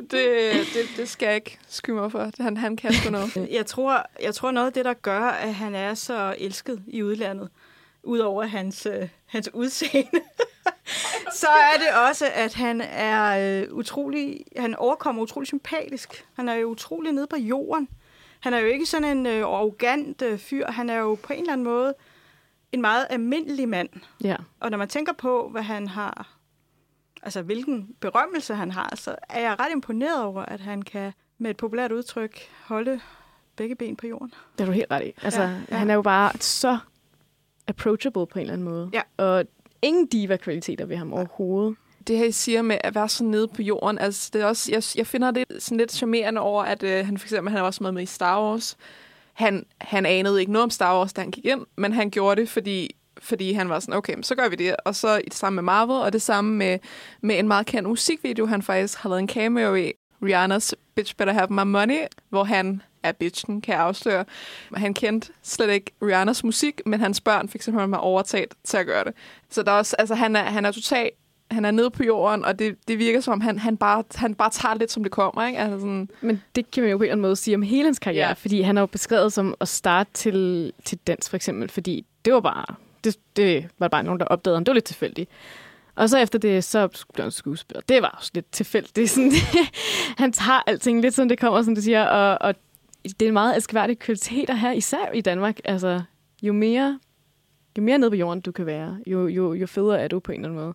det, 0.10 0.66
det, 0.74 0.88
det 0.96 1.08
skal 1.08 1.26
jeg 1.26 1.34
ikke 1.34 1.58
skyde 1.68 1.96
mig 1.96 2.12
for. 2.12 2.30
Han, 2.40 2.56
han 2.56 2.76
kan 2.76 2.92
sgu 2.92 3.10
noget. 3.10 3.36
Jeg 3.50 3.66
tror, 3.66 4.06
jeg 4.22 4.34
tror 4.34 4.50
noget 4.50 4.66
af 4.66 4.72
det, 4.72 4.84
der 4.84 4.94
gør, 4.94 5.20
at 5.20 5.54
han 5.54 5.74
er 5.74 5.94
så 5.94 6.34
elsket 6.38 6.82
i 6.86 7.02
udlandet, 7.02 7.48
udover 8.02 8.44
hans, 8.44 8.86
øh, 8.86 9.08
hans 9.26 9.50
udseende, 9.54 10.20
så 11.32 11.46
er 11.46 11.78
det 11.78 12.08
også, 12.08 12.26
at 12.34 12.54
han 12.54 12.80
er 12.80 13.60
øh, 13.62 13.72
utrolig, 13.72 14.44
han 14.56 14.74
overkommer 14.74 15.22
utrolig 15.22 15.46
sympatisk. 15.46 16.24
Han 16.36 16.48
er 16.48 16.54
jo 16.54 16.68
utrolig 16.68 17.12
nede 17.12 17.26
på 17.26 17.36
jorden. 17.36 17.88
Han 18.40 18.54
er 18.54 18.58
jo 18.58 18.66
ikke 18.66 18.86
sådan 18.86 19.18
en 19.18 19.26
øh, 19.26 19.42
arrogant 19.42 20.22
øh, 20.22 20.38
fyr. 20.38 20.70
Han 20.70 20.90
er 20.90 20.98
jo 20.98 21.14
på 21.14 21.32
en 21.32 21.40
eller 21.40 21.52
anden 21.52 21.64
måde 21.64 21.94
en 22.72 22.80
meget 22.80 23.06
almindelig 23.10 23.68
mand. 23.68 23.88
Ja. 24.24 24.36
Og 24.60 24.70
når 24.70 24.78
man 24.78 24.88
tænker 24.88 25.12
på, 25.12 25.48
hvad 25.48 25.62
han 25.62 25.88
har, 25.88 26.36
altså 27.22 27.42
hvilken 27.42 27.94
berømmelse 28.00 28.54
han 28.54 28.70
har, 28.70 28.96
så 28.96 29.16
er 29.28 29.40
jeg 29.40 29.60
ret 29.60 29.72
imponeret 29.72 30.24
over, 30.24 30.42
at 30.42 30.60
han 30.60 30.82
kan 30.82 31.12
med 31.38 31.50
et 31.50 31.56
populært 31.56 31.92
udtryk 31.92 32.38
holde 32.64 33.00
begge 33.56 33.74
ben 33.74 33.96
på 33.96 34.06
jorden. 34.06 34.34
Det 34.58 34.60
er 34.60 34.66
du 34.66 34.72
helt 34.72 34.90
ret 34.90 35.06
i. 35.06 35.12
Altså, 35.22 35.42
ja, 35.42 35.56
ja. 35.70 35.76
han 35.76 35.90
er 35.90 35.94
jo 35.94 36.02
bare 36.02 36.32
så 36.40 36.78
approachable 37.66 38.26
på 38.26 38.38
en 38.38 38.40
eller 38.40 38.52
anden 38.52 38.68
måde. 38.68 38.90
Ja. 38.92 39.02
Og 39.16 39.44
ingen 39.82 40.06
diva-kvaliteter 40.06 40.86
ved 40.86 40.96
ham 40.96 41.12
overhovedet. 41.12 41.76
Det 42.06 42.18
her, 42.18 42.24
I 42.24 42.32
siger 42.32 42.62
med 42.62 42.78
at 42.84 42.94
være 42.94 43.08
så 43.08 43.24
nede 43.24 43.48
på 43.48 43.62
jorden, 43.62 43.98
altså 43.98 44.30
det 44.32 44.42
er 44.42 44.46
også, 44.46 44.72
jeg, 44.72 44.82
jeg 44.96 45.06
finder 45.06 45.30
det 45.30 45.44
sådan 45.58 45.78
lidt 45.78 45.92
charmerende 45.92 46.40
over, 46.40 46.62
at 46.62 46.82
øh, 46.82 47.06
han 47.06 47.18
for 47.18 47.26
eksempel, 47.26 47.52
han 47.52 47.60
var 47.60 47.66
også 47.66 47.82
med, 47.82 47.92
med 47.92 48.02
i 48.02 48.06
Star 48.06 48.42
Wars. 48.42 48.76
Han, 49.32 49.66
han 49.80 50.06
anede 50.06 50.40
ikke 50.40 50.52
noget 50.52 50.62
om 50.62 50.70
Star 50.70 50.98
Wars, 50.98 51.12
da 51.12 51.20
han 51.20 51.30
gik 51.30 51.44
ind, 51.44 51.66
men 51.76 51.92
han 51.92 52.10
gjorde 52.10 52.40
det, 52.40 52.48
fordi 52.48 52.96
fordi 53.22 53.52
han 53.52 53.68
var 53.68 53.80
sådan, 53.80 53.94
okay, 53.94 54.14
så 54.22 54.34
gør 54.34 54.48
vi 54.48 54.56
det. 54.56 54.76
Og 54.84 54.94
så 54.96 55.16
i 55.16 55.24
det 55.24 55.34
samme 55.34 55.54
med 55.54 55.62
Marvel, 55.62 55.96
og 55.96 56.12
det 56.12 56.22
samme 56.22 56.56
med, 56.56 56.78
med 57.20 57.38
en 57.38 57.48
meget 57.48 57.66
kendt 57.66 57.88
musikvideo, 57.88 58.46
han 58.46 58.62
faktisk 58.62 58.98
har 58.98 59.08
lavet 59.08 59.20
en 59.20 59.28
cameo 59.28 59.74
i, 59.74 59.92
Rihanna's 60.22 60.72
Bitch 60.94 61.16
Better 61.16 61.32
Have 61.32 61.46
My 61.50 61.62
Money, 61.62 62.06
hvor 62.28 62.44
han 62.44 62.82
er 63.02 63.12
bitchen, 63.12 63.60
kan 63.60 63.74
jeg 63.74 63.82
afsløre. 63.82 64.24
Han 64.74 64.94
kendte 64.94 65.32
slet 65.42 65.70
ikke 65.70 65.92
Rihannas 66.02 66.44
musik, 66.44 66.80
men 66.86 67.00
hans 67.00 67.20
børn 67.20 67.48
fik 67.48 67.62
simpelthen 67.62 67.94
overtaget 67.94 68.54
til 68.64 68.76
at 68.76 68.86
gøre 68.86 69.04
det. 69.04 69.14
Så 69.50 69.62
der 69.62 69.72
er 69.72 69.76
også, 69.76 69.96
altså, 69.98 70.14
han 70.14 70.36
er, 70.36 70.42
han 70.42 70.64
er 70.64 70.72
totalt 70.72 71.14
han 71.50 71.64
er 71.64 71.70
nede 71.70 71.90
på 71.90 72.04
jorden, 72.04 72.44
og 72.44 72.58
det, 72.58 72.76
det 72.88 72.98
virker 72.98 73.20
som 73.20 73.32
om, 73.32 73.40
han, 73.40 73.58
han, 73.58 73.76
bare, 73.76 74.04
han 74.14 74.34
bare 74.34 74.50
tager 74.50 74.74
lidt, 74.74 74.92
som 74.92 75.02
det 75.02 75.12
kommer. 75.12 75.46
Ikke? 75.46 75.58
Altså 75.58 75.78
sådan... 75.78 76.08
Men 76.20 76.42
det 76.54 76.70
kan 76.70 76.82
man 76.82 76.90
jo 76.90 76.96
på 76.96 77.02
en 77.02 77.06
eller 77.06 77.12
anden 77.12 77.22
måde 77.22 77.36
sige 77.36 77.54
om 77.54 77.62
hele 77.62 77.84
hans 77.84 77.98
karriere, 77.98 78.28
ja. 78.28 78.32
fordi 78.32 78.60
han 78.60 78.76
har 78.76 78.82
jo 78.82 78.86
beskrevet 78.86 79.32
som 79.32 79.54
at 79.60 79.68
starte 79.68 80.10
til, 80.14 80.72
til 80.84 80.98
dans, 81.06 81.28
for 81.28 81.36
eksempel, 81.36 81.68
fordi 81.68 82.06
det 82.24 82.32
var 82.32 82.40
bare, 82.40 82.74
det, 83.04 83.16
det 83.36 83.68
var 83.78 83.88
bare 83.88 84.02
nogen, 84.02 84.20
der 84.20 84.26
opdagede 84.26 84.56
ham. 84.56 84.64
Det 84.64 84.70
var 84.70 84.74
lidt 84.74 84.84
tilfældigt. 84.84 85.30
Og 85.94 86.10
så 86.10 86.18
efter 86.18 86.38
det, 86.38 86.64
så 86.64 87.04
blev 87.14 87.24
han 87.24 87.30
skuespiller. 87.30 87.82
Det 87.88 88.02
var 88.02 88.16
også 88.18 88.30
lidt 88.34 88.52
tilfældigt. 88.52 88.96
Det 88.96 89.04
er 89.04 89.08
sådan, 89.08 89.32
han 90.22 90.32
tager 90.32 90.62
alting 90.66 91.00
lidt, 91.00 91.14
som 91.14 91.28
det 91.28 91.38
kommer, 91.38 91.62
som 91.62 91.74
du 91.74 91.80
siger, 91.80 92.04
og, 92.04 92.38
og 92.40 92.54
det 93.04 93.22
er 93.22 93.26
en 93.26 93.32
meget 93.32 93.56
elskværdig 93.56 93.98
kvalitet 93.98 94.50
at 94.50 94.58
have, 94.58 94.76
især 94.76 95.12
i 95.14 95.20
Danmark. 95.20 95.58
Altså, 95.64 96.02
jo 96.42 96.52
mere, 96.52 96.98
jo 97.78 97.82
mere 97.82 97.98
nede 97.98 98.10
på 98.10 98.16
jorden 98.16 98.40
du 98.40 98.52
kan 98.52 98.66
være, 98.66 98.98
jo, 99.06 99.26
jo, 99.26 99.52
jo 99.52 99.66
federe 99.66 100.00
er 100.00 100.08
du 100.08 100.20
på 100.20 100.32
en 100.32 100.40
eller 100.40 100.48
anden 100.48 100.64
måde. 100.64 100.74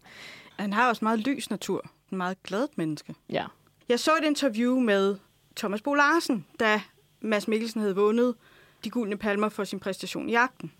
Han 0.60 0.74
har 0.74 0.90
også 0.90 1.06
meget 1.06 1.20
lys 1.20 1.50
natur. 1.50 1.86
En 2.12 2.18
meget 2.18 2.44
glad 2.44 2.68
menneske. 2.76 3.16
Ja. 3.30 3.46
Jeg 3.90 4.00
så 4.00 4.12
et 4.18 4.24
interview 4.24 4.80
med 4.80 5.16
Thomas 5.56 5.82
Bo 5.82 5.94
Larsen, 5.94 6.46
da 6.60 6.82
Mads 7.22 7.48
Mikkelsen 7.48 7.82
havde 7.82 7.96
vundet 7.96 8.36
de 8.84 8.90
gyldne 8.90 9.18
palmer 9.18 9.50
for 9.50 9.64
sin 9.64 9.80
præstation 9.80 10.30
i 10.30 10.32
jagten. 10.32 10.72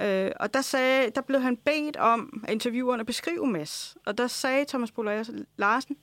Øh, 0.00 0.30
og 0.40 0.54
der, 0.54 0.60
sagde, 0.60 1.10
der 1.10 1.20
blev 1.20 1.40
han 1.40 1.56
bedt 1.56 1.96
om 1.96 2.44
af 2.48 2.52
intervieweren 2.52 3.00
at 3.00 3.06
beskrive 3.06 3.46
Mads. 3.46 3.96
Og 4.06 4.18
der 4.18 4.26
sagde 4.26 4.64
Thomas 4.68 4.90
Bo 4.90 5.02
Larsen, 5.56 5.96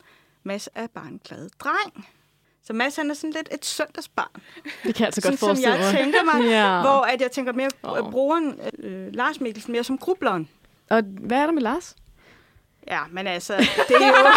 Mads 0.43 0.69
er 0.75 0.87
bare 0.87 1.07
en 1.07 1.21
glad 1.23 1.49
dreng. 1.59 2.07
Så 2.63 2.73
Mads 2.73 2.95
han 2.95 3.09
er 3.09 3.13
sådan 3.13 3.31
lidt 3.31 3.49
et 3.51 3.65
søndagsbarn. 3.65 4.41
Det 4.63 4.95
kan 4.95 4.99
jeg 4.99 5.05
altså 5.05 5.21
godt 5.21 5.39
forestille 5.39 5.77
mig. 5.77 5.83
Som 5.83 5.97
jeg 5.97 6.03
tænker 6.03 6.23
mig, 6.23 6.49
ja. 6.51 6.81
hvor 6.81 7.01
at 7.01 7.21
jeg 7.21 7.31
tænker 7.31 7.53
mere 7.53 7.69
oh. 7.83 8.11
brugeren 8.11 8.59
øh, 8.79 9.13
Lars 9.13 9.41
Mikkelsen 9.41 9.71
mere 9.71 9.83
som 9.83 9.97
grubleren. 9.97 10.49
Og 10.89 11.01
hvad 11.01 11.37
er 11.37 11.45
der 11.45 11.53
med 11.53 11.61
Lars? 11.61 11.95
Ja, 12.87 13.03
men 13.11 13.27
altså, 13.27 13.57
det 13.87 13.95
er 13.95 14.07
jo... 14.07 14.13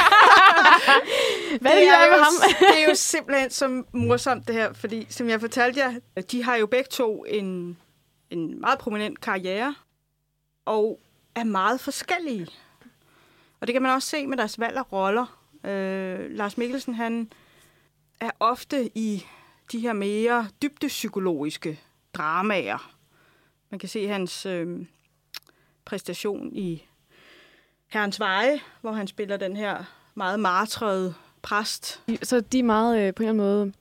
Hvad 1.60 1.70
det 1.70 1.88
er, 1.88 2.10
med 2.10 2.24
ham? 2.24 2.32
det 2.60 2.82
er 2.82 2.88
jo 2.88 2.94
simpelthen 2.94 3.50
så 3.50 3.82
morsomt 3.92 4.46
det 4.46 4.54
her, 4.54 4.72
fordi 4.72 5.06
som 5.10 5.28
jeg 5.28 5.40
fortalte 5.40 5.80
jer, 5.80 6.22
de 6.30 6.42
har 6.42 6.56
jo 6.56 6.66
begge 6.66 6.88
to 6.90 7.24
en, 7.24 7.78
en 8.30 8.60
meget 8.60 8.78
prominent 8.78 9.20
karriere, 9.20 9.74
og 10.64 11.00
er 11.34 11.44
meget 11.44 11.80
forskellige. 11.80 12.46
Og 13.60 13.66
det 13.66 13.72
kan 13.72 13.82
man 13.82 13.92
også 13.92 14.08
se 14.08 14.26
med 14.26 14.36
deres 14.36 14.60
valg 14.60 14.76
af 14.76 14.92
roller. 14.92 15.40
Øh, 15.64 16.30
Lars 16.30 16.58
Mikkelsen, 16.58 16.94
han 16.94 17.32
er 18.20 18.30
ofte 18.40 18.90
i 18.94 19.26
de 19.72 19.80
her 19.80 19.92
mere 19.92 20.48
dybdepsykologiske 20.62 21.80
dramaer. 22.14 22.92
Man 23.70 23.78
kan 23.78 23.88
se 23.88 24.06
hans 24.06 24.46
øh, 24.46 24.86
præstation 25.84 26.56
i 26.56 26.88
Herrens 27.88 28.20
Veje, 28.20 28.60
hvor 28.80 28.92
han 28.92 29.06
spiller 29.06 29.36
den 29.36 29.56
her 29.56 29.84
meget 30.14 30.40
martrede 30.40 31.14
præst. 31.42 32.02
Så 32.22 32.40
de 32.40 32.58
er 32.58 32.62
meget 32.62 33.00
øh, 33.00 33.14
på 33.14 33.22
en 33.22 33.28
eller 33.28 33.44
anden 33.44 33.58
måde 33.58 33.72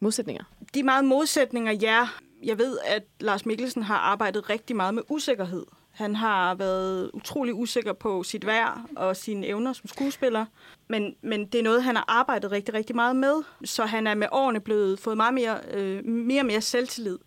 modsætninger? 0.00 0.44
De 0.74 0.80
er 0.80 0.84
meget 0.84 1.04
modsætninger, 1.04 1.72
ja. 1.72 2.08
Jeg 2.42 2.58
ved, 2.58 2.78
at 2.84 3.02
Lars 3.20 3.46
Mikkelsen 3.46 3.82
har 3.82 3.96
arbejdet 3.96 4.50
rigtig 4.50 4.76
meget 4.76 4.94
med 4.94 5.02
usikkerhed. 5.08 5.66
Han 5.90 6.16
har 6.16 6.54
været 6.54 7.10
utrolig 7.14 7.54
usikker 7.54 7.92
på 7.92 8.22
sit 8.22 8.46
værd 8.46 8.80
og 8.96 9.16
sine 9.16 9.46
evner 9.46 9.72
som 9.72 9.88
skuespiller. 9.88 10.46
Men, 10.88 11.14
men 11.22 11.46
det 11.46 11.58
er 11.58 11.62
noget, 11.62 11.82
han 11.82 11.96
har 11.96 12.04
arbejdet 12.08 12.52
rigtig, 12.52 12.74
rigtig 12.74 12.96
meget 12.96 13.16
med. 13.16 13.34
Så 13.64 13.86
han 13.86 14.06
er 14.06 14.14
med 14.14 14.26
årene 14.32 14.60
blevet 14.60 15.00
fået 15.00 15.16
meget 15.16 15.34
mere, 15.34 15.60
øh, 15.70 16.04
mere 16.04 16.42
og 16.42 16.46
mere 16.46 16.60
selvtillid. 16.60 17.18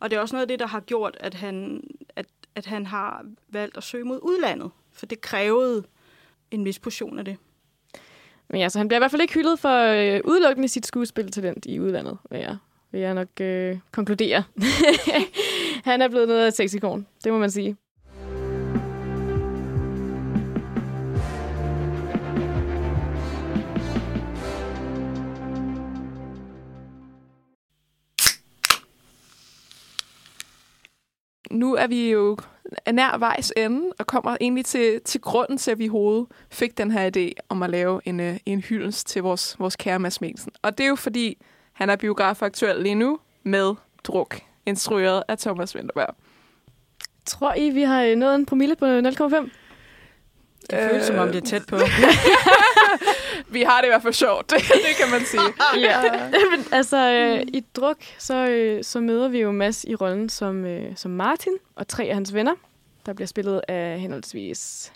Og 0.00 0.10
det 0.10 0.16
er 0.16 0.20
også 0.20 0.34
noget 0.36 0.42
af 0.42 0.48
det, 0.48 0.58
der 0.58 0.66
har 0.66 0.80
gjort, 0.80 1.16
at 1.20 1.34
han, 1.34 1.82
at, 2.16 2.26
at 2.54 2.66
han 2.66 2.86
har 2.86 3.24
valgt 3.48 3.76
at 3.76 3.82
søge 3.82 4.04
mod 4.04 4.20
udlandet. 4.22 4.70
For 4.98 5.06
det 5.06 5.20
krævede 5.20 5.84
en 6.50 6.64
vis 6.64 6.78
portion 6.78 7.18
af 7.18 7.24
det. 7.24 7.36
Men 8.50 8.60
altså, 8.60 8.78
han 8.78 8.88
bliver 8.88 8.98
i 8.98 9.00
hvert 9.00 9.10
fald 9.10 9.22
ikke 9.22 9.34
hyldet 9.34 9.58
for 9.58 9.78
øh, 9.78 10.20
udelukkende 10.24 10.68
sit 10.68 10.86
skuespiltalent 10.86 11.66
i 11.66 11.80
udlandet, 11.80 12.18
vil 12.30 12.40
jeg, 12.40 12.56
vil 12.90 13.00
jeg 13.00 13.14
nok 13.14 13.40
øh, 13.40 13.78
konkludere. 13.92 14.44
han 15.90 16.02
er 16.02 16.08
blevet 16.08 16.28
noget 16.28 16.42
af 16.42 16.48
et 16.48 16.56
sexikon, 16.56 17.06
det 17.24 17.32
må 17.32 17.38
man 17.38 17.50
sige. 17.50 17.76
nu 31.50 31.74
er 31.74 31.86
vi 31.86 32.10
jo 32.10 32.36
nær 32.92 33.18
vejs 33.18 33.52
ende, 33.56 33.92
og 33.98 34.06
kommer 34.06 34.36
egentlig 34.40 34.64
til, 34.64 35.00
til 35.04 35.20
grunden 35.20 35.58
til, 35.58 35.70
at 35.70 35.78
vi 35.78 35.84
i 35.84 35.88
hovedet 35.88 36.26
fik 36.50 36.78
den 36.78 36.90
her 36.90 37.10
idé 37.16 37.32
om 37.48 37.62
at 37.62 37.70
lave 37.70 38.00
en, 38.04 38.20
øh, 38.20 38.36
en 38.46 38.60
hyldest 38.60 39.06
til 39.06 39.22
vores, 39.22 39.56
vores 39.58 39.76
kære 39.76 39.98
Mads 39.98 40.20
Mikkelsen. 40.20 40.52
Og 40.62 40.78
det 40.78 40.84
er 40.84 40.88
jo 40.88 40.96
fordi, 40.96 41.38
han 41.72 41.90
er 41.90 41.96
biografaktuel 41.96 42.82
lige 42.82 42.94
nu 42.94 43.18
med 43.42 43.74
Druk, 44.04 44.40
instrueret 44.66 45.22
af 45.28 45.38
Thomas 45.38 45.76
Winterberg. 45.76 46.14
Tror 47.26 47.54
I, 47.54 47.70
vi 47.70 47.82
har 47.82 48.14
nået 48.14 48.34
en 48.34 48.46
promille 48.46 48.76
på 48.76 48.84
0,5? 48.84 48.90
Det 50.70 50.78
føles 50.90 51.02
øh... 51.02 51.02
som 51.02 51.18
om, 51.18 51.28
det 51.28 51.36
er 51.36 51.46
tæt 51.46 51.66
på. 51.66 51.76
vi 53.48 53.62
har 53.62 53.80
det 53.80 53.86
i 53.86 53.90
hvert 53.90 54.02
fald 54.02 54.14
sjovt, 54.14 54.50
det, 54.50 54.62
kan 55.00 55.10
man 55.10 55.20
sige. 55.20 55.42
ja. 55.88 56.02
Men, 56.50 56.64
altså, 56.72 56.96
øh, 56.96 57.42
i 57.52 57.64
druk, 57.76 57.96
så, 58.18 58.34
øh, 58.34 58.84
så 58.84 59.00
møder 59.00 59.28
vi 59.28 59.40
jo 59.40 59.52
Mads 59.52 59.84
i 59.84 59.94
rollen 59.94 60.28
som, 60.28 60.64
øh, 60.64 60.96
som 60.96 61.10
Martin 61.10 61.52
og 61.76 61.88
tre 61.88 62.04
af 62.04 62.14
hans 62.14 62.34
venner, 62.34 62.54
der 63.06 63.12
bliver 63.12 63.26
spillet 63.26 63.60
af 63.68 64.00
henholdsvis 64.00 64.92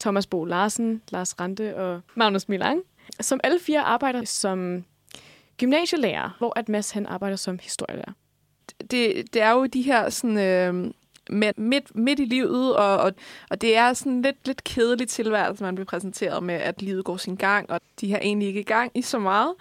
Thomas 0.00 0.26
Bo 0.26 0.44
Larsen, 0.44 1.02
Lars 1.10 1.40
Rante 1.40 1.76
og 1.76 2.00
Magnus 2.14 2.48
Milang, 2.48 2.82
som 3.20 3.40
alle 3.44 3.58
fire 3.60 3.80
arbejder 3.80 4.24
som 4.24 4.84
gymnasielærer, 5.56 6.36
hvor 6.38 6.58
at 6.58 6.68
Mads 6.68 6.90
han 6.90 7.06
arbejder 7.06 7.36
som 7.36 7.58
historielærer. 7.58 8.12
Det, 8.90 9.34
det 9.34 9.42
er 9.42 9.50
jo 9.50 9.66
de 9.66 9.82
her 9.82 10.10
sådan, 10.10 10.38
øh, 10.38 10.90
midt, 11.30 11.58
midt, 11.58 11.96
midt 11.96 12.20
i 12.20 12.24
livet, 12.24 12.76
og, 12.76 12.96
og, 12.96 13.12
og 13.50 13.60
det 13.60 13.76
er 13.76 13.92
sådan 13.92 14.22
lidt, 14.22 14.46
lidt 14.46 14.64
kedelig 14.64 15.08
tilværelse, 15.08 15.64
man 15.64 15.74
bliver 15.74 15.86
præsenteret 15.86 16.42
med, 16.42 16.54
at 16.54 16.82
livet 16.82 17.04
går 17.04 17.16
sin 17.16 17.36
gang, 17.36 17.70
og 17.70 17.80
de 18.00 18.10
har 18.10 18.18
egentlig 18.18 18.48
ikke 18.48 18.64
gang 18.64 18.90
i 18.94 19.02
så 19.02 19.18
meget. 19.18 19.54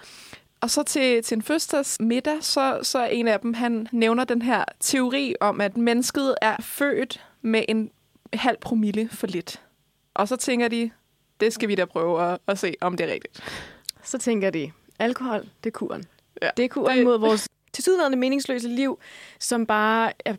Og 0.62 0.70
så 0.70 0.84
til, 0.84 1.24
til 1.24 1.36
en 1.36 1.42
fødselsdags 1.42 1.98
middag, 2.00 2.38
så, 2.44 2.80
så 2.82 3.00
er 3.00 3.06
en 3.06 3.28
af 3.28 3.40
dem, 3.40 3.54
han 3.54 3.88
nævner 3.92 4.24
den 4.24 4.42
her 4.42 4.66
teori 4.80 5.36
om, 5.40 5.62
at 5.62 5.78
mennesket 5.78 6.36
er 6.42 6.56
født 6.62 7.26
med 7.42 7.66
en 7.68 7.92
halv 8.34 8.58
promille 8.58 9.10
for 9.10 9.28
lidt. 9.28 9.62
Og 10.14 10.28
så 10.28 10.36
tænker 10.36 10.68
de, 10.68 10.92
det 11.40 11.54
skal 11.54 11.70
vi 11.70 11.76
da 11.76 11.86
prøve 11.86 12.24
at, 12.24 12.40
at 12.48 12.60
se, 12.60 12.76
om 12.82 12.98
det 12.98 13.10
er 13.10 13.14
rigtigt. 13.14 13.44
Så 14.04 14.18
tænker 14.18 14.50
de, 14.50 14.72
alkohol, 15.00 15.42
det 15.64 15.70
er 15.70 15.72
kuren. 15.72 16.06
Ja. 16.42 16.50
Det 16.58 16.66
er 16.66 16.70
kuren 16.70 16.98
det... 16.98 17.06
mod 17.06 17.20
vores 17.20 17.50
tilsyneladende 17.74 18.18
meningsløse 18.18 18.68
liv, 18.68 19.00
som 19.40 19.66
bare 19.66 20.14
er 20.26 20.36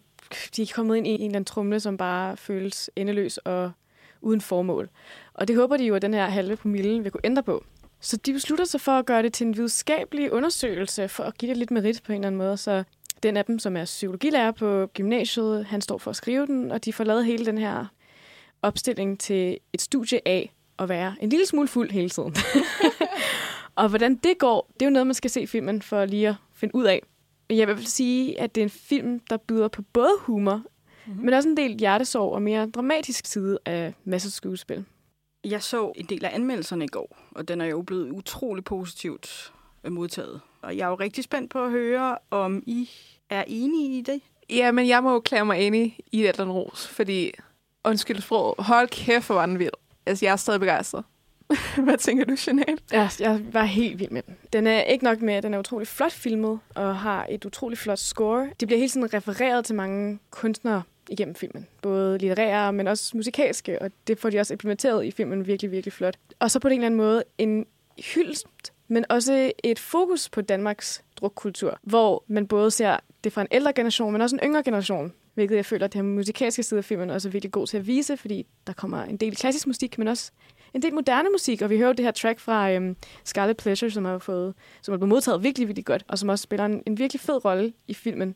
de 0.56 0.62
er 0.62 0.72
kommet 0.74 0.96
ind 0.96 1.06
i 1.06 1.10
en 1.10 1.20
eller 1.20 1.28
anden 1.28 1.44
trumle, 1.44 1.80
som 1.80 1.96
bare 1.96 2.36
føles 2.36 2.90
endeløs 2.96 3.38
og 3.38 3.72
uden 4.20 4.40
formål. 4.40 4.90
Og 5.34 5.48
det 5.48 5.56
håber 5.56 5.76
de 5.76 5.84
jo, 5.84 5.94
at 5.94 6.02
den 6.02 6.14
her 6.14 6.26
halve 6.26 6.56
promille 6.56 7.02
vil 7.02 7.12
kunne 7.12 7.24
ændre 7.24 7.42
på. 7.42 7.64
Så 8.00 8.16
de 8.16 8.32
beslutter 8.32 8.64
sig 8.64 8.80
for 8.80 8.92
at 8.92 9.06
gøre 9.06 9.22
det 9.22 9.32
til 9.32 9.46
en 9.46 9.56
videnskabelig 9.56 10.32
undersøgelse, 10.32 11.08
for 11.08 11.24
at 11.24 11.38
give 11.38 11.48
det 11.48 11.56
lidt 11.56 11.70
merit 11.70 12.02
på 12.06 12.12
en 12.12 12.18
eller 12.18 12.26
anden 12.26 12.38
måde. 12.38 12.56
Så 12.56 12.84
den 13.22 13.36
af 13.36 13.44
dem, 13.44 13.58
som 13.58 13.76
er 13.76 13.84
psykologilærer 13.84 14.50
på 14.50 14.86
gymnasiet, 14.86 15.64
han 15.64 15.80
står 15.80 15.98
for 15.98 16.10
at 16.10 16.16
skrive 16.16 16.46
den, 16.46 16.72
og 16.72 16.84
de 16.84 16.92
får 16.92 17.04
lavet 17.04 17.24
hele 17.24 17.46
den 17.46 17.58
her 17.58 17.86
opstilling 18.62 19.20
til 19.20 19.58
et 19.72 19.82
studie 19.82 20.28
af 20.28 20.54
at 20.78 20.88
være 20.88 21.14
en 21.20 21.28
lille 21.28 21.46
smule 21.46 21.68
fuld 21.68 21.90
hele 21.90 22.10
tiden. 22.10 22.34
og 23.80 23.88
hvordan 23.88 24.14
det 24.14 24.38
går, 24.38 24.70
det 24.74 24.82
er 24.82 24.86
jo 24.86 24.92
noget, 24.92 25.06
man 25.06 25.14
skal 25.14 25.30
se 25.30 25.46
filmen 25.46 25.82
for 25.82 26.04
lige 26.04 26.28
at 26.28 26.34
finde 26.54 26.74
ud 26.74 26.84
af. 26.84 27.02
Jeg 27.50 27.68
vil 27.68 27.86
sige, 27.86 28.40
at 28.40 28.54
det 28.54 28.60
er 28.60 28.64
en 28.64 28.70
film, 28.70 29.20
der 29.30 29.36
byder 29.36 29.68
på 29.68 29.82
både 29.82 30.12
humor, 30.20 30.62
mm-hmm. 31.06 31.24
men 31.24 31.34
også 31.34 31.48
en 31.48 31.56
del 31.56 31.78
hjertesorg 31.78 32.32
og 32.32 32.42
mere 32.42 32.70
dramatisk 32.70 33.26
side 33.26 33.58
af 33.64 33.94
masser 34.04 34.28
af 34.28 34.32
skuespil. 34.32 34.84
Jeg 35.44 35.62
så 35.62 35.92
en 35.96 36.06
del 36.06 36.24
af 36.24 36.30
anmeldelserne 36.34 36.84
i 36.84 36.88
går, 36.88 37.18
og 37.30 37.48
den 37.48 37.60
er 37.60 37.66
jo 37.66 37.82
blevet 37.82 38.10
utrolig 38.10 38.64
positivt 38.64 39.52
modtaget. 39.88 40.40
Og 40.62 40.76
jeg 40.76 40.84
er 40.84 40.88
jo 40.88 40.94
rigtig 40.94 41.24
spændt 41.24 41.50
på 41.50 41.64
at 41.64 41.70
høre, 41.70 42.18
om 42.30 42.62
I 42.66 42.90
er 43.30 43.44
enige 43.46 43.98
i 43.98 44.02
det. 44.02 44.20
Ja, 44.50 44.72
men 44.72 44.88
jeg 44.88 45.02
må 45.02 45.12
jo 45.12 45.20
klæde 45.20 45.44
mig 45.44 45.66
enig 45.66 45.98
i 46.12 46.30
den 46.36 46.50
ros, 46.50 46.88
fordi, 46.88 47.32
undskyld 47.84 48.20
sprog, 48.20 48.54
hold 48.58 48.88
kæft, 48.88 49.28
den 49.28 49.58
vild. 49.58 49.70
Altså, 50.06 50.24
jeg 50.24 50.32
er 50.32 50.36
stadig 50.36 50.60
begejstret. 50.60 51.04
Hvad 51.84 51.98
tænker 51.98 52.24
du, 52.24 52.36
Jeanette? 52.46 52.78
Ja, 52.92 53.08
jeg 53.20 53.40
var 53.52 53.64
helt 53.64 53.98
vild 53.98 54.10
med 54.10 54.22
den. 54.22 54.36
Den 54.52 54.66
er 54.66 54.82
ikke 54.82 55.04
nok 55.04 55.20
med, 55.20 55.34
at 55.34 55.42
den 55.42 55.54
er 55.54 55.58
utrolig 55.58 55.88
flot 55.88 56.12
filmet 56.12 56.60
og 56.74 56.96
har 56.96 57.26
et 57.30 57.44
utrolig 57.44 57.78
flot 57.78 57.98
score. 57.98 58.50
Det 58.60 58.68
bliver 58.68 58.78
hele 58.78 58.90
tiden 58.90 59.14
refereret 59.14 59.64
til 59.64 59.74
mange 59.74 60.18
kunstnere 60.30 60.82
igennem 61.08 61.34
filmen. 61.34 61.66
Både 61.82 62.18
litterære, 62.18 62.72
men 62.72 62.88
også 62.88 63.16
musikalske, 63.16 63.82
og 63.82 63.90
det 64.06 64.18
får 64.18 64.30
de 64.30 64.38
også 64.38 64.54
implementeret 64.54 65.04
i 65.04 65.10
filmen 65.10 65.46
virkelig, 65.46 65.70
virkelig 65.70 65.92
flot. 65.92 66.16
Og 66.38 66.50
så 66.50 66.58
på 66.58 66.68
en 66.68 66.72
eller 66.72 66.86
anden 66.86 66.98
måde 66.98 67.24
en 67.38 67.66
hyldest, 68.14 68.46
men 68.88 69.04
også 69.08 69.52
et 69.64 69.78
fokus 69.78 70.28
på 70.28 70.40
Danmarks 70.40 71.04
drukkultur, 71.16 71.78
hvor 71.82 72.24
man 72.26 72.46
både 72.46 72.70
ser 72.70 72.96
det 73.24 73.32
fra 73.32 73.40
en 73.40 73.48
ældre 73.50 73.72
generation, 73.72 74.12
men 74.12 74.20
også 74.20 74.36
en 74.36 74.40
yngre 74.44 74.62
generation, 74.62 75.12
hvilket 75.34 75.56
jeg 75.56 75.66
føler, 75.66 75.84
at 75.84 75.92
det 75.92 75.98
her 75.98 76.08
musikalske 76.08 76.62
side 76.62 76.78
af 76.78 76.84
filmen 76.84 77.10
også 77.10 77.28
er 77.28 77.32
virkelig 77.32 77.52
god 77.52 77.66
til 77.66 77.76
at 77.76 77.86
vise, 77.86 78.16
fordi 78.16 78.46
der 78.66 78.72
kommer 78.72 79.02
en 79.02 79.16
del 79.16 79.36
klassisk 79.36 79.66
musik, 79.66 79.98
men 79.98 80.08
også 80.08 80.30
en 80.74 80.82
del 80.82 80.94
moderne 80.94 81.28
musik, 81.30 81.62
og 81.62 81.70
vi 81.70 81.78
hører 81.78 81.92
det 81.92 82.04
her 82.04 82.12
track 82.12 82.40
fra 82.40 82.72
øhm, 82.72 82.96
Scarlet 83.24 83.56
Pleasure, 83.56 83.90
som 83.90 84.04
har 84.04 84.18
fået, 84.18 84.54
som 84.82 84.94
er 84.94 84.98
blevet 84.98 85.08
modtaget 85.08 85.42
virkelig, 85.42 85.68
virkelig 85.68 85.84
godt, 85.84 86.04
og 86.08 86.18
som 86.18 86.28
også 86.28 86.42
spiller 86.42 86.64
en, 86.64 86.82
en 86.86 86.98
virkelig 86.98 87.20
fed 87.20 87.44
rolle 87.44 87.72
i 87.88 87.94
filmen. 87.94 88.34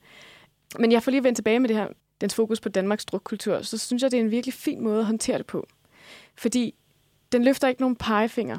Men 0.78 0.92
jeg 0.92 1.02
får 1.02 1.10
lige 1.10 1.24
vendt 1.24 1.36
tilbage 1.36 1.60
med 1.60 1.68
det 1.68 1.76
her, 1.76 1.88
dens 2.20 2.34
fokus 2.34 2.60
på 2.60 2.68
Danmarks 2.68 3.04
drukkultur, 3.04 3.62
så 3.62 3.78
synes 3.78 4.02
jeg, 4.02 4.10
det 4.10 4.16
er 4.16 4.24
en 4.24 4.30
virkelig 4.30 4.54
fin 4.54 4.82
måde 4.82 4.98
at 4.98 5.06
håndtere 5.06 5.38
det 5.38 5.46
på. 5.46 5.66
Fordi 6.36 6.74
den 7.32 7.44
løfter 7.44 7.68
ikke 7.68 7.80
nogen 7.80 7.96
pegefinger, 7.96 8.58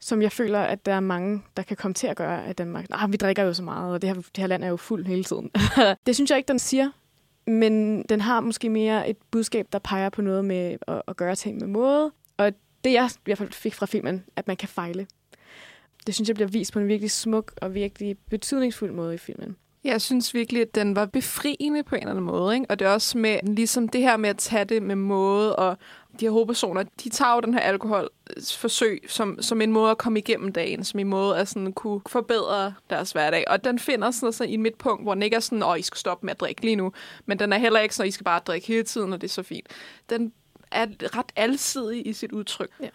som 0.00 0.22
jeg 0.22 0.32
føler, 0.32 0.60
at 0.60 0.86
der 0.86 0.92
er 0.92 1.00
mange, 1.00 1.42
der 1.56 1.62
kan 1.62 1.76
komme 1.76 1.94
til 1.94 2.06
at 2.06 2.16
gøre 2.16 2.46
af 2.46 2.56
Danmark. 2.56 2.90
Nej, 2.90 3.06
vi 3.06 3.16
drikker 3.16 3.42
jo 3.42 3.52
så 3.52 3.62
meget, 3.62 3.94
og 3.94 4.02
det 4.02 4.10
her, 4.10 4.14
det 4.14 4.36
her 4.36 4.46
land 4.46 4.64
er 4.64 4.68
jo 4.68 4.76
fuld 4.76 5.06
hele 5.06 5.24
tiden. 5.24 5.50
det 6.06 6.14
synes 6.14 6.30
jeg 6.30 6.38
ikke, 6.38 6.48
den 6.48 6.58
siger. 6.58 6.90
Men 7.46 8.02
den 8.02 8.20
har 8.20 8.40
måske 8.40 8.68
mere 8.68 9.08
et 9.08 9.16
budskab, 9.30 9.66
der 9.72 9.78
peger 9.78 10.10
på 10.10 10.22
noget 10.22 10.44
med 10.44 10.76
at, 10.86 11.02
at 11.08 11.16
gøre 11.16 11.34
ting 11.34 11.58
med 11.58 11.66
måde. 11.66 12.12
Og 12.36 12.52
det 12.86 12.92
jeg 12.92 13.10
i 13.16 13.20
hvert 13.24 13.38
fald 13.38 13.52
fik 13.52 13.74
fra 13.74 13.86
filmen, 13.86 14.24
at 14.36 14.46
man 14.46 14.56
kan 14.56 14.68
fejle. 14.68 15.06
Det 16.06 16.14
synes 16.14 16.28
jeg 16.28 16.34
bliver 16.34 16.48
vist 16.48 16.72
på 16.72 16.78
en 16.78 16.88
virkelig 16.88 17.10
smuk 17.10 17.52
og 17.62 17.74
virkelig 17.74 18.16
betydningsfuld 18.30 18.92
måde 18.92 19.14
i 19.14 19.18
filmen. 19.18 19.56
Jeg 19.84 20.00
synes 20.00 20.34
virkelig, 20.34 20.62
at 20.62 20.74
den 20.74 20.96
var 20.96 21.06
befriende 21.06 21.82
på 21.82 21.94
en 21.94 22.00
eller 22.00 22.10
anden 22.10 22.24
måde. 22.24 22.54
Ikke? 22.54 22.66
Og 22.68 22.78
det 22.78 22.86
er 22.86 22.90
også 22.90 23.18
med 23.18 23.38
ligesom 23.42 23.88
det 23.88 24.00
her 24.00 24.16
med 24.16 24.30
at 24.30 24.36
tage 24.36 24.64
det 24.64 24.82
med 24.82 24.96
måde, 24.96 25.56
og 25.56 25.76
de 26.20 26.24
her 26.24 26.30
hovedpersoner, 26.30 26.82
de 27.04 27.08
tager 27.08 27.34
jo 27.34 27.40
den 27.40 27.54
her 27.54 27.60
alkoholforsøg 27.60 29.04
som, 29.08 29.42
som 29.42 29.60
en 29.60 29.72
måde 29.72 29.90
at 29.90 29.98
komme 29.98 30.18
igennem 30.18 30.52
dagen, 30.52 30.84
som 30.84 31.00
en 31.00 31.08
måde 31.08 31.36
at 31.36 31.48
sådan 31.48 31.72
kunne 31.72 32.00
forbedre 32.08 32.74
deres 32.90 33.12
hverdag. 33.12 33.44
Og 33.46 33.64
den 33.64 33.78
finder 33.78 34.10
sådan, 34.10 34.32
sådan 34.32 34.50
i 34.50 34.54
et 34.54 34.60
midtpunkt, 34.60 35.02
hvor 35.02 35.14
den 35.14 35.22
ikke 35.22 35.36
er 35.36 35.40
sådan, 35.40 35.62
åh, 35.62 35.78
I 35.78 35.82
skal 35.82 35.98
stoppe 35.98 36.26
med 36.26 36.30
at 36.30 36.40
drikke 36.40 36.62
lige 36.62 36.76
nu, 36.76 36.92
men 37.26 37.38
den 37.38 37.52
er 37.52 37.58
heller 37.58 37.80
ikke 37.80 37.94
sådan, 37.94 38.06
at 38.06 38.08
I 38.08 38.12
skal 38.12 38.24
bare 38.24 38.40
drikke 38.46 38.66
hele 38.66 38.82
tiden, 38.82 39.12
og 39.12 39.20
det 39.20 39.28
er 39.28 39.32
så 39.32 39.42
fint. 39.42 39.66
Den 40.10 40.32
er 40.76 41.18
ret 41.18 41.32
alsidig 41.36 42.06
i 42.06 42.12
sit 42.12 42.32
udtryk. 42.32 42.70
Ja. 42.80 42.88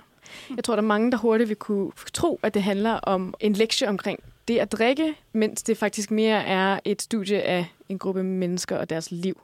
Jeg 0.56 0.64
tror, 0.64 0.76
der 0.76 0.82
er 0.82 0.88
mange, 0.88 1.12
der 1.12 1.18
hurtigt 1.18 1.50
vil 1.50 1.58
kunne 1.58 1.92
tro, 2.14 2.40
at 2.44 2.54
det 2.54 2.64
handler 2.64 2.94
om 2.94 3.34
en 3.40 3.54
lektie 3.54 3.90
omkring 3.90 4.20
det 4.48 4.58
at 4.58 4.72
drikke, 4.72 5.16
mens 5.34 5.64
det 5.64 5.78
faktisk 5.78 6.12
mere 6.12 6.44
er 6.46 6.80
et 6.86 7.02
studie 7.02 7.42
af 7.42 7.66
en 7.90 8.00
gruppe 8.00 8.24
mennesker 8.24 8.78
og 8.78 8.90
deres 8.90 9.12
liv. 9.12 9.42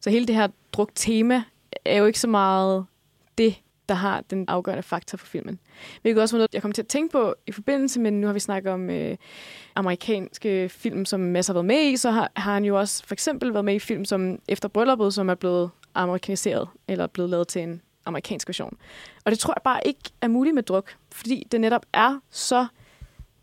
Så 0.00 0.10
hele 0.10 0.26
det 0.26 0.34
her 0.34 0.48
druk-tema 0.72 1.42
er 1.84 1.98
jo 1.98 2.06
ikke 2.06 2.20
så 2.20 2.28
meget 2.28 2.86
det, 3.38 3.54
der 3.88 3.94
har 3.94 4.20
den 4.20 4.44
afgørende 4.48 4.82
faktor 4.82 5.18
for 5.18 5.26
filmen. 5.26 5.58
Hvilket 6.02 6.22
også 6.22 6.36
var 6.36 6.38
noget, 6.38 6.54
jeg 6.54 6.62
kom 6.62 6.72
til 6.72 6.82
at 6.82 6.88
tænke 6.88 7.12
på 7.12 7.34
i 7.46 7.52
forbindelse 7.52 8.00
med, 8.00 8.10
nu 8.10 8.26
har 8.26 8.34
vi 8.34 8.40
snakket 8.40 8.72
om 8.72 8.90
øh, 8.90 9.16
amerikanske 9.74 10.68
film, 10.68 11.04
som 11.04 11.20
Mads 11.20 11.46
har 11.46 11.54
været 11.54 11.66
med 11.66 11.82
i, 11.82 11.96
så 11.96 12.10
har, 12.10 12.32
har 12.36 12.54
han 12.54 12.64
jo 12.64 12.78
også 12.78 13.04
for 13.06 13.14
eksempel 13.14 13.52
været 13.52 13.64
med 13.64 13.74
i 13.74 13.78
film 13.78 14.04
som 14.04 14.38
Efter 14.48 14.68
Brylluppet, 14.68 15.14
som 15.14 15.28
er 15.28 15.34
blevet 15.34 15.70
amerikaniseret, 15.94 16.68
eller 16.88 17.06
blevet 17.06 17.30
lavet 17.30 17.48
til 17.48 17.62
en 17.62 17.82
amerikansk 18.04 18.48
version. 18.48 18.76
Og 19.24 19.30
det 19.30 19.38
tror 19.38 19.54
jeg 19.56 19.62
bare 19.64 19.80
ikke 19.84 20.00
er 20.20 20.28
muligt 20.28 20.54
med 20.54 20.62
druk, 20.62 20.96
fordi 21.12 21.46
det 21.52 21.60
netop 21.60 21.86
er 21.92 22.20
så 22.30 22.66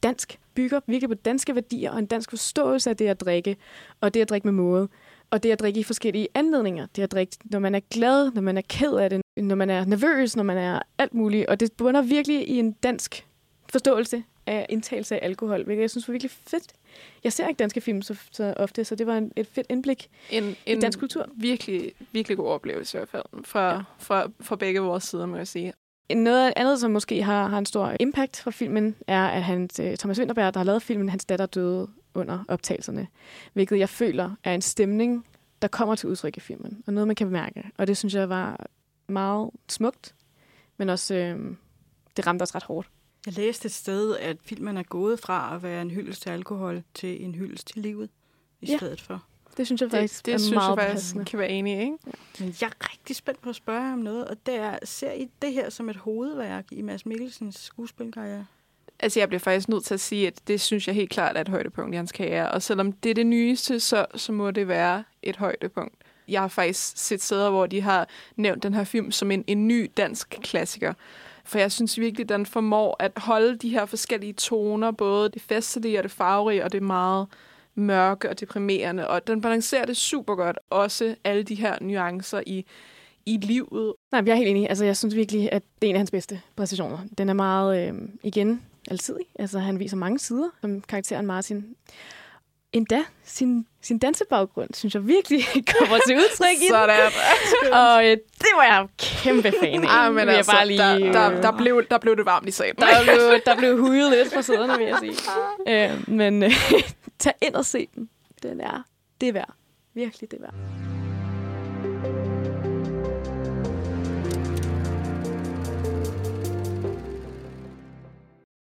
dansk, 0.04 0.40
bygger 0.54 0.80
virkelig 0.88 1.10
på 1.10 1.16
danske 1.16 1.56
værdier 1.56 1.92
og 1.92 2.00
en 2.00 2.06
dansk 2.06 2.30
forståelse 2.30 2.90
af 2.90 2.98
det 2.98 3.08
at 3.08 3.22
drikke, 3.22 3.58
og 4.02 4.14
det 4.14 4.22
at 4.22 4.30
drikke 4.30 4.48
med 4.48 4.54
måde. 4.54 4.90
Og 5.32 5.44
det 5.44 5.52
at 5.52 5.60
drikke 5.60 5.80
i 5.80 5.84
forskellige 5.84 6.28
anledninger. 6.34 6.88
Det 6.96 7.04
at 7.04 7.12
drikke, 7.12 7.38
når 7.44 7.60
man 7.60 7.76
er 7.76 7.80
glad, 7.80 8.32
når 8.32 8.42
man 8.42 8.58
er 8.58 8.62
ked 8.70 8.94
af 8.94 9.10
det, 9.10 9.22
når 9.38 9.56
man 9.56 9.70
er 9.70 9.86
nervøs, 9.86 10.36
når 10.36 10.44
man 10.44 10.58
er 10.58 10.80
alt 10.98 11.14
muligt. 11.14 11.48
Og 11.48 11.60
det 11.60 11.74
bunder 11.74 12.02
virkelig 12.02 12.50
i 12.50 12.60
en 12.60 12.72
dansk 12.72 13.28
forståelse 13.72 14.24
af 14.46 14.66
indtagelse 14.70 15.16
af 15.16 15.26
alkohol, 15.26 15.64
hvilket 15.64 15.82
jeg 15.82 15.90
synes 15.90 16.08
var 16.08 16.12
virkelig 16.12 16.32
fedt. 16.32 16.74
Jeg 17.24 17.34
ser 17.34 17.48
ikke 17.48 17.60
danske 17.60 17.82
film 17.82 18.02
så, 18.02 18.16
så 18.32 18.54
ofte, 18.58 18.84
så 18.84 18.96
det 18.96 19.08
var 19.08 19.18
en, 19.18 19.32
et 19.36 19.48
fedt 19.48 19.68
indblik 19.70 20.10
en, 20.30 20.44
en 20.44 20.78
i 20.78 20.82
dansk 20.82 21.00
kultur. 21.00 21.30
Virkelig, 21.36 21.92
virkelig 22.12 22.38
god 22.38 22.48
oplevelse 22.48 22.98
i 22.98 23.00
hvert 23.00 23.10
fald, 23.10 23.46
fra, 23.46 23.74
ja. 23.74 23.82
fra, 24.00 24.28
fra 24.40 24.56
begge 24.56 24.80
vores 24.80 25.04
sider, 25.04 25.26
må 25.26 25.38
jeg 25.38 25.48
sige. 25.48 25.74
Noget 26.16 26.54
andet, 26.56 26.80
som 26.80 26.92
måske 26.92 27.24
har, 27.24 27.48
har 27.48 27.58
en 27.58 27.66
stor 27.66 27.96
impact 28.00 28.42
fra 28.42 28.52
filmen, 28.52 28.96
er, 29.08 29.28
at 29.28 29.44
hans, 29.44 29.80
uh, 29.80 29.94
Thomas 29.94 30.20
Winterberg, 30.20 30.54
der 30.54 30.60
har 30.60 30.66
lavet 30.66 30.82
filmen, 30.82 31.10
hans 31.10 31.26
datter 31.26 31.46
døde 31.46 31.88
under 32.14 32.44
optagelserne. 32.48 33.08
Hvilket 33.54 33.80
jeg 33.80 33.90
føler 33.90 34.32
er 34.44 34.54
en 34.54 34.62
stemning, 34.62 35.26
der 35.62 35.68
kommer 35.68 35.96
til 35.96 36.10
udtryk 36.10 36.38
i 36.38 36.40
filmen. 36.40 36.84
Og 36.88 36.94
noget, 36.94 37.08
man 37.08 37.16
kan 37.16 37.28
bemærke. 37.28 37.64
Og 37.78 37.88
det 37.88 37.98
synes 37.98 38.14
jeg 38.14 38.30
var 38.30 38.68
meget 39.08 39.50
smukt, 39.70 40.16
men 40.78 40.90
også 40.90 41.16
øh, 41.16 41.56
det 42.18 42.28
ramte 42.28 42.44
os 42.44 42.56
ret 42.56 42.64
hårdt. 42.64 42.90
Jeg 43.28 43.36
læste 43.36 43.66
et 43.66 43.72
sted, 43.72 44.18
at 44.18 44.38
filmen 44.42 44.78
er 44.78 44.84
gået 44.84 45.20
fra 45.20 45.56
at 45.56 45.64
være 45.64 45.82
en 45.82 45.92
hyldest 45.92 46.22
til 46.22 46.30
alkohol 46.30 46.84
til 46.94 47.24
en 47.26 47.36
hyldest 47.36 47.68
til 47.68 47.82
livet 47.82 48.10
i 48.62 48.66
ja. 48.66 48.78
stedet 48.78 49.02
for. 49.02 49.24
Det 49.58 49.66
synes 49.66 49.82
jeg 49.82 49.92
faktisk 49.92 50.26
det, 50.26 50.26
det 50.26 50.34
er 50.34 50.38
synes 50.38 50.54
meget 50.54 50.78
jeg 50.78 50.88
faktisk 50.88 51.16
kan 51.26 51.40
være 51.40 51.50
enig 51.50 51.74
i. 51.74 51.80
Ikke? 51.80 51.98
Ja. 52.08 52.12
Men 52.40 52.56
jeg 52.62 52.68
er 52.68 52.92
rigtig 52.92 53.16
spændt 53.16 53.42
på 53.42 53.50
at 53.50 53.56
spørge 53.56 53.94
om 53.94 54.00
noget, 54.00 54.28
og 54.28 54.38
det 54.46 54.56
er, 54.56 54.78
ser 54.84 55.12
I 55.12 55.30
det 55.42 55.54
her 55.54 55.70
som 55.70 55.90
et 55.90 55.96
hovedværk 55.96 56.66
i 56.72 56.82
Mads 56.82 57.06
Mikkelsens 57.06 57.56
skuespilkarriere? 57.56 58.46
Altså, 59.00 59.20
jeg 59.20 59.28
bliver 59.28 59.40
faktisk 59.40 59.70
nødt 59.70 59.86
til 59.86 59.94
at 59.94 60.00
sige, 60.00 60.28
at 60.28 60.42
det 60.48 60.62
synes 60.62 60.88
jeg 60.88 60.96
helt 60.96 61.10
klart 61.10 61.38
er 61.38 61.42
et 61.42 61.50
højdepunkt 61.50 61.94
i 61.94 61.98
hans 61.98 62.12
karriere. 62.12 62.52
Og 62.52 62.62
selvom 62.62 62.92
det 62.92 63.10
er 63.10 63.14
det 63.14 63.26
nyeste, 63.26 63.80
så, 63.80 64.06
så 64.16 64.32
må 64.32 64.52
det 64.52 64.68
være 64.68 65.04
et 65.24 65.36
højdepunkt. 65.36 65.96
Jeg 66.28 66.42
har 66.42 66.48
faktisk 66.48 66.98
set 66.98 67.22
steder, 67.22 67.50
hvor 67.50 67.66
de 67.66 67.82
har 67.82 68.08
nævnt 68.36 68.64
den 68.64 68.74
her 68.74 68.84
film 68.84 69.12
som 69.12 69.32
en, 69.32 69.44
en 69.48 69.68
ny 69.68 69.92
dansk 69.98 70.38
klassiker. 70.42 70.94
For 71.48 71.60
jeg 71.60 71.72
synes 71.72 72.00
virkelig, 72.00 72.30
den 72.30 72.46
formår 72.46 72.96
at 73.00 73.12
holde 73.18 73.58
de 73.58 73.70
her 73.70 73.86
forskellige 73.86 74.34
toner, 74.34 74.92
både 74.92 75.30
det 75.30 75.42
festlige 75.42 76.00
og 76.00 76.04
det 76.04 76.12
farverige, 76.12 76.64
og 76.64 76.72
det 76.72 76.84
meget 76.84 77.28
mørke 77.76 78.30
og 78.30 78.40
deprimerende. 78.40 79.08
Og 79.08 79.28
den 79.28 79.42
balancerer 79.42 79.86
det 79.86 79.98
super 79.98 80.36
godt. 80.36 80.60
Også 80.70 81.16
alle 81.24 81.44
de 81.44 81.56
her 81.56 81.76
nuancer 81.82 82.42
i, 82.46 82.66
i 83.26 83.38
livet. 83.38 83.94
Nej, 84.12 84.24
jeg 84.26 84.32
er 84.32 84.36
helt 84.36 84.50
enig. 84.50 84.70
Altså, 84.70 84.86
jeg 84.86 84.98
synes 84.98 85.16
virkelig, 85.16 85.50
at 85.52 85.64
det 85.82 85.88
er 85.88 85.90
en 85.90 85.96
af 85.96 86.00
hans 86.00 86.12
bedste 86.12 86.42
præcisioner. 86.56 86.98
Den 87.18 87.30
er 87.30 87.34
meget, 87.34 87.88
øh, 87.88 87.94
igen, 88.24 88.62
alsidig. 88.92 89.26
Altså, 89.40 89.60
han 89.60 89.80
viser 89.80 89.98
mange 89.98 90.20
sider, 90.20 90.50
som 90.62 90.82
karakteren 90.82 91.26
Martin. 91.26 91.66
Endda 92.74 93.04
sin, 93.24 93.68
sin 93.82 93.98
dansebaggrund, 93.98 94.70
synes 94.74 94.96
jeg 94.96 95.08
virkelig 95.08 95.44
kommer 95.80 95.98
til 96.08 96.16
udtryk 96.18 96.62
i 96.62 96.68
Sådan. 96.70 97.12
Og 97.82 98.06
øh, 98.06 98.18
det 98.40 98.52
var 98.56 98.64
jeg 98.64 98.88
kæmpe 98.98 99.54
fan 99.62 99.84
af. 99.84 100.06
Ah, 100.06 100.14
men 100.14 100.30
altså, 100.30 100.52
bare 100.52 100.68
lige, 100.68 100.80
der, 100.80 101.12
der, 101.12 101.42
der, 101.42 101.58
blev, 101.58 101.84
der 101.92 101.98
blev 101.98 102.18
det 102.18 102.26
varmt 102.26 102.48
i 102.48 102.52
salen. 102.52 102.76
Der 102.76 103.04
blev, 103.04 103.40
der 103.46 103.56
blev 103.56 103.80
hujet 103.80 104.12
lidt 104.12 104.34
fra 104.34 104.42
sæderne, 104.42 104.78
vil 104.78 104.88
jeg 104.88 104.98
sige. 105.00 105.14
Øh, 105.68 106.10
men 106.10 106.44
øh, 106.44 106.52
tag 107.20 107.34
ind 107.42 107.56
og 107.56 107.66
se 107.66 107.88
den. 107.96 108.10
Den 108.44 108.62
er 108.62 108.84
det 109.22 109.30
er 109.30 109.34
værd. 109.34 109.54
Virkelig 109.94 110.32
det 110.32 110.38
er 110.38 110.42
værd. 110.42 110.87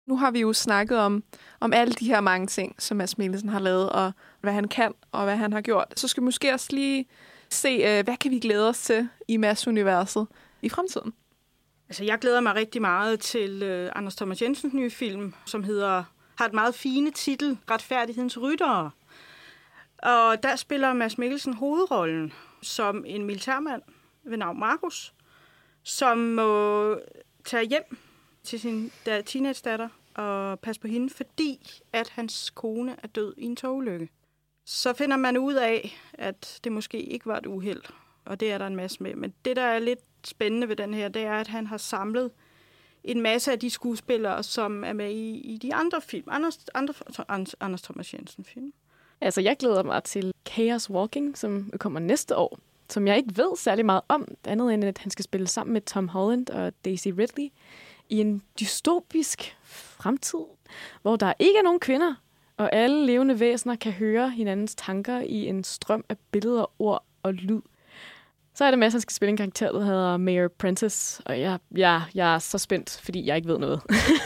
Nu 0.07 0.17
har 0.17 0.31
vi 0.31 0.41
jo 0.41 0.53
snakket 0.53 0.99
om, 0.99 1.25
om 1.61 1.73
alle 1.73 1.95
de 1.95 2.07
her 2.07 2.21
mange 2.21 2.47
ting, 2.47 2.75
som 2.79 2.97
Mads 2.97 3.19
Mikkelsen 3.19 3.49
har 3.49 3.59
lavet, 3.59 3.91
og 3.91 4.13
hvad 4.41 4.53
han 4.53 4.69
kan, 4.69 4.95
og 5.13 5.25
hvad 5.25 5.37
han 5.37 5.53
har 5.53 5.61
gjort. 5.61 5.93
Så 5.97 6.09
skal 6.09 6.21
vi 6.21 6.25
måske 6.25 6.53
også 6.53 6.67
lige 6.71 7.07
se, 7.51 7.69
øh, 7.69 8.05
hvad 8.05 8.17
kan 8.17 8.31
vi 8.31 8.39
glæde 8.39 8.69
os 8.69 8.79
til 8.79 9.09
i 9.29 9.37
Mads-universet 9.37 10.27
i 10.63 10.69
fremtiden? 10.69 11.13
Altså, 11.89 12.05
jeg 12.05 12.19
glæder 12.19 12.41
mig 12.41 12.55
rigtig 12.55 12.81
meget 12.81 13.21
til 13.21 13.63
uh, 13.63 13.99
Anders 13.99 14.17
Thomas 14.17 14.43
Jensens 14.43 14.75
nye 14.75 14.91
film, 14.91 15.35
som 15.47 15.65
hedder 15.65 16.05
har 16.37 16.47
et 16.47 16.53
meget 16.53 16.75
fine 16.75 17.11
titel, 17.11 17.59
Retfærdighedens 17.71 18.39
Ryttere. 18.39 18.91
Og 19.99 20.43
der 20.43 20.57
spiller 20.57 20.93
Mads 20.93 21.19
Mikkelsen 21.19 21.55
hovedrollen 21.55 22.33
som 22.63 23.05
en 23.07 23.25
militærmand 23.25 23.83
ved 24.25 24.37
navn 24.37 24.61
Markus, 24.61 25.15
som 25.83 26.19
må 26.19 27.01
tage 27.45 27.65
hjem 27.65 27.99
til 28.47 28.61
sin 28.61 28.93
teenage-datter 29.27 29.89
og 30.15 30.61
passe 30.61 30.81
på 30.81 30.89
hende, 30.89 31.11
fordi 31.11 31.83
at 31.93 32.09
hans 32.09 32.51
kone 32.51 32.97
er 33.03 33.07
død 33.07 33.35
i 33.37 33.45
en 33.45 33.57
togulykke. 33.57 34.09
Så 34.65 34.93
finder 34.93 35.17
man 35.17 35.39
ud 35.39 35.55
af, 35.55 35.99
at 36.15 36.61
det 36.65 36.73
måske 36.73 37.03
ikke 37.03 37.27
var 37.27 37.39
et 37.39 37.47
uheld, 37.47 37.83
og 38.25 38.41
det 38.41 38.53
er 38.53 38.59
der 38.59 38.67
en 38.67 38.77
masse 38.77 39.03
med. 39.03 39.15
Men 39.15 39.35
det, 39.45 39.57
der 39.57 39.63
er 39.63 39.79
lidt 39.79 40.01
spændende 40.25 40.69
ved 40.69 40.77
den 40.77 40.95
her, 40.95 41.09
det 41.09 41.23
er, 41.23 41.35
at 41.35 41.49
han 41.49 41.67
har 41.67 41.77
samlet 41.77 42.31
en 43.05 43.21
masse 43.21 43.53
af 43.53 43.59
de 43.59 43.71
skuespillere, 43.71 44.43
som 44.43 44.85
er 44.85 44.93
med 44.93 45.11
i, 45.11 45.41
i 45.41 45.59
de 45.59 45.75
andre 45.75 46.01
film. 46.01 46.29
Anders, 46.31 46.59
andre, 46.75 46.95
Anders 47.61 47.83
Thomas 47.83 48.15
Jensen-film. 48.15 48.73
Altså, 49.21 49.41
jeg 49.41 49.57
glæder 49.57 49.83
mig 49.83 50.05
til 50.05 50.33
Chaos 50.49 50.91
Walking, 50.91 51.39
som 51.39 51.73
kommer 51.79 52.01
næste 52.01 52.37
år, 52.37 52.59
som 52.89 53.07
jeg 53.07 53.17
ikke 53.17 53.37
ved 53.37 53.57
særlig 53.57 53.87
meget 53.87 54.03
om, 54.09 54.29
andet 54.45 54.75
end 54.75 54.85
at 54.85 54.99
han 54.99 55.11
skal 55.11 55.25
spille 55.25 55.47
sammen 55.47 55.73
med 55.73 55.81
Tom 55.81 56.09
Holland 56.09 56.51
og 56.51 56.73
Daisy 56.85 57.09
Ridley 57.09 57.49
i 58.09 58.21
en 58.21 58.43
dystopisk 58.61 59.57
fremtid, 59.65 60.45
hvor 61.03 61.17
der 61.17 61.33
ikke 61.39 61.59
er 61.59 61.63
nogen 61.63 61.81
kvinder, 61.81 62.15
og 62.57 62.75
alle 62.75 63.07
levende 63.07 63.41
væsener 63.41 63.77
kan 63.77 63.93
høre 63.93 64.31
hinandens 64.31 64.75
tanker 64.75 65.21
i 65.21 65.47
en 65.47 65.65
strøm 65.65 66.05
af 66.09 66.17
billeder, 66.33 66.83
ord 66.83 67.05
og 67.23 67.35
lyd. 67.35 67.61
Så 68.55 68.65
er 68.65 68.71
det 68.71 68.79
med, 68.79 68.87
at 68.87 68.93
han 68.93 69.01
skal 69.01 69.15
spille 69.15 69.31
en 69.31 69.37
karakter, 69.37 69.73
der 69.73 69.85
hedder 69.85 70.17
Mayor 70.17 70.49
Prentice, 70.49 71.23
og 71.27 71.41
jeg, 71.41 71.59
jeg, 71.77 72.03
jeg 72.15 72.35
er 72.35 72.39
så 72.39 72.59
spændt, 72.59 73.01
fordi 73.05 73.27
jeg 73.27 73.37
ikke 73.37 73.49
ved 73.49 73.59
noget. 73.59 73.81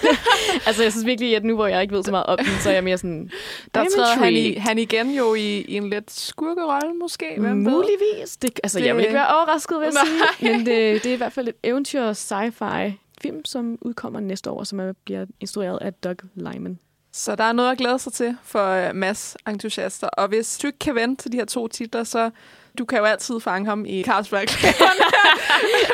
altså, 0.67 0.83
jeg 0.83 0.93
synes 0.93 1.07
virkelig, 1.07 1.37
at 1.37 1.45
nu 1.45 1.55
hvor 1.55 1.67
jeg 1.67 1.83
ikke 1.83 1.95
ved 1.95 2.05
så 2.05 2.11
meget 2.11 2.27
om 2.27 2.39
den, 2.39 2.47
så 2.61 2.69
er 2.69 2.73
jeg 2.73 2.85
mere 2.85 2.99
sådan... 2.99 3.31
Der 3.75 3.85
træder 3.97 4.25
han, 4.25 4.33
i, 4.33 4.55
han 4.55 4.79
igen 4.79 5.11
jo 5.11 5.35
i, 5.35 5.61
i 5.61 5.77
en 5.77 5.91
lidt 5.91 6.11
skurkerolle, 6.11 6.95
måske. 6.95 7.27
Hvem 7.39 7.57
Muligvis. 7.57 8.37
Det, 8.43 8.61
altså, 8.63 8.79
det... 8.79 8.87
jeg 8.87 8.97
vil 8.97 9.03
ikke 9.03 9.15
være 9.15 9.35
overrasket, 9.35 9.81
vil 9.81 9.85
jeg 9.85 10.07
sige. 10.07 10.53
Men 10.53 10.67
det, 10.67 11.03
det 11.03 11.07
er 11.07 11.15
i 11.15 11.17
hvert 11.17 11.33
fald 11.33 11.49
et 11.49 11.57
eventyr 11.63 12.13
sci-fi 12.13 12.93
film, 13.23 13.45
som 13.45 13.79
udkommer 13.81 14.21
næste 14.21 14.51
år, 14.51 14.65
som 14.65 14.95
bliver 15.05 15.27
instrueret 15.41 15.79
af 15.79 15.95
Doug 15.95 16.17
Lyman. 16.35 16.79
Så 17.13 17.37
der 17.37 17.45
er 17.45 17.53
noget 17.53 17.71
at 17.71 17.79
glæde 17.79 17.99
sig 17.99 18.13
til 18.13 18.37
for 18.43 18.69
øh, 18.69 18.95
mass 18.95 19.37
entusiaster. 19.49 20.07
Og 20.07 20.29
hvis 20.29 20.59
du 20.59 20.67
ikke 20.67 20.79
kan 20.79 20.95
vente 20.95 21.23
til 21.23 21.33
de 21.33 21.37
her 21.37 21.45
to 21.45 21.69
titler, 21.69 22.05
så 22.05 22.31
du 22.79 22.85
kan 22.85 22.99
jo 22.99 23.05
altid 23.05 23.41
fange 23.41 23.69
ham 23.69 23.85
i 23.87 24.03
Carlsberg, 24.03 24.41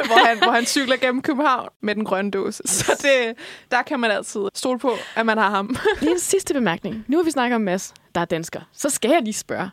hvor, 0.08 0.26
han, 0.26 0.38
hvor 0.38 0.50
han 0.50 0.66
cykler 0.66 0.96
gennem 0.96 1.22
København 1.22 1.68
med 1.82 1.94
den 1.94 2.04
grønne 2.04 2.30
dåse. 2.30 2.62
Så 2.66 2.92
det, 3.02 3.34
der 3.70 3.82
kan 3.82 4.00
man 4.00 4.10
altid 4.10 4.40
stole 4.54 4.78
på, 4.78 4.92
at 5.14 5.26
man 5.26 5.38
har 5.38 5.50
ham. 5.50 5.76
Lige 6.00 6.12
en 6.12 6.18
sidste 6.18 6.54
bemærkning. 6.54 7.04
Nu 7.08 7.22
vi 7.22 7.30
snakket 7.30 7.54
om 7.54 7.62
Mads, 7.62 7.94
der 8.14 8.20
er 8.20 8.24
dansker. 8.24 8.60
Så 8.72 8.90
skal 8.90 9.10
jeg 9.10 9.22
lige 9.22 9.34
spørge. 9.34 9.70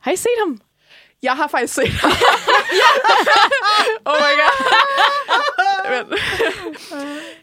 Har 0.00 0.12
I 0.12 0.16
set 0.16 0.28
ham? 0.44 0.60
Jeg 1.22 1.32
har 1.32 1.48
faktisk 1.48 1.74
set 1.74 1.88
ham. 1.88 2.10
oh 4.06 4.16
my 4.16 4.40
god. 4.40 5.53
Men, 5.90 6.18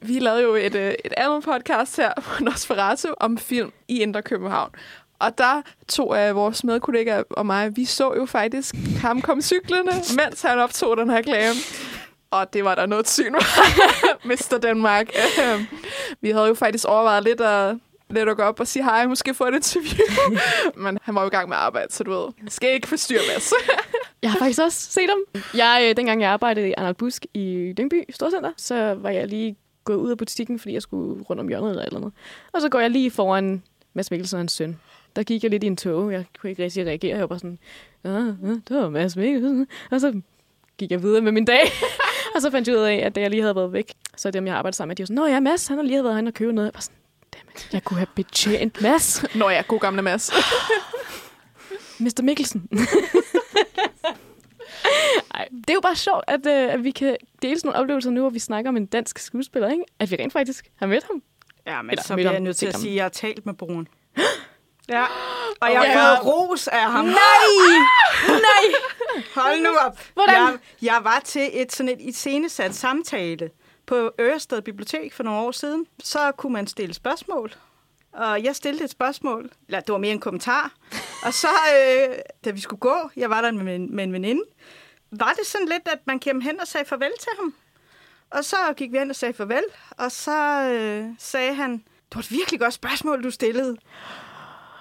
vi 0.13 0.19
lavede 0.19 0.41
jo 0.41 0.55
et, 0.55 0.75
øh, 0.75 0.93
et 1.05 1.13
andet 1.17 1.43
podcast 1.43 1.97
her 1.97 2.13
på 2.21 2.43
Nosferatu 2.43 3.07
om 3.19 3.37
film 3.37 3.71
i 3.87 4.01
Indre 4.01 4.21
København. 4.21 4.69
Og 5.19 5.37
der 5.37 5.61
to 5.87 6.13
af 6.13 6.29
øh, 6.29 6.35
vores 6.35 6.63
medkollegaer 6.63 7.23
og 7.29 7.45
mig, 7.45 7.77
vi 7.77 7.85
så 7.85 8.13
jo 8.15 8.25
faktisk 8.25 8.75
ham 9.01 9.21
komme 9.21 9.43
cyklerne, 9.43 9.91
mens 10.25 10.41
han 10.41 10.59
optog 10.59 10.97
den 10.97 11.09
her 11.09 11.17
reklame. 11.17 11.55
Og 12.31 12.53
det 12.53 12.63
var 12.63 12.75
der 12.75 12.85
noget 12.85 13.09
syn 13.09 13.33
Mr. 14.25 14.57
Danmark. 14.63 15.09
Øh, 15.15 15.65
vi 16.21 16.29
havde 16.29 16.47
jo 16.47 16.53
faktisk 16.53 16.85
overvejet 16.85 17.23
lidt 17.23 17.41
at, 17.41 17.75
lidt 18.13 18.29
at 18.29 18.37
gå 18.37 18.43
op 18.43 18.59
og 18.59 18.67
sige 18.67 18.83
hej, 18.83 19.07
måske 19.07 19.33
få 19.33 19.47
et 19.47 19.55
interview. 19.55 20.05
Men 20.83 20.97
han 21.01 21.15
var 21.15 21.21
jo 21.21 21.27
i 21.27 21.29
gang 21.29 21.49
med 21.49 21.57
at 21.57 21.61
arbejde, 21.61 21.93
så 21.93 22.03
du 22.03 22.11
ved, 22.11 22.27
skal 22.47 22.73
ikke 22.73 22.87
forstyrre 22.87 23.21
Mads. 23.33 23.53
jeg 24.21 24.31
har 24.31 24.39
faktisk 24.39 24.61
også 24.61 24.91
set 24.91 25.09
ham. 25.09 25.43
Jeg, 25.53 25.87
øh, 25.89 25.97
dengang 25.97 26.21
jeg 26.21 26.31
arbejdede 26.31 26.69
i 26.69 26.73
Arnold 26.77 26.95
Busk 26.95 27.25
i 27.33 27.73
Lyngby 27.77 28.03
Storcenter, 28.09 28.51
så 28.57 28.93
var 28.93 29.09
jeg 29.09 29.27
lige 29.27 29.55
gået 29.83 29.97
ud 29.97 30.11
af 30.11 30.17
butikken, 30.17 30.59
fordi 30.59 30.73
jeg 30.73 30.81
skulle 30.81 31.23
rundt 31.23 31.39
om 31.39 31.47
hjørnet 31.47 31.69
eller 31.69 31.83
eller 31.83 31.97
andet. 31.97 32.13
Og 32.53 32.61
så 32.61 32.69
går 32.69 32.79
jeg 32.79 32.89
lige 32.89 33.11
foran 33.11 33.63
Mads 33.93 34.11
Mikkelsen 34.11 34.35
og 34.35 34.39
hans 34.39 34.51
søn 34.51 34.79
der 35.15 35.23
gik 35.23 35.43
jeg 35.43 35.51
lidt 35.51 35.63
i 35.63 35.67
en 35.67 35.77
tog. 35.77 36.11
Jeg 36.11 36.25
kunne 36.39 36.49
ikke 36.49 36.63
rigtig 36.63 36.85
reagere. 36.85 37.11
Jeg 37.11 37.21
var 37.21 37.27
bare 37.27 37.39
sådan, 37.39 37.59
ja, 38.03 38.09
det 38.67 38.77
var 38.77 38.89
Mads 38.89 39.15
Mikkelsen. 39.15 39.67
Og 39.91 40.01
så 40.01 40.21
gik 40.77 40.91
jeg 40.91 41.03
videre 41.03 41.21
med 41.21 41.31
min 41.31 41.45
dag. 41.45 41.61
og 42.35 42.41
så 42.41 42.51
fandt 42.51 42.67
jeg 42.67 42.77
ud 42.77 42.81
af, 42.81 42.95
at 42.95 43.15
da 43.15 43.21
jeg 43.21 43.29
lige 43.29 43.41
havde 43.41 43.55
været 43.55 43.73
væk, 43.73 43.93
så 44.17 44.31
dem, 44.31 44.47
jeg 44.47 44.55
arbejdede 44.55 44.77
sammen 44.77 44.89
med, 44.89 44.95
de 44.95 45.01
var 45.01 45.05
sådan, 45.05 45.15
Nå 45.15 45.25
ja, 45.25 45.39
Mads, 45.39 45.67
han 45.67 45.77
har 45.77 45.83
lige 45.83 46.03
været 46.03 46.15
hen 46.15 46.27
og 46.27 46.33
købe 46.33 46.53
noget. 46.53 46.65
Jeg 46.65 46.73
var 46.73 46.81
sådan, 46.81 46.97
Dammit, 47.33 47.69
jeg 47.73 47.83
kunne 47.83 47.97
have 47.97 48.07
betjent 48.15 48.81
Mads. 48.81 49.23
Nå 49.35 49.49
ja, 49.49 49.61
god 49.67 49.79
gamle 49.79 50.01
Mads. 50.01 50.31
Mr. 51.99 52.21
Mikkelsen. 52.23 52.67
Nej, 55.33 55.47
det 55.51 55.69
er 55.69 55.73
jo 55.73 55.79
bare 55.81 55.95
sjovt, 55.95 56.23
at, 56.27 56.45
øh, 56.47 56.73
at 56.73 56.83
vi 56.83 56.91
kan 56.91 57.17
dele 57.41 57.59
sådan 57.59 57.67
nogle 57.67 57.79
oplevelser 57.79 58.11
nu, 58.11 58.21
hvor 58.21 58.29
vi 58.29 58.39
snakker 58.39 58.69
om 58.69 58.77
en 58.77 58.85
dansk 58.85 59.19
skuespiller, 59.19 59.69
ikke? 59.69 59.83
At 59.99 60.11
vi 60.11 60.15
rent 60.15 60.33
faktisk 60.33 60.65
har 60.79 60.85
mødt 60.87 61.03
ham. 61.03 61.21
Ja, 61.65 61.81
men 61.81 61.89
Eller 61.91 62.03
så 62.03 62.13
bliver 62.15 62.31
jeg 62.31 62.39
nødt 62.39 62.57
til 62.57 62.65
at 62.65 62.77
sige, 62.77 62.89
at 62.91 62.95
jeg 62.95 63.03
har 63.03 63.09
talt 63.09 63.45
med 63.45 63.53
broren. 63.53 63.87
Ja, 64.89 65.05
og 65.61 65.71
jeg 65.73 65.81
Ja. 65.85 65.99
har 65.99 66.15
fået 66.23 66.33
ros 66.33 66.67
af 66.67 66.91
ham. 66.91 67.05
Nej! 67.05 67.15
Nej! 68.27 68.73
Hold 69.35 69.61
nu 69.61 69.69
op. 69.85 69.99
Hvordan? 70.13 70.35
Jeg, 70.35 70.57
jeg 70.81 70.99
var 71.03 71.21
til 71.25 71.49
et 71.53 71.71
sådan 71.73 71.89
et 71.89 72.01
iscenesat 72.01 72.75
samtale 72.75 73.49
på 73.91 74.11
Ørested 74.19 74.61
Bibliotek 74.61 75.13
for 75.13 75.23
nogle 75.23 75.39
år 75.39 75.51
siden. 75.51 75.85
Så 76.03 76.31
kunne 76.37 76.53
man 76.53 76.67
stille 76.67 76.93
spørgsmål. 76.93 77.53
Og 78.13 78.43
jeg 78.43 78.55
stillede 78.55 78.83
et 78.83 78.89
spørgsmål, 78.91 79.49
eller 79.67 79.79
det 79.79 79.91
var 79.91 79.97
mere 79.97 80.11
en 80.11 80.19
kommentar. 80.19 80.71
Og 81.25 81.33
så, 81.33 81.47
øh, 81.77 82.15
da 82.45 82.49
vi 82.51 82.61
skulle 82.61 82.79
gå, 82.79 83.09
jeg 83.15 83.29
var 83.29 83.41
der 83.41 83.51
med, 83.51 83.75
en- 83.75 83.95
med 83.95 84.03
en 84.03 84.13
veninde, 84.13 84.41
var 85.11 85.33
det 85.39 85.47
sådan 85.47 85.67
lidt, 85.67 85.87
at 85.87 85.99
man 86.05 86.19
kom 86.19 86.41
hen 86.41 86.59
og 86.61 86.67
sagde 86.67 86.85
farvel 86.85 87.11
til 87.19 87.29
ham. 87.39 87.53
Og 88.29 88.45
så 88.45 88.55
gik 88.77 88.91
vi 88.91 88.97
hen 88.97 89.09
og 89.09 89.15
sagde 89.15 89.33
farvel, 89.33 89.63
og 89.97 90.11
så 90.11 90.61
øh, 90.71 91.05
sagde 91.19 91.53
han, 91.53 91.71
det 91.71 92.15
var 92.15 92.19
et 92.19 92.31
virkelig 92.31 92.59
godt 92.59 92.73
spørgsmål, 92.73 93.23
du 93.23 93.31
stillede. 93.31 93.77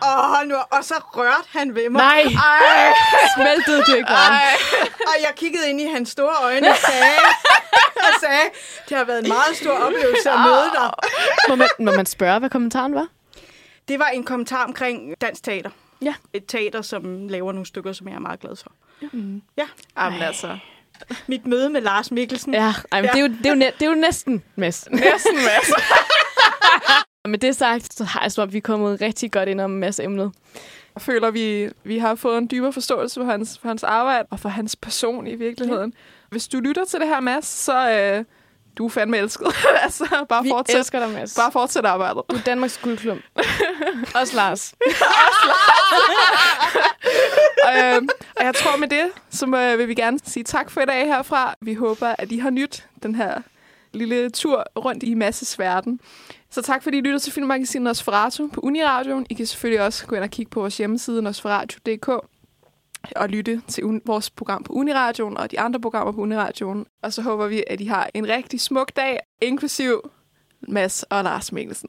Og, 0.03 0.47
nu, 0.47 0.55
og 0.71 0.85
så 0.85 0.95
rørte 0.99 1.49
han 1.49 1.75
ved 1.75 1.89
mig. 1.91 1.99
Nej. 2.03 2.23
Ej. 2.23 2.93
Smeltede 3.37 3.83
du 3.87 3.95
ikke 3.95 4.07
bare? 4.09 4.33
Ej. 4.33 4.55
Og 5.01 5.15
jeg 5.21 5.33
kiggede 5.37 5.71
ind 5.71 5.81
i 5.81 5.85
hans 5.87 6.09
store 6.09 6.35
øjne 6.45 6.71
og 6.71 6.77
sagde, 6.77 7.05
og 8.07 8.21
sagde, 8.21 8.45
det 8.89 8.97
har 8.97 9.05
været 9.05 9.23
en 9.23 9.29
meget 9.29 9.57
stor 9.57 9.73
oplevelse 9.73 10.31
at 10.31 10.41
møde 10.41 10.71
dig. 10.81 10.91
Må 11.49 11.55
man, 11.55 11.69
må 11.79 11.93
man 11.93 12.07
spørge, 12.07 12.39
hvad 12.39 12.51
kommentaren 12.51 12.95
var? 12.95 13.07
Det 13.89 13.99
var 13.99 14.07
en 14.07 14.25
kommentar 14.25 14.65
omkring 14.65 15.15
dansk 15.21 15.43
teater. 15.43 15.71
Ja. 16.03 16.15
Et 16.33 16.45
teater, 16.49 16.83
som 16.83 17.29
laver 17.29 17.53
nogle 17.53 17.67
stykker, 17.67 17.93
som 17.93 18.09
jeg 18.09 18.15
er 18.15 18.19
meget 18.19 18.41
glad 18.41 18.57
for. 18.57 18.73
Mm. 19.13 19.43
Ja. 19.57 19.67
Jamen 19.99 20.23
altså. 20.23 20.59
Mit 21.27 21.47
møde 21.47 21.71
med 21.71 21.81
Lars 21.81 22.11
Mikkelsen. 22.11 22.55
Ja, 22.55 22.75
ej, 22.93 23.01
men 23.01 23.05
ja. 23.05 23.11
Det, 23.13 23.19
er 23.19 23.23
jo, 23.23 23.29
det, 23.29 23.47
er 23.47 23.51
jo 23.51 23.55
næ- 23.57 23.71
det 23.79 23.83
er 23.83 23.91
jo 23.91 23.95
næsten 23.95 24.43
Mads. 24.57 24.89
Næsten 24.91 25.37
Mads. 25.37 25.73
Med 27.29 27.39
det 27.39 27.57
sagt, 27.57 27.95
så 27.95 28.05
har 28.05 28.23
jeg 28.23 28.33
som 28.33 28.43
om, 28.43 28.53
vi 28.53 28.57
er 28.57 28.63
kommet 28.63 29.01
rigtig 29.01 29.33
godt 29.33 29.49
ind 29.49 29.61
om 29.61 29.71
Mads 29.71 30.01
emnet. 30.01 30.33
Jeg 30.95 31.03
føler, 31.03 31.31
vi, 31.31 31.71
vi 31.85 31.99
har 31.99 32.15
fået 32.15 32.39
en 32.39 32.49
dybere 32.51 32.73
forståelse 32.73 33.21
for 33.21 33.25
hans, 33.25 33.59
for 33.63 33.69
hans 33.69 33.85
arbejde 33.85 34.29
og 34.31 34.41
for 34.41 34.49
hans 34.49 34.77
person 34.77 35.27
i 35.27 35.35
virkeligheden. 35.35 35.95
Hvis 36.31 36.49
du 36.49 36.61
lytter 36.61 36.85
til 36.85 37.01
det 37.01 37.09
her, 37.09 37.21
Mads, 37.21 37.47
så 37.47 37.91
øh, 37.91 38.25
du 38.79 38.85
er 38.87 38.91
fandme 38.91 39.19
elsket. 39.19 39.47
altså, 39.85 40.27
bare 40.29 40.43
Vi 40.43 40.49
fortsæt. 40.49 40.77
elsker 40.79 40.99
dig, 40.99 41.11
Mads. 41.11 41.35
Bare 41.35 41.53
fortsæt 41.53 41.85
arbejdet. 41.85 42.23
Du 42.31 42.37
er 42.37 42.41
Danmarks 42.41 42.79
guldklump. 42.83 43.23
Også 44.21 44.37
Lars. 44.37 44.75
øhm, 47.73 48.09
og 48.37 48.45
jeg 48.45 48.55
tror 48.55 48.77
med 48.77 48.89
det, 48.89 49.05
så 49.31 49.47
øh, 49.47 49.79
vil 49.79 49.89
vi 49.89 49.95
gerne 49.95 50.19
sige 50.25 50.45
tak 50.45 50.71
for 50.71 50.81
i 50.81 50.87
dag 50.87 51.07
herfra. 51.07 51.55
Vi 51.61 51.75
håber, 51.75 52.15
at 52.19 52.33
I 52.33 52.39
har 52.39 52.51
nyt 52.51 52.87
den 53.03 53.15
her 53.15 53.43
lille 53.93 54.31
tur 54.31 54.65
rundt 54.77 55.03
i 55.03 55.15
Masses 55.15 55.59
verden. 55.59 56.01
Så 56.51 56.63
tak 56.63 56.83
fordi 56.83 56.99
I 56.99 57.01
lytter 57.01 57.19
til 57.19 57.33
Filmmagasinet 57.33 57.85
Nosferatu 57.85 58.49
på 58.49 58.61
Uniradioen. 58.61 59.27
I 59.31 59.35
kan 59.35 59.47
selvfølgelig 59.47 59.85
også 59.85 60.07
gå 60.07 60.15
ind 60.17 60.25
og 60.25 60.31
kigge 60.31 60.51
på 60.51 60.61
vores 60.61 60.79
hjemmeside 60.79 61.23
nosferatu.dk 61.23 62.09
at 63.17 63.31
lytte 63.31 63.63
til 63.69 63.83
un- 63.83 64.01
vores 64.07 64.31
program 64.31 64.63
på 64.65 64.73
Uniradioen 64.73 65.37
og 65.37 65.51
de 65.51 65.61
andre 65.61 65.81
programmer 65.81 66.13
på 66.13 66.21
Uniradioen. 66.21 66.87
Og 67.03 67.13
så 67.13 67.23
håber 67.23 67.47
vi, 67.47 67.65
at 67.67 67.81
I 67.81 67.85
har 67.85 68.11
en 68.15 68.29
rigtig 68.29 68.61
smuk 68.61 68.97
dag, 68.97 69.21
inklusiv 69.43 70.11
Mads 70.69 71.03
og 71.03 71.25
Lars 71.25 71.53
Mikkelsen. 71.53 71.89